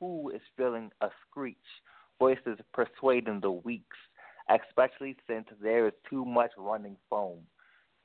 Who 0.01 0.31
is 0.31 0.43
feeling 0.57 0.91
a 1.01 1.09
screech? 1.29 1.57
Voices 2.19 2.59
persuading 2.75 3.41
the 3.41 3.53
weaks, 3.53 3.97
especially 4.51 5.17
since 5.29 5.47
there 5.63 5.87
is 5.87 5.93
too 6.11 6.25
much 6.25 6.51
running 6.57 6.97
foam. 7.09 7.39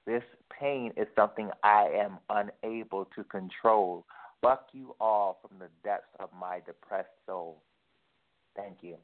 This 0.06 0.24
pain 0.60 0.92
is 0.98 1.08
something 1.16 1.50
I 1.64 1.88
am 1.96 2.18
unable 2.30 3.06
to 3.16 3.24
control. 3.24 4.06
Buck 4.42 4.68
you 4.74 4.96
all 5.00 5.40
from 5.42 5.60
the 5.60 5.70
depths 5.84 6.10
of 6.20 6.30
my 6.38 6.60
depressed 6.66 7.08
soul. 7.26 7.62
Thank 8.56 8.78
you. 8.82 8.98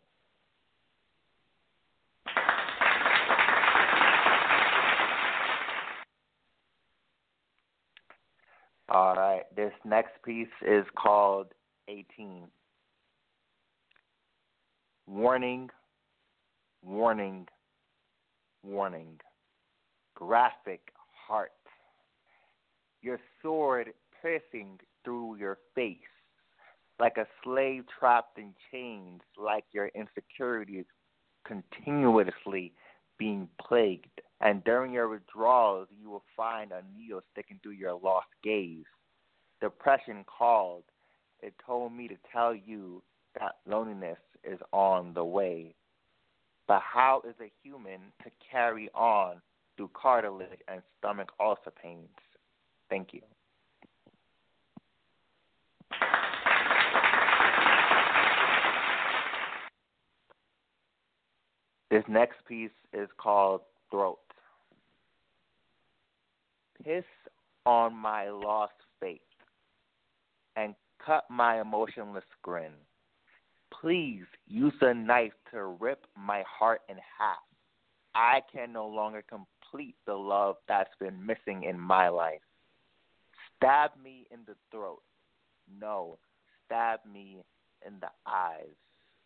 All 8.89 9.16
right, 9.16 9.43
this 9.56 9.72
next 9.86 10.22
piece 10.26 10.47
is 10.68 10.84
called 10.97 11.54
18. 11.88 12.47
Warning, 15.06 15.70
warning, 16.84 17.47
warning. 18.64 19.20
Graphic 20.20 20.82
heart. 21.28 21.54
Your 23.02 23.22
sword 23.42 23.94
piercing 24.22 24.78
through 25.06 25.38
your 25.38 25.60
face, 25.74 25.96
like 27.00 27.16
a 27.16 27.26
slave 27.42 27.86
trapped 27.98 28.38
in 28.38 28.54
chains, 28.70 29.22
like 29.42 29.64
your 29.72 29.90
insecurities 29.96 30.84
continuously 31.46 32.74
being 33.18 33.48
plagued. 33.66 34.20
And 34.42 34.62
during 34.66 34.92
your 34.92 35.08
withdrawals, 35.08 35.88
you 35.98 36.10
will 36.10 36.26
find 36.36 36.74
a 36.74 36.84
needle 36.98 37.22
sticking 37.32 37.62
through 37.64 37.74
your 37.74 37.98
lost 37.98 38.28
gaze. 38.44 38.84
Depression 39.62 40.26
called. 40.26 40.84
It 41.42 41.54
told 41.66 41.94
me 41.94 42.10
to 42.10 42.16
tell 42.34 42.54
you 42.54 43.02
that 43.40 43.56
loneliness 43.66 44.20
is 44.44 44.60
on 44.74 45.14
the 45.14 45.24
way. 45.24 45.76
But 46.68 46.82
how 46.82 47.22
is 47.26 47.36
a 47.40 47.50
human 47.64 48.02
to 48.26 48.30
carry 48.52 48.90
on 48.94 49.42
through 49.80 49.90
cartilage 49.94 50.60
and 50.68 50.82
stomach 50.98 51.32
ulcer 51.40 51.72
pains? 51.72 52.10
Thank 52.90 53.14
you. 53.14 53.22
This 61.90 62.04
next 62.10 62.46
piece 62.46 62.70
is 62.92 63.08
called 63.18 63.62
Throat. 63.90 64.20
Piss 66.84 67.06
on 67.66 67.96
my 67.96 68.30
lost 68.30 68.74
faith 69.00 69.22
and 70.58 70.76
cut 71.04 71.24
my 71.30 71.62
emotionless 71.62 72.26
grin. 72.42 72.74
Please 73.80 74.26
use 74.46 74.74
a 74.82 74.94
knife 74.94 75.32
to 75.52 75.64
rip 75.64 76.06
my 76.18 76.44
heart 76.46 76.82
in 76.90 76.96
half. 76.96 77.38
I 78.14 78.42
can 78.52 78.74
no 78.74 78.86
longer 78.86 79.24
complete 79.70 79.96
the 80.06 80.14
love 80.14 80.56
that's 80.68 80.94
been 81.00 81.26
missing 81.26 81.64
in 81.64 81.80
my 81.80 82.10
life. 82.10 82.42
Stab 83.58 83.92
me 84.04 84.28
in 84.32 84.40
the 84.48 84.56
throat. 84.72 85.02
No, 85.80 86.18
stab 86.66 87.00
me 87.12 87.38
in 87.86 87.94
the 88.00 88.10
eyes 88.26 88.76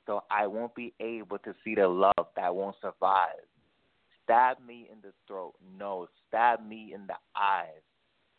so 0.06 0.24
I 0.30 0.48
won't 0.48 0.76
be 0.76 0.94
able 1.00 1.38
to 1.40 1.54
see 1.64 1.76
the 1.76 1.88
love 1.88 2.28
that 2.36 2.54
won't 2.54 2.76
survive. 2.82 3.48
Stab 4.24 4.58
me 4.66 4.88
in 4.92 5.00
the 5.02 5.14
throat. 5.28 5.54
No, 5.78 6.08
stab 6.28 6.66
me 6.66 6.92
in 6.94 7.08
the 7.08 7.16
eyes. 7.36 7.82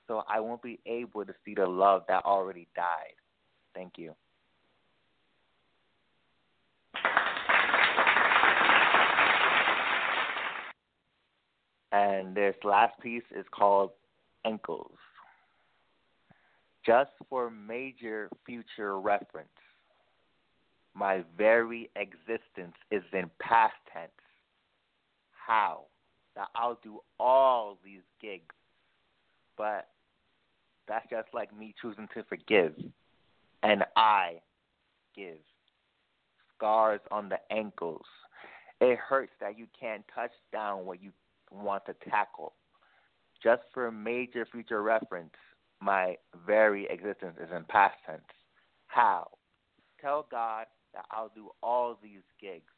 so 0.07 0.23
I 0.29 0.39
won't 0.41 0.63
be 0.63 0.81
able 0.85 1.25
to 1.25 1.33
see 1.45 1.55
the 1.55 1.67
love 1.67 2.03
that 2.09 2.27
already 2.27 2.69
died. 2.77 3.17
Thank 3.75 3.95
you. 3.97 4.15
And 11.95 12.35
this 12.35 12.57
last 12.65 12.99
piece 13.01 13.23
is 13.31 13.47
called 13.53 13.93
Ankles. 14.45 14.99
Just 16.85 17.13
for 17.31 17.51
major 17.51 18.29
future 18.45 18.99
reference, 18.99 19.47
my 20.93 21.23
very 21.39 21.91
existence 21.95 22.75
is 22.91 23.05
in 23.13 23.31
past 23.41 23.75
tense. 23.93 24.11
How? 25.47 25.85
That 26.35 26.49
I'll 26.57 26.81
do 26.83 26.99
all 27.21 27.79
these 27.85 28.03
gigs. 28.21 28.57
But 29.57 29.87
that's 30.89 31.09
just 31.09 31.29
like 31.33 31.57
me 31.57 31.77
choosing 31.81 32.09
to 32.15 32.25
forgive. 32.25 32.75
And 33.63 33.85
I 33.95 34.41
give. 35.15 35.39
Scars 36.57 37.01
on 37.13 37.29
the 37.29 37.39
ankles. 37.53 38.05
It 38.81 38.99
hurts 38.99 39.33
that 39.41 39.57
you 39.57 39.69
can't 39.79 40.03
touch 40.13 40.33
down 40.53 40.87
what 40.87 41.01
you 41.01 41.13
want 41.55 41.85
to 41.87 41.95
tackle. 42.09 42.53
Just 43.43 43.63
for 43.73 43.91
major 43.91 44.47
future 44.51 44.83
reference, 44.83 45.35
my 45.81 46.17
very 46.47 46.87
existence 46.87 47.37
is 47.43 47.51
in 47.55 47.65
past 47.69 47.97
tense. 48.07 48.23
How? 48.87 49.29
Tell 50.01 50.27
God 50.31 50.67
that 50.95 51.05
I'll 51.11 51.33
do 51.35 51.51
all 51.63 51.99
these 52.03 52.23
gigs, 52.41 52.73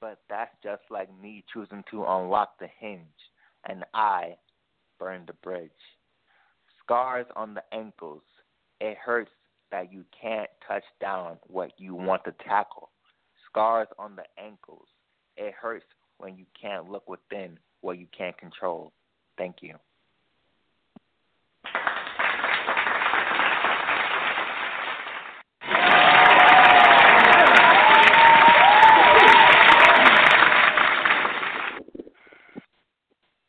but 0.00 0.20
that's 0.28 0.54
just 0.62 0.82
like 0.90 1.08
me 1.22 1.44
choosing 1.52 1.84
to 1.90 2.04
unlock 2.04 2.58
the 2.58 2.68
hinge, 2.78 3.00
and 3.68 3.84
I 3.94 4.36
burn 4.98 5.24
the 5.26 5.34
bridge. 5.34 5.70
Scars 6.82 7.26
on 7.34 7.54
the 7.54 7.62
ankles. 7.72 8.22
It 8.80 8.96
hurts 8.98 9.30
that 9.70 9.92
you 9.92 10.04
can't 10.20 10.50
touch 10.66 10.84
down 11.00 11.38
what 11.46 11.72
you 11.78 11.94
want 11.94 12.24
to 12.24 12.34
tackle. 12.46 12.90
Scars 13.50 13.88
on 13.98 14.16
the 14.16 14.24
ankles. 14.38 14.86
It 15.36 15.54
hurts 15.54 15.86
when 16.18 16.36
you 16.36 16.44
can't 16.60 16.90
look 16.90 17.08
within 17.08 17.58
what 17.86 17.98
you 17.98 18.06
can't 18.16 18.36
control. 18.36 18.92
Thank 19.38 19.56
you. 19.60 19.76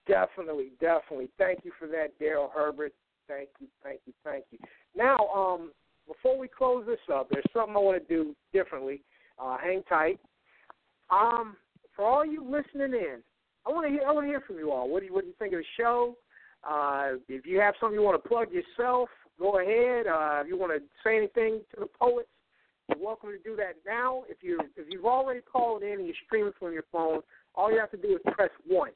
Definitely, 0.07 0.71
definitely. 0.79 1.29
Thank 1.39 1.65
you 1.65 1.71
for 1.79 1.87
that, 1.87 2.17
Darrell 2.19 2.51
Herbert. 2.53 2.93
Thank 3.27 3.49
you, 3.59 3.67
thank 3.83 3.99
you, 4.05 4.13
thank 4.23 4.45
you. 4.51 4.59
Now, 4.95 5.17
um, 5.35 5.71
before 6.07 6.37
we 6.37 6.47
close 6.47 6.85
this 6.85 6.99
up, 7.11 7.27
there's 7.31 7.43
something 7.53 7.75
I 7.75 7.79
want 7.79 8.07
to 8.07 8.13
do 8.15 8.35
differently. 8.53 9.01
Uh, 9.41 9.57
hang 9.57 9.81
tight. 9.89 10.19
Um, 11.09 11.57
for 11.95 12.05
all 12.05 12.25
you 12.25 12.43
listening 12.43 12.93
in, 12.93 13.17
I 13.67 13.71
want 13.71 13.85
to 13.85 13.91
hear. 13.91 14.01
I 14.07 14.11
want 14.11 14.25
to 14.25 14.29
hear 14.29 14.41
from 14.41 14.57
you 14.57 14.71
all. 14.71 14.89
What 14.89 15.01
do 15.01 15.07
you 15.07 15.13
What 15.13 15.21
do 15.21 15.27
you 15.27 15.33
think 15.37 15.53
of 15.53 15.59
the 15.59 15.65
show? 15.75 16.15
Uh, 16.63 17.19
if 17.27 17.45
you 17.45 17.59
have 17.59 17.75
something 17.79 17.99
you 17.99 18.03
want 18.03 18.21
to 18.21 18.27
plug 18.27 18.47
yourself, 18.51 19.09
go 19.39 19.59
ahead. 19.59 20.07
Uh, 20.07 20.41
if 20.41 20.47
you 20.47 20.57
want 20.57 20.71
to 20.71 20.79
say 21.03 21.17
anything 21.17 21.61
to 21.73 21.81
the 21.81 21.87
poets, 21.99 22.29
you're 22.87 23.03
welcome 23.03 23.29
to 23.31 23.37
do 23.37 23.55
that 23.57 23.75
now. 23.85 24.23
If 24.29 24.37
you 24.41 24.59
if 24.77 24.87
you've 24.89 25.05
already 25.05 25.41
called 25.41 25.83
in 25.83 25.93
and 25.93 26.05
you're 26.05 26.15
streaming 26.25 26.53
from 26.57 26.71
your 26.71 26.85
phone, 26.91 27.21
all 27.55 27.71
you 27.71 27.79
have 27.79 27.91
to 27.91 27.97
do 27.97 28.15
is 28.15 28.33
press 28.33 28.49
one. 28.65 28.91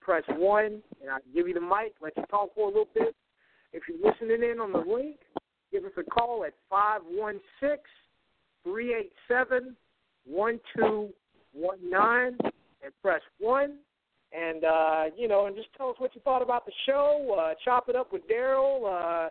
Press 0.00 0.24
one, 0.28 0.82
and 1.00 1.10
I'll 1.10 1.20
give 1.34 1.48
you 1.48 1.54
the 1.54 1.60
mic. 1.60 1.94
Let 2.02 2.16
you 2.16 2.24
talk 2.30 2.54
for 2.54 2.64
a 2.64 2.68
little 2.68 2.88
bit. 2.92 3.14
If 3.72 3.84
you're 3.88 4.12
listening 4.12 4.48
in 4.48 4.60
on 4.60 4.72
the 4.72 4.78
link, 4.78 5.16
give 5.70 5.84
us 5.84 5.92
a 5.96 6.02
call 6.02 6.44
at 6.44 6.52
five 6.68 7.00
one 7.08 7.40
six 7.60 7.82
three 8.62 8.94
eight 8.94 9.12
seven 9.26 9.74
one 10.26 10.60
two 10.76 11.08
one 11.54 11.78
nine 11.88 12.36
and 12.42 12.92
press 13.00 13.22
one 13.38 13.76
and 14.32 14.64
uh, 14.64 15.04
you 15.16 15.28
know, 15.28 15.46
and 15.46 15.56
just 15.56 15.68
tell 15.76 15.90
us 15.90 15.96
what 15.98 16.14
you 16.14 16.20
thought 16.22 16.42
about 16.42 16.66
the 16.66 16.72
show. 16.86 17.36
Uh, 17.38 17.54
chop 17.64 17.88
it 17.88 17.96
up 17.96 18.12
with 18.12 18.26
Darrell. 18.28 18.86
Uh, 18.86 19.28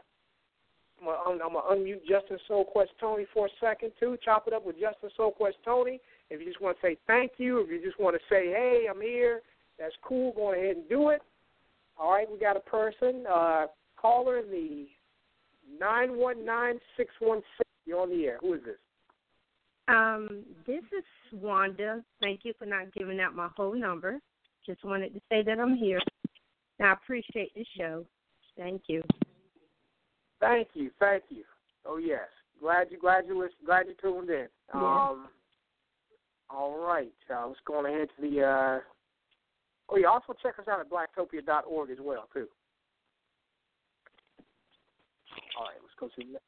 I'm 1.02 1.39
gonna 1.39 1.60
unmute 1.72 2.06
Justin 2.08 2.38
Soulquest 2.49 2.89
Toney 2.99 3.26
for 3.34 3.47
a 3.47 3.49
second 3.60 3.91
too. 3.99 4.18
Chop 4.24 4.47
it 4.47 4.54
up 4.54 4.66
with 4.66 4.76
Justin 4.80 5.10
Soulquest 5.18 5.54
Toney. 5.66 5.99
If 6.30 6.39
you 6.39 6.45
just 6.45 6.62
want 6.62 6.78
to 6.80 6.88
say 6.88 6.97
thank 7.08 7.34
you, 7.38 7.60
if 7.60 7.70
you 7.70 7.82
just 7.84 7.99
want 7.99 8.16
to 8.16 8.22
say, 8.30 8.47
hey, 8.47 8.86
I'm 8.89 9.02
here, 9.02 9.41
that's 9.80 9.95
cool. 10.04 10.32
Go 10.34 10.54
ahead 10.54 10.76
and 10.78 10.88
do 10.88 11.10
it. 11.10 11.22
All 11.99 12.12
right, 12.12 12.32
we 12.32 12.39
got 12.39 12.56
a 12.56 12.62
person. 12.62 13.26
Uh, 13.32 13.66
caller 13.99 14.39
in 14.39 14.52
the 14.52 14.88
nine 15.80 16.18
one 16.18 16.45
nine 16.45 16.80
six 16.97 17.10
one 17.20 17.41
six. 17.58 17.70
You're 17.86 18.02
on 18.02 18.10
the 18.10 18.26
air. 18.26 18.38
Who 18.41 18.54
is 18.54 18.62
this? 18.64 18.76
Um, 19.88 20.43
this 20.68 20.84
is 20.95 21.04
Wanda. 21.34 22.04
Thank 22.22 22.41
you 22.43 22.54
for 22.58 22.66
not 22.66 22.93
giving 22.93 23.20
out 23.20 23.36
my 23.36 23.49
whole 23.58 23.76
number. 23.76 24.20
Just 24.66 24.84
wanted 24.84 25.14
to 25.14 25.22
say 25.30 25.43
that 25.43 25.59
I'm 25.59 25.76
here. 25.76 25.99
And 26.80 26.88
I 26.88 26.93
appreciate 26.93 27.53
the 27.55 27.66
show. 27.78 28.05
Thank 28.57 28.84
you. 28.88 29.03
Thank 30.39 30.70
you, 30.74 30.89
thank 30.99 31.24
you. 31.30 31.43
Oh 31.86 31.97
yes, 31.97 32.28
glad 32.59 32.88
you 32.89 32.99
glad 32.99 33.26
you 33.28 33.38
listen, 33.39 33.55
glad 33.66 33.86
you 33.88 33.93
tuned 34.01 34.30
in. 34.30 34.47
Yeah. 34.74 34.82
Um, 35.09 35.28
all 36.49 36.80
right, 36.80 37.14
uh, 37.34 37.47
let's 37.47 37.59
go 37.66 37.78
on 37.78 37.86
ahead 37.86 38.07
to 38.16 38.22
the. 38.22 38.41
Uh, 38.41 38.80
oh 39.89 39.97
yeah, 39.97 40.07
also 40.07 40.34
check 40.41 40.57
us 40.59 40.68
out 40.68 40.80
at 40.80 40.89
blacktopia.org 40.89 41.89
as 41.91 41.97
well 42.01 42.28
too. 42.34 42.47
All 45.57 45.66
right, 45.66 45.78
let's 45.82 45.95
go 45.99 46.07
to 46.07 46.28
the 46.34 46.39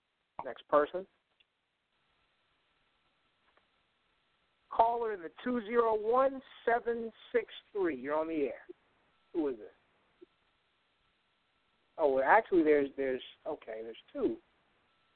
next 0.46 0.68
person. 0.68 1.06
Caller 4.76 5.14
in 5.14 5.22
the 5.22 5.32
two 5.44 5.62
zero 5.66 5.96
one 6.00 6.42
seven 6.66 7.12
six 7.32 7.46
three. 7.72 7.96
You're 7.96 8.18
on 8.18 8.28
the 8.28 8.44
air. 8.44 8.64
Who 9.34 9.48
is 9.50 9.56
it? 9.56 9.74
Oh, 11.98 12.16
well, 12.16 12.24
actually, 12.26 12.64
there's 12.64 12.90
there's 12.98 13.22
okay, 13.48 13.82
there's 13.84 13.96
two. 14.12 14.38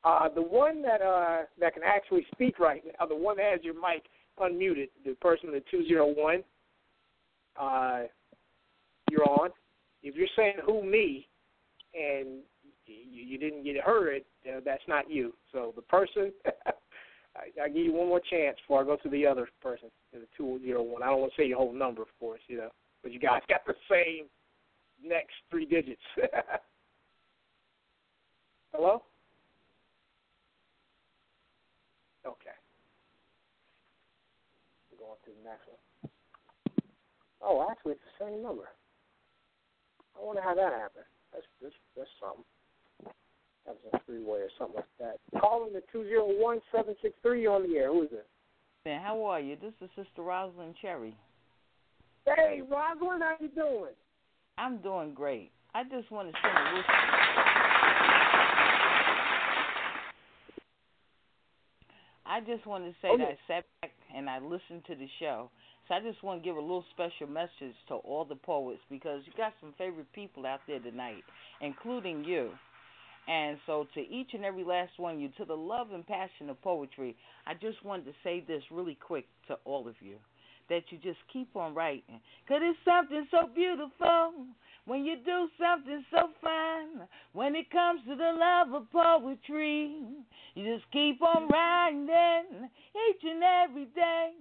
Uh, 0.03 0.29
the 0.29 0.41
one 0.41 0.81
that 0.83 1.01
uh 1.01 1.43
that 1.59 1.73
can 1.73 1.83
actually 1.83 2.25
speak 2.31 2.59
right 2.59 2.83
now, 2.99 3.05
the 3.05 3.15
one 3.15 3.37
that 3.37 3.51
has 3.51 3.63
your 3.63 3.73
mic 3.73 4.03
unmuted, 4.39 4.89
the 5.05 5.13
person 5.15 5.49
in 5.49 5.55
the 5.55 5.63
two 5.71 5.85
zero 5.87 6.07
one. 6.07 6.43
Uh, 7.59 8.03
you're 9.09 9.27
on. 9.27 9.49
If 10.03 10.15
you're 10.15 10.27
saying 10.35 10.55
who 10.63 10.83
me, 10.83 11.27
and 11.95 12.39
you, 12.85 13.23
you 13.23 13.37
didn't 13.37 13.63
get 13.63 13.77
heard, 13.77 14.21
uh, 14.47 14.59
that's 14.63 14.83
not 14.87 15.09
you. 15.09 15.33
So 15.51 15.73
the 15.75 15.81
person, 15.81 16.31
I, 17.37 17.65
I 17.65 17.67
give 17.69 17.85
you 17.85 17.93
one 17.93 18.07
more 18.07 18.19
chance 18.19 18.57
before 18.61 18.81
I 18.81 18.85
go 18.85 18.95
to 18.97 19.09
the 19.09 19.25
other 19.25 19.47
person, 19.61 19.89
the 20.11 20.27
two 20.35 20.59
zero 20.63 20.81
one. 20.81 21.03
I 21.03 21.07
don't 21.07 21.21
want 21.21 21.33
to 21.35 21.41
say 21.41 21.47
your 21.47 21.57
whole 21.57 21.73
number, 21.73 22.01
of 22.01 22.07
course, 22.19 22.41
you 22.47 22.57
know, 22.57 22.69
but 23.03 23.11
you 23.11 23.19
guys 23.19 23.41
got 23.49 23.65
the 23.65 23.75
same 23.89 24.25
next 25.03 25.35
three 25.49 25.65
digits. 25.65 26.01
Hello? 28.73 29.03
Okay. 32.25 32.57
We're 34.91 35.05
going 35.05 35.17
to 35.25 35.31
the 35.31 35.49
next 35.49 35.67
one. 35.67 35.77
Oh, 37.41 37.67
actually, 37.69 37.93
it's 37.93 38.01
the 38.19 38.25
same 38.25 38.41
number. 38.43 38.67
I 40.19 40.25
wonder 40.25 40.41
how 40.41 40.55
that 40.55 40.73
happened. 40.73 41.05
That's 41.31 41.45
that's 41.61 41.75
that's 41.95 42.09
something. 42.19 42.43
That 43.67 43.75
was 43.83 43.93
a 43.93 44.05
three 44.05 44.23
way 44.23 44.39
or 44.39 44.49
something 44.57 44.77
like 44.77 44.85
that. 44.99 45.39
Calling 45.39 45.73
the 45.73 45.83
two 45.91 46.05
zero 46.05 46.25
one 46.25 46.61
seven 46.73 46.95
six 47.01 47.13
three 47.21 47.45
on 47.45 47.69
the 47.69 47.77
air. 47.77 47.89
Who 47.91 48.03
is 48.03 48.09
it? 48.11 48.25
Man, 48.85 49.01
how 49.01 49.21
are 49.25 49.41
you? 49.41 49.57
This 49.61 49.73
is 49.81 49.89
Sister 49.95 50.21
Rosalind 50.21 50.75
Cherry. 50.81 51.15
Hey, 52.25 52.61
Rosalind, 52.61 53.21
how 53.21 53.35
you 53.41 53.49
doing? 53.49 53.93
I'm 54.57 54.77
doing 54.77 55.13
great. 55.13 55.51
I 55.75 55.83
just 55.83 56.09
want 56.11 56.29
to 56.29 56.33
send 56.41 56.57
a 56.57 56.75
wish. 56.75 56.85
I 62.25 62.39
just 62.41 62.65
want 62.65 62.85
to 62.85 62.91
say 63.01 63.09
Oh, 63.11 63.17
that. 63.17 63.27
I 63.27 63.37
sat 63.47 63.65
back 63.81 63.91
and 64.15 64.29
I 64.29 64.39
listened 64.39 64.85
to 64.87 64.95
the 64.95 65.07
show. 65.19 65.49
So 65.87 65.95
I 65.95 66.01
just 66.01 66.21
want 66.23 66.41
to 66.41 66.45
give 66.45 66.57
a 66.57 66.61
little 66.61 66.83
special 66.91 67.27
message 67.27 67.75
to 67.87 67.95
all 67.95 68.25
the 68.25 68.35
poets 68.35 68.81
because 68.89 69.21
you 69.25 69.31
got 69.37 69.53
some 69.61 69.73
favorite 69.77 70.11
people 70.13 70.45
out 70.45 70.59
there 70.67 70.79
tonight, 70.79 71.23
including 71.61 72.23
you. 72.25 72.51
And 73.27 73.57
so 73.65 73.85
to 73.93 73.99
each 73.99 74.29
and 74.33 74.45
every 74.45 74.63
last 74.63 74.91
one 74.97 75.15
of 75.15 75.19
you, 75.19 75.29
to 75.37 75.45
the 75.45 75.53
love 75.53 75.91
and 75.91 76.07
passion 76.07 76.49
of 76.49 76.61
poetry, 76.61 77.15
I 77.45 77.53
just 77.53 77.83
wanted 77.83 78.05
to 78.05 78.13
say 78.23 78.43
this 78.47 78.63
really 78.71 78.97
quick 79.05 79.25
to 79.47 79.57
all 79.65 79.87
of 79.87 79.95
you. 79.99 80.15
That 80.69 80.83
you 80.89 80.97
just 80.97 81.19
keep 81.31 81.55
on 81.55 81.73
writing. 81.73 82.19
Because 82.45 82.61
it's 82.63 82.79
something 82.83 83.25
so 83.31 83.49
beautiful 83.53 84.33
when 84.85 85.05
you 85.05 85.15
do 85.23 85.47
something 85.59 86.03
so 86.11 86.29
fine. 86.41 87.07
When 87.33 87.55
it 87.55 87.71
comes 87.71 88.01
to 88.07 88.15
the 88.15 88.33
love 88.37 88.73
of 88.73 88.91
poetry, 88.91 89.95
you 90.55 90.75
just 90.75 90.89
keep 90.91 91.21
on 91.21 91.47
writing 91.47 92.69
each 93.09 93.23
and 93.23 93.43
every 93.43 93.85
day. 93.95 94.31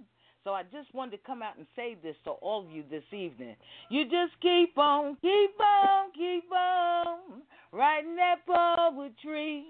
So 0.43 0.51
I 0.51 0.63
just 0.63 0.93
wanted 0.93 1.11
to 1.11 1.23
come 1.25 1.41
out 1.41 1.57
and 1.57 1.67
say 1.75 1.97
this 2.01 2.15
to 2.25 2.31
all 2.31 2.65
of 2.65 2.71
you 2.71 2.83
this 2.89 3.03
evening. 3.11 3.55
You 3.89 4.03
just 4.05 4.39
keep 4.41 4.77
on, 4.77 5.17
keep 5.21 5.59
on, 5.59 6.11
keep 6.13 6.51
on 6.51 7.41
writing 7.71 8.15
that 8.15 8.45
poetry. 8.45 9.65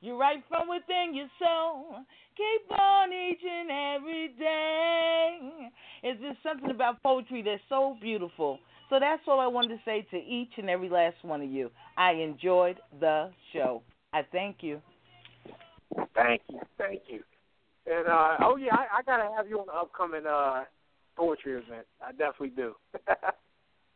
You 0.00 0.18
write 0.18 0.44
from 0.48 0.68
within 0.68 1.14
your 1.14 1.28
soul. 1.38 1.96
Keep 2.36 2.78
on 2.78 3.12
each 3.12 3.40
and 3.42 3.70
every 3.70 4.28
day. 4.38 5.70
It's 6.02 6.20
just 6.20 6.42
something 6.42 6.70
about 6.70 7.02
poetry 7.02 7.42
that's 7.42 7.62
so 7.68 7.96
beautiful. 8.00 8.58
So 8.90 8.98
that's 9.00 9.22
all 9.26 9.40
I 9.40 9.46
wanted 9.46 9.68
to 9.68 9.80
say 9.84 10.06
to 10.10 10.16
each 10.16 10.52
and 10.56 10.70
every 10.70 10.88
last 10.88 11.16
one 11.22 11.42
of 11.42 11.50
you. 11.50 11.70
I 11.96 12.12
enjoyed 12.12 12.78
the 13.00 13.30
show. 13.52 13.82
I 14.12 14.22
thank 14.32 14.58
you. 14.60 14.80
Thank 16.14 16.42
you, 16.48 16.60
thank 16.78 17.02
you. 17.08 17.22
And 17.86 18.06
uh, 18.06 18.36
oh 18.40 18.56
yeah, 18.56 18.74
I, 18.74 18.98
I 18.98 19.02
gotta 19.02 19.30
have 19.36 19.48
you 19.48 19.58
on 19.60 19.66
the 19.66 19.72
upcoming 19.72 20.26
uh, 20.26 20.64
poetry 21.16 21.52
event. 21.52 21.86
I 22.02 22.12
definitely 22.12 22.50
do. 22.50 22.74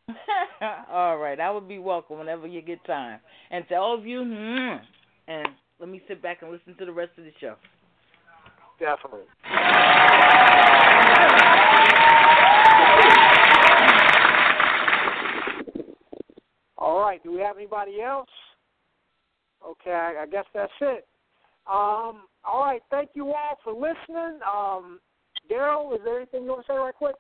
all 0.91 1.19
right, 1.19 1.39
I 1.39 1.51
would 1.51 1.69
be 1.69 1.79
welcome 1.79 2.19
whenever 2.19 2.47
you 2.47 2.63
get 2.63 2.85
time. 2.85 3.21
And 3.51 3.67
to 3.69 3.75
all 3.75 3.99
of 3.99 4.07
you, 4.07 4.21
mm, 4.21 4.81
and 5.29 5.49
let 5.79 5.89
me 5.89 6.03
sit 6.09 6.23
back 6.23 6.43
and 6.43 6.51
listen 6.51 6.75
to 6.79 6.85
the 6.85 6.93
rest 6.93 7.13
of 7.19 7.25
the 7.25 7.33
show. 7.41 7.57
Definitely. 8.79 9.27
All 16.79 16.99
right. 17.01 17.23
Do 17.23 17.31
we 17.31 17.41
have 17.41 17.57
anybody 17.57 18.01
else? 18.01 18.29
Okay, 19.65 19.93
I, 19.93 20.23
I 20.23 20.27
guess 20.27 20.45
that's 20.53 20.73
it. 20.81 21.07
Um, 21.69 22.25
all 22.45 22.61
right. 22.61 22.83
Thank 22.91 23.11
you 23.15 23.29
all 23.29 23.59
for 23.63 23.73
listening. 23.73 24.41
Um, 24.53 24.99
Darrell, 25.49 25.95
is 25.95 26.01
there 26.05 26.17
anything 26.17 26.43
you 26.43 26.51
want 26.51 26.67
to 26.67 26.73
say 26.73 26.77
right 26.77 26.95
quick? 26.95 27.15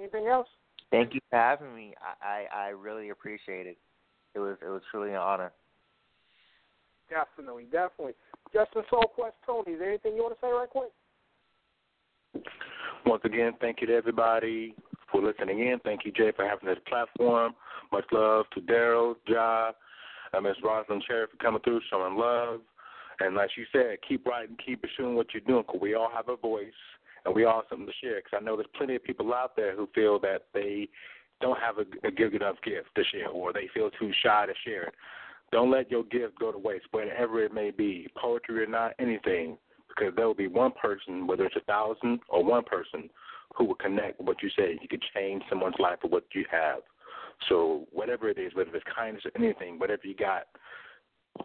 Anything 0.00 0.26
else? 0.26 0.48
Thank 0.94 1.12
you 1.12 1.20
for 1.28 1.36
having 1.36 1.74
me. 1.74 1.92
I, 2.22 2.46
I, 2.54 2.66
I 2.66 2.68
really 2.68 3.08
appreciate 3.08 3.66
it. 3.66 3.76
It 4.36 4.38
was 4.38 4.56
it 4.62 4.68
was 4.68 4.80
truly 4.92 5.10
an 5.10 5.16
honor. 5.16 5.50
Definitely, 7.10 7.64
definitely. 7.64 8.12
Justin 8.52 8.82
Soulquest 8.92 9.32
Toney, 9.44 9.72
is 9.72 9.80
there 9.80 9.88
anything 9.88 10.14
you 10.14 10.22
want 10.22 10.34
to 10.34 10.40
say 10.40 10.52
right 10.52 10.70
quick? 10.70 10.92
Once 13.04 13.22
again, 13.24 13.54
thank 13.60 13.80
you 13.80 13.88
to 13.88 13.94
everybody 13.94 14.76
for 15.10 15.20
listening 15.20 15.66
in. 15.66 15.80
Thank 15.82 16.04
you, 16.04 16.12
Jay, 16.12 16.30
for 16.34 16.48
having 16.48 16.68
this 16.68 16.78
platform. 16.88 17.54
Much 17.90 18.04
love 18.12 18.46
to 18.54 18.60
Darrell, 18.60 19.16
Jah, 19.28 19.72
uh, 20.32 20.40
Miss 20.40 20.56
Rosalind 20.62 21.02
Cherry 21.08 21.26
for 21.28 21.36
coming 21.38 21.60
through, 21.62 21.80
showing 21.90 22.16
love. 22.16 22.60
And 23.18 23.34
like 23.34 23.50
you 23.56 23.64
said, 23.72 23.98
keep 24.08 24.24
writing, 24.26 24.56
keep 24.64 24.82
pursuing 24.82 25.16
what 25.16 25.26
you're 25.34 25.40
doing, 25.40 25.64
because 25.66 25.80
we 25.80 25.94
all 25.94 26.10
have 26.14 26.28
a 26.28 26.36
voice 26.36 26.72
and 27.24 27.34
we 27.34 27.44
all 27.44 27.56
have 27.56 27.64
something 27.70 27.86
to 27.86 27.92
share. 28.00 28.16
Because 28.16 28.38
I 28.40 28.44
know 28.44 28.56
there's 28.56 28.68
plenty 28.76 28.96
of 28.96 29.04
people 29.04 29.32
out 29.32 29.56
there 29.56 29.74
who 29.76 29.88
feel 29.94 30.18
that 30.20 30.44
they 30.52 30.88
don't 31.40 31.58
have 31.58 31.78
a, 31.78 32.06
a 32.06 32.10
good 32.10 32.34
enough 32.34 32.56
gift 32.64 32.88
to 32.96 33.04
share, 33.04 33.28
or 33.28 33.52
they 33.52 33.68
feel 33.72 33.90
too 33.90 34.12
shy 34.22 34.46
to 34.46 34.52
share 34.64 34.84
it. 34.84 34.94
Don't 35.52 35.70
let 35.70 35.90
your 35.90 36.04
gift 36.04 36.38
go 36.38 36.50
to 36.50 36.58
waste, 36.58 36.86
whatever 36.90 37.42
it 37.42 37.52
may 37.52 37.70
be, 37.70 38.08
poetry 38.16 38.62
or 38.62 38.66
not, 38.66 38.92
anything, 38.98 39.56
because 39.88 40.12
there 40.16 40.26
will 40.26 40.34
be 40.34 40.48
one 40.48 40.72
person, 40.72 41.26
whether 41.26 41.44
it's 41.44 41.56
a 41.56 41.60
thousand 41.60 42.20
or 42.28 42.44
one 42.44 42.64
person, 42.64 43.08
who 43.56 43.64
will 43.64 43.74
connect 43.76 44.18
with 44.18 44.26
what 44.26 44.42
you 44.42 44.48
say. 44.56 44.76
You 44.80 44.88
could 44.88 45.04
change 45.14 45.42
someone's 45.48 45.76
life 45.78 45.98
with 46.02 46.12
what 46.12 46.24
you 46.34 46.44
have. 46.50 46.80
So 47.48 47.86
whatever 47.92 48.28
it 48.28 48.38
is, 48.38 48.54
whether 48.54 48.74
it's 48.74 48.84
kindness 48.96 49.24
or 49.24 49.30
anything, 49.40 49.78
whatever 49.78 50.02
you 50.04 50.14
got, 50.14 50.44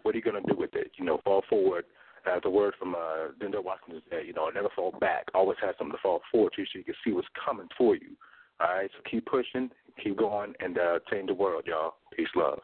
what 0.02 0.14
are 0.14 0.18
you 0.18 0.24
to 0.24 0.40
do 0.40 0.56
with 0.56 0.74
it? 0.74 0.92
You 0.96 1.04
know, 1.04 1.20
fall 1.24 1.42
forward. 1.48 1.84
As 2.26 2.42
the 2.42 2.50
word 2.50 2.74
from 2.78 2.94
uh, 2.94 3.32
Denzel 3.40 3.64
Washington 3.64 4.02
said, 4.10 4.26
you 4.26 4.32
know, 4.32 4.48
never 4.48 4.68
fall 4.76 4.92
back. 5.00 5.26
Always 5.34 5.58
have 5.62 5.74
something 5.78 5.96
to 5.96 6.02
fall 6.02 6.20
forward 6.30 6.52
to 6.56 6.64
so 6.64 6.78
you 6.78 6.84
can 6.84 6.94
see 7.04 7.12
what's 7.12 7.28
coming 7.44 7.68
for 7.76 7.94
you. 7.94 8.16
All 8.60 8.74
right, 8.74 8.90
so 8.94 9.02
keep 9.10 9.24
pushing, 9.26 9.70
keep 10.02 10.18
going, 10.18 10.52
and 10.60 10.78
uh, 10.78 10.98
change 11.10 11.28
the 11.28 11.34
world, 11.34 11.64
y'all. 11.66 11.94
Peace, 12.14 12.28
love. 12.36 12.60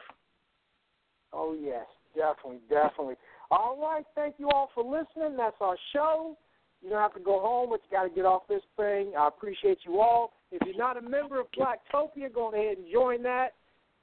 Oh 1.33 1.57
yes, 1.59 1.87
definitely, 2.15 2.61
definitely. 2.69 3.15
All 3.51 3.79
right, 3.81 4.05
thank 4.15 4.35
you 4.39 4.51
all 4.51 4.71
for 4.75 4.85
listening. 4.85 5.37
That's 5.37 5.57
our 5.61 5.77
show. 5.93 6.37
You 6.83 6.91
don't 6.91 7.01
have 7.01 7.15
to 7.15 7.21
go 7.21 7.41
home, 7.41 7.71
but 7.71 7.81
you 7.85 7.97
got 7.97 8.05
to 8.05 8.15
get 8.15 8.27
off 8.27 8.43
this 8.49 8.63
thing. 8.77 9.13
I 9.19 9.29
appreciate 9.29 9.79
you 9.85 10.01
all. 10.01 10.35
If 10.53 10.61
you're 10.67 10.77
not 10.77 10.97
a 10.97 11.03
member 11.03 11.41
of 11.41 11.47
Blacktopia, 11.53 12.33
go 12.33 12.53
ahead 12.53 12.79
and 12.79 12.87
join 12.93 13.23
that. 13.23 13.55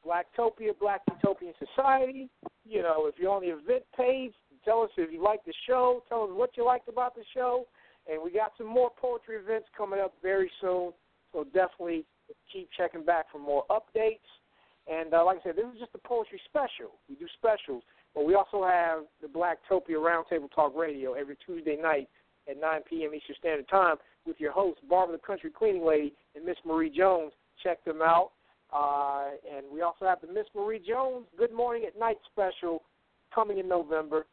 Blacktopia, 0.06 0.78
Black 0.80 1.02
Utopian 1.10 1.54
Society. 1.60 2.30
You 2.66 2.82
know, 2.82 3.06
if 3.06 3.16
you're 3.18 3.32
on 3.32 3.42
the 3.42 3.50
event 3.50 3.84
page, 3.96 4.34
tell 4.66 4.82
us 4.82 4.90
if 4.98 5.12
you 5.12 5.24
like 5.24 5.44
the 5.46 5.54
show. 5.68 6.04
Tell 6.10 6.24
us 6.24 6.30
what 6.34 6.52
you 6.56 6.66
liked 6.66 6.90
about 6.90 7.16
the 7.16 7.24
show. 7.34 7.66
And 8.12 8.22
we 8.22 8.32
got 8.32 8.52
some 8.58 8.68
more 8.68 8.90
poetry 8.96 9.36
events 9.36 9.68
coming 9.78 10.00
up 10.00 10.14
very 10.22 10.52
soon. 10.60 10.92
So 11.32 11.46
definitely 11.46 12.06
keep 12.52 12.70
checking 12.78 13.04
back 13.04 13.26
for 13.32 13.40
more 13.40 13.64
updates. 13.70 14.28
And 14.88 15.14
uh, 15.14 15.26
like 15.26 15.40
I 15.40 15.44
said, 15.44 15.56
this 15.56 15.66
is 15.74 15.80
just 15.80 15.96
a 15.96 16.08
poetry 16.08 16.40
special. 16.46 17.00
We 17.10 17.16
do 17.16 17.26
specials, 17.38 17.84
but 18.14 18.26
we 18.26 18.36
also 18.36 18.66
have 18.66 19.04
the 19.22 19.28
Blacktopia 19.28 19.96
Roundtable 19.96 20.52
Talk 20.54 20.76
Radio 20.76 21.14
every 21.14 21.38
Tuesday 21.46 21.78
night 21.82 22.10
at 22.50 22.60
9 22.60 22.82
p.m. 22.90 23.14
Eastern 23.14 23.36
Standard 23.40 23.70
Time 23.70 23.96
with 24.26 24.40
your 24.40 24.52
host, 24.52 24.80
Barbara 24.90 25.18
the 25.18 25.26
Country 25.26 25.50
Cleaning 25.50 25.86
Lady, 25.86 26.14
and 26.36 26.46
Miss 26.46 26.58
Marie 26.66 26.90
Jones. 26.96 27.32
Check 27.64 27.84
them 27.86 28.02
out. 28.02 28.32
Uh, 28.74 29.30
and 29.56 29.66
we 29.72 29.82
also 29.82 30.06
have 30.06 30.20
the 30.22 30.28
Miss 30.28 30.46
Marie 30.56 30.82
Jones 30.86 31.28
Good 31.38 31.54
Morning 31.54 31.84
at 31.88 31.98
Night 31.98 32.18
special 32.32 32.84
coming 33.34 33.60
in 33.60 33.68
November. 33.68 34.26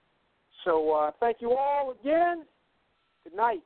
So 0.65 0.93
uh, 0.93 1.11
thank 1.21 1.39
you 1.41 1.57
all 1.57 1.95
again. 2.01 2.45
Good 3.25 3.35
night. 3.35 3.63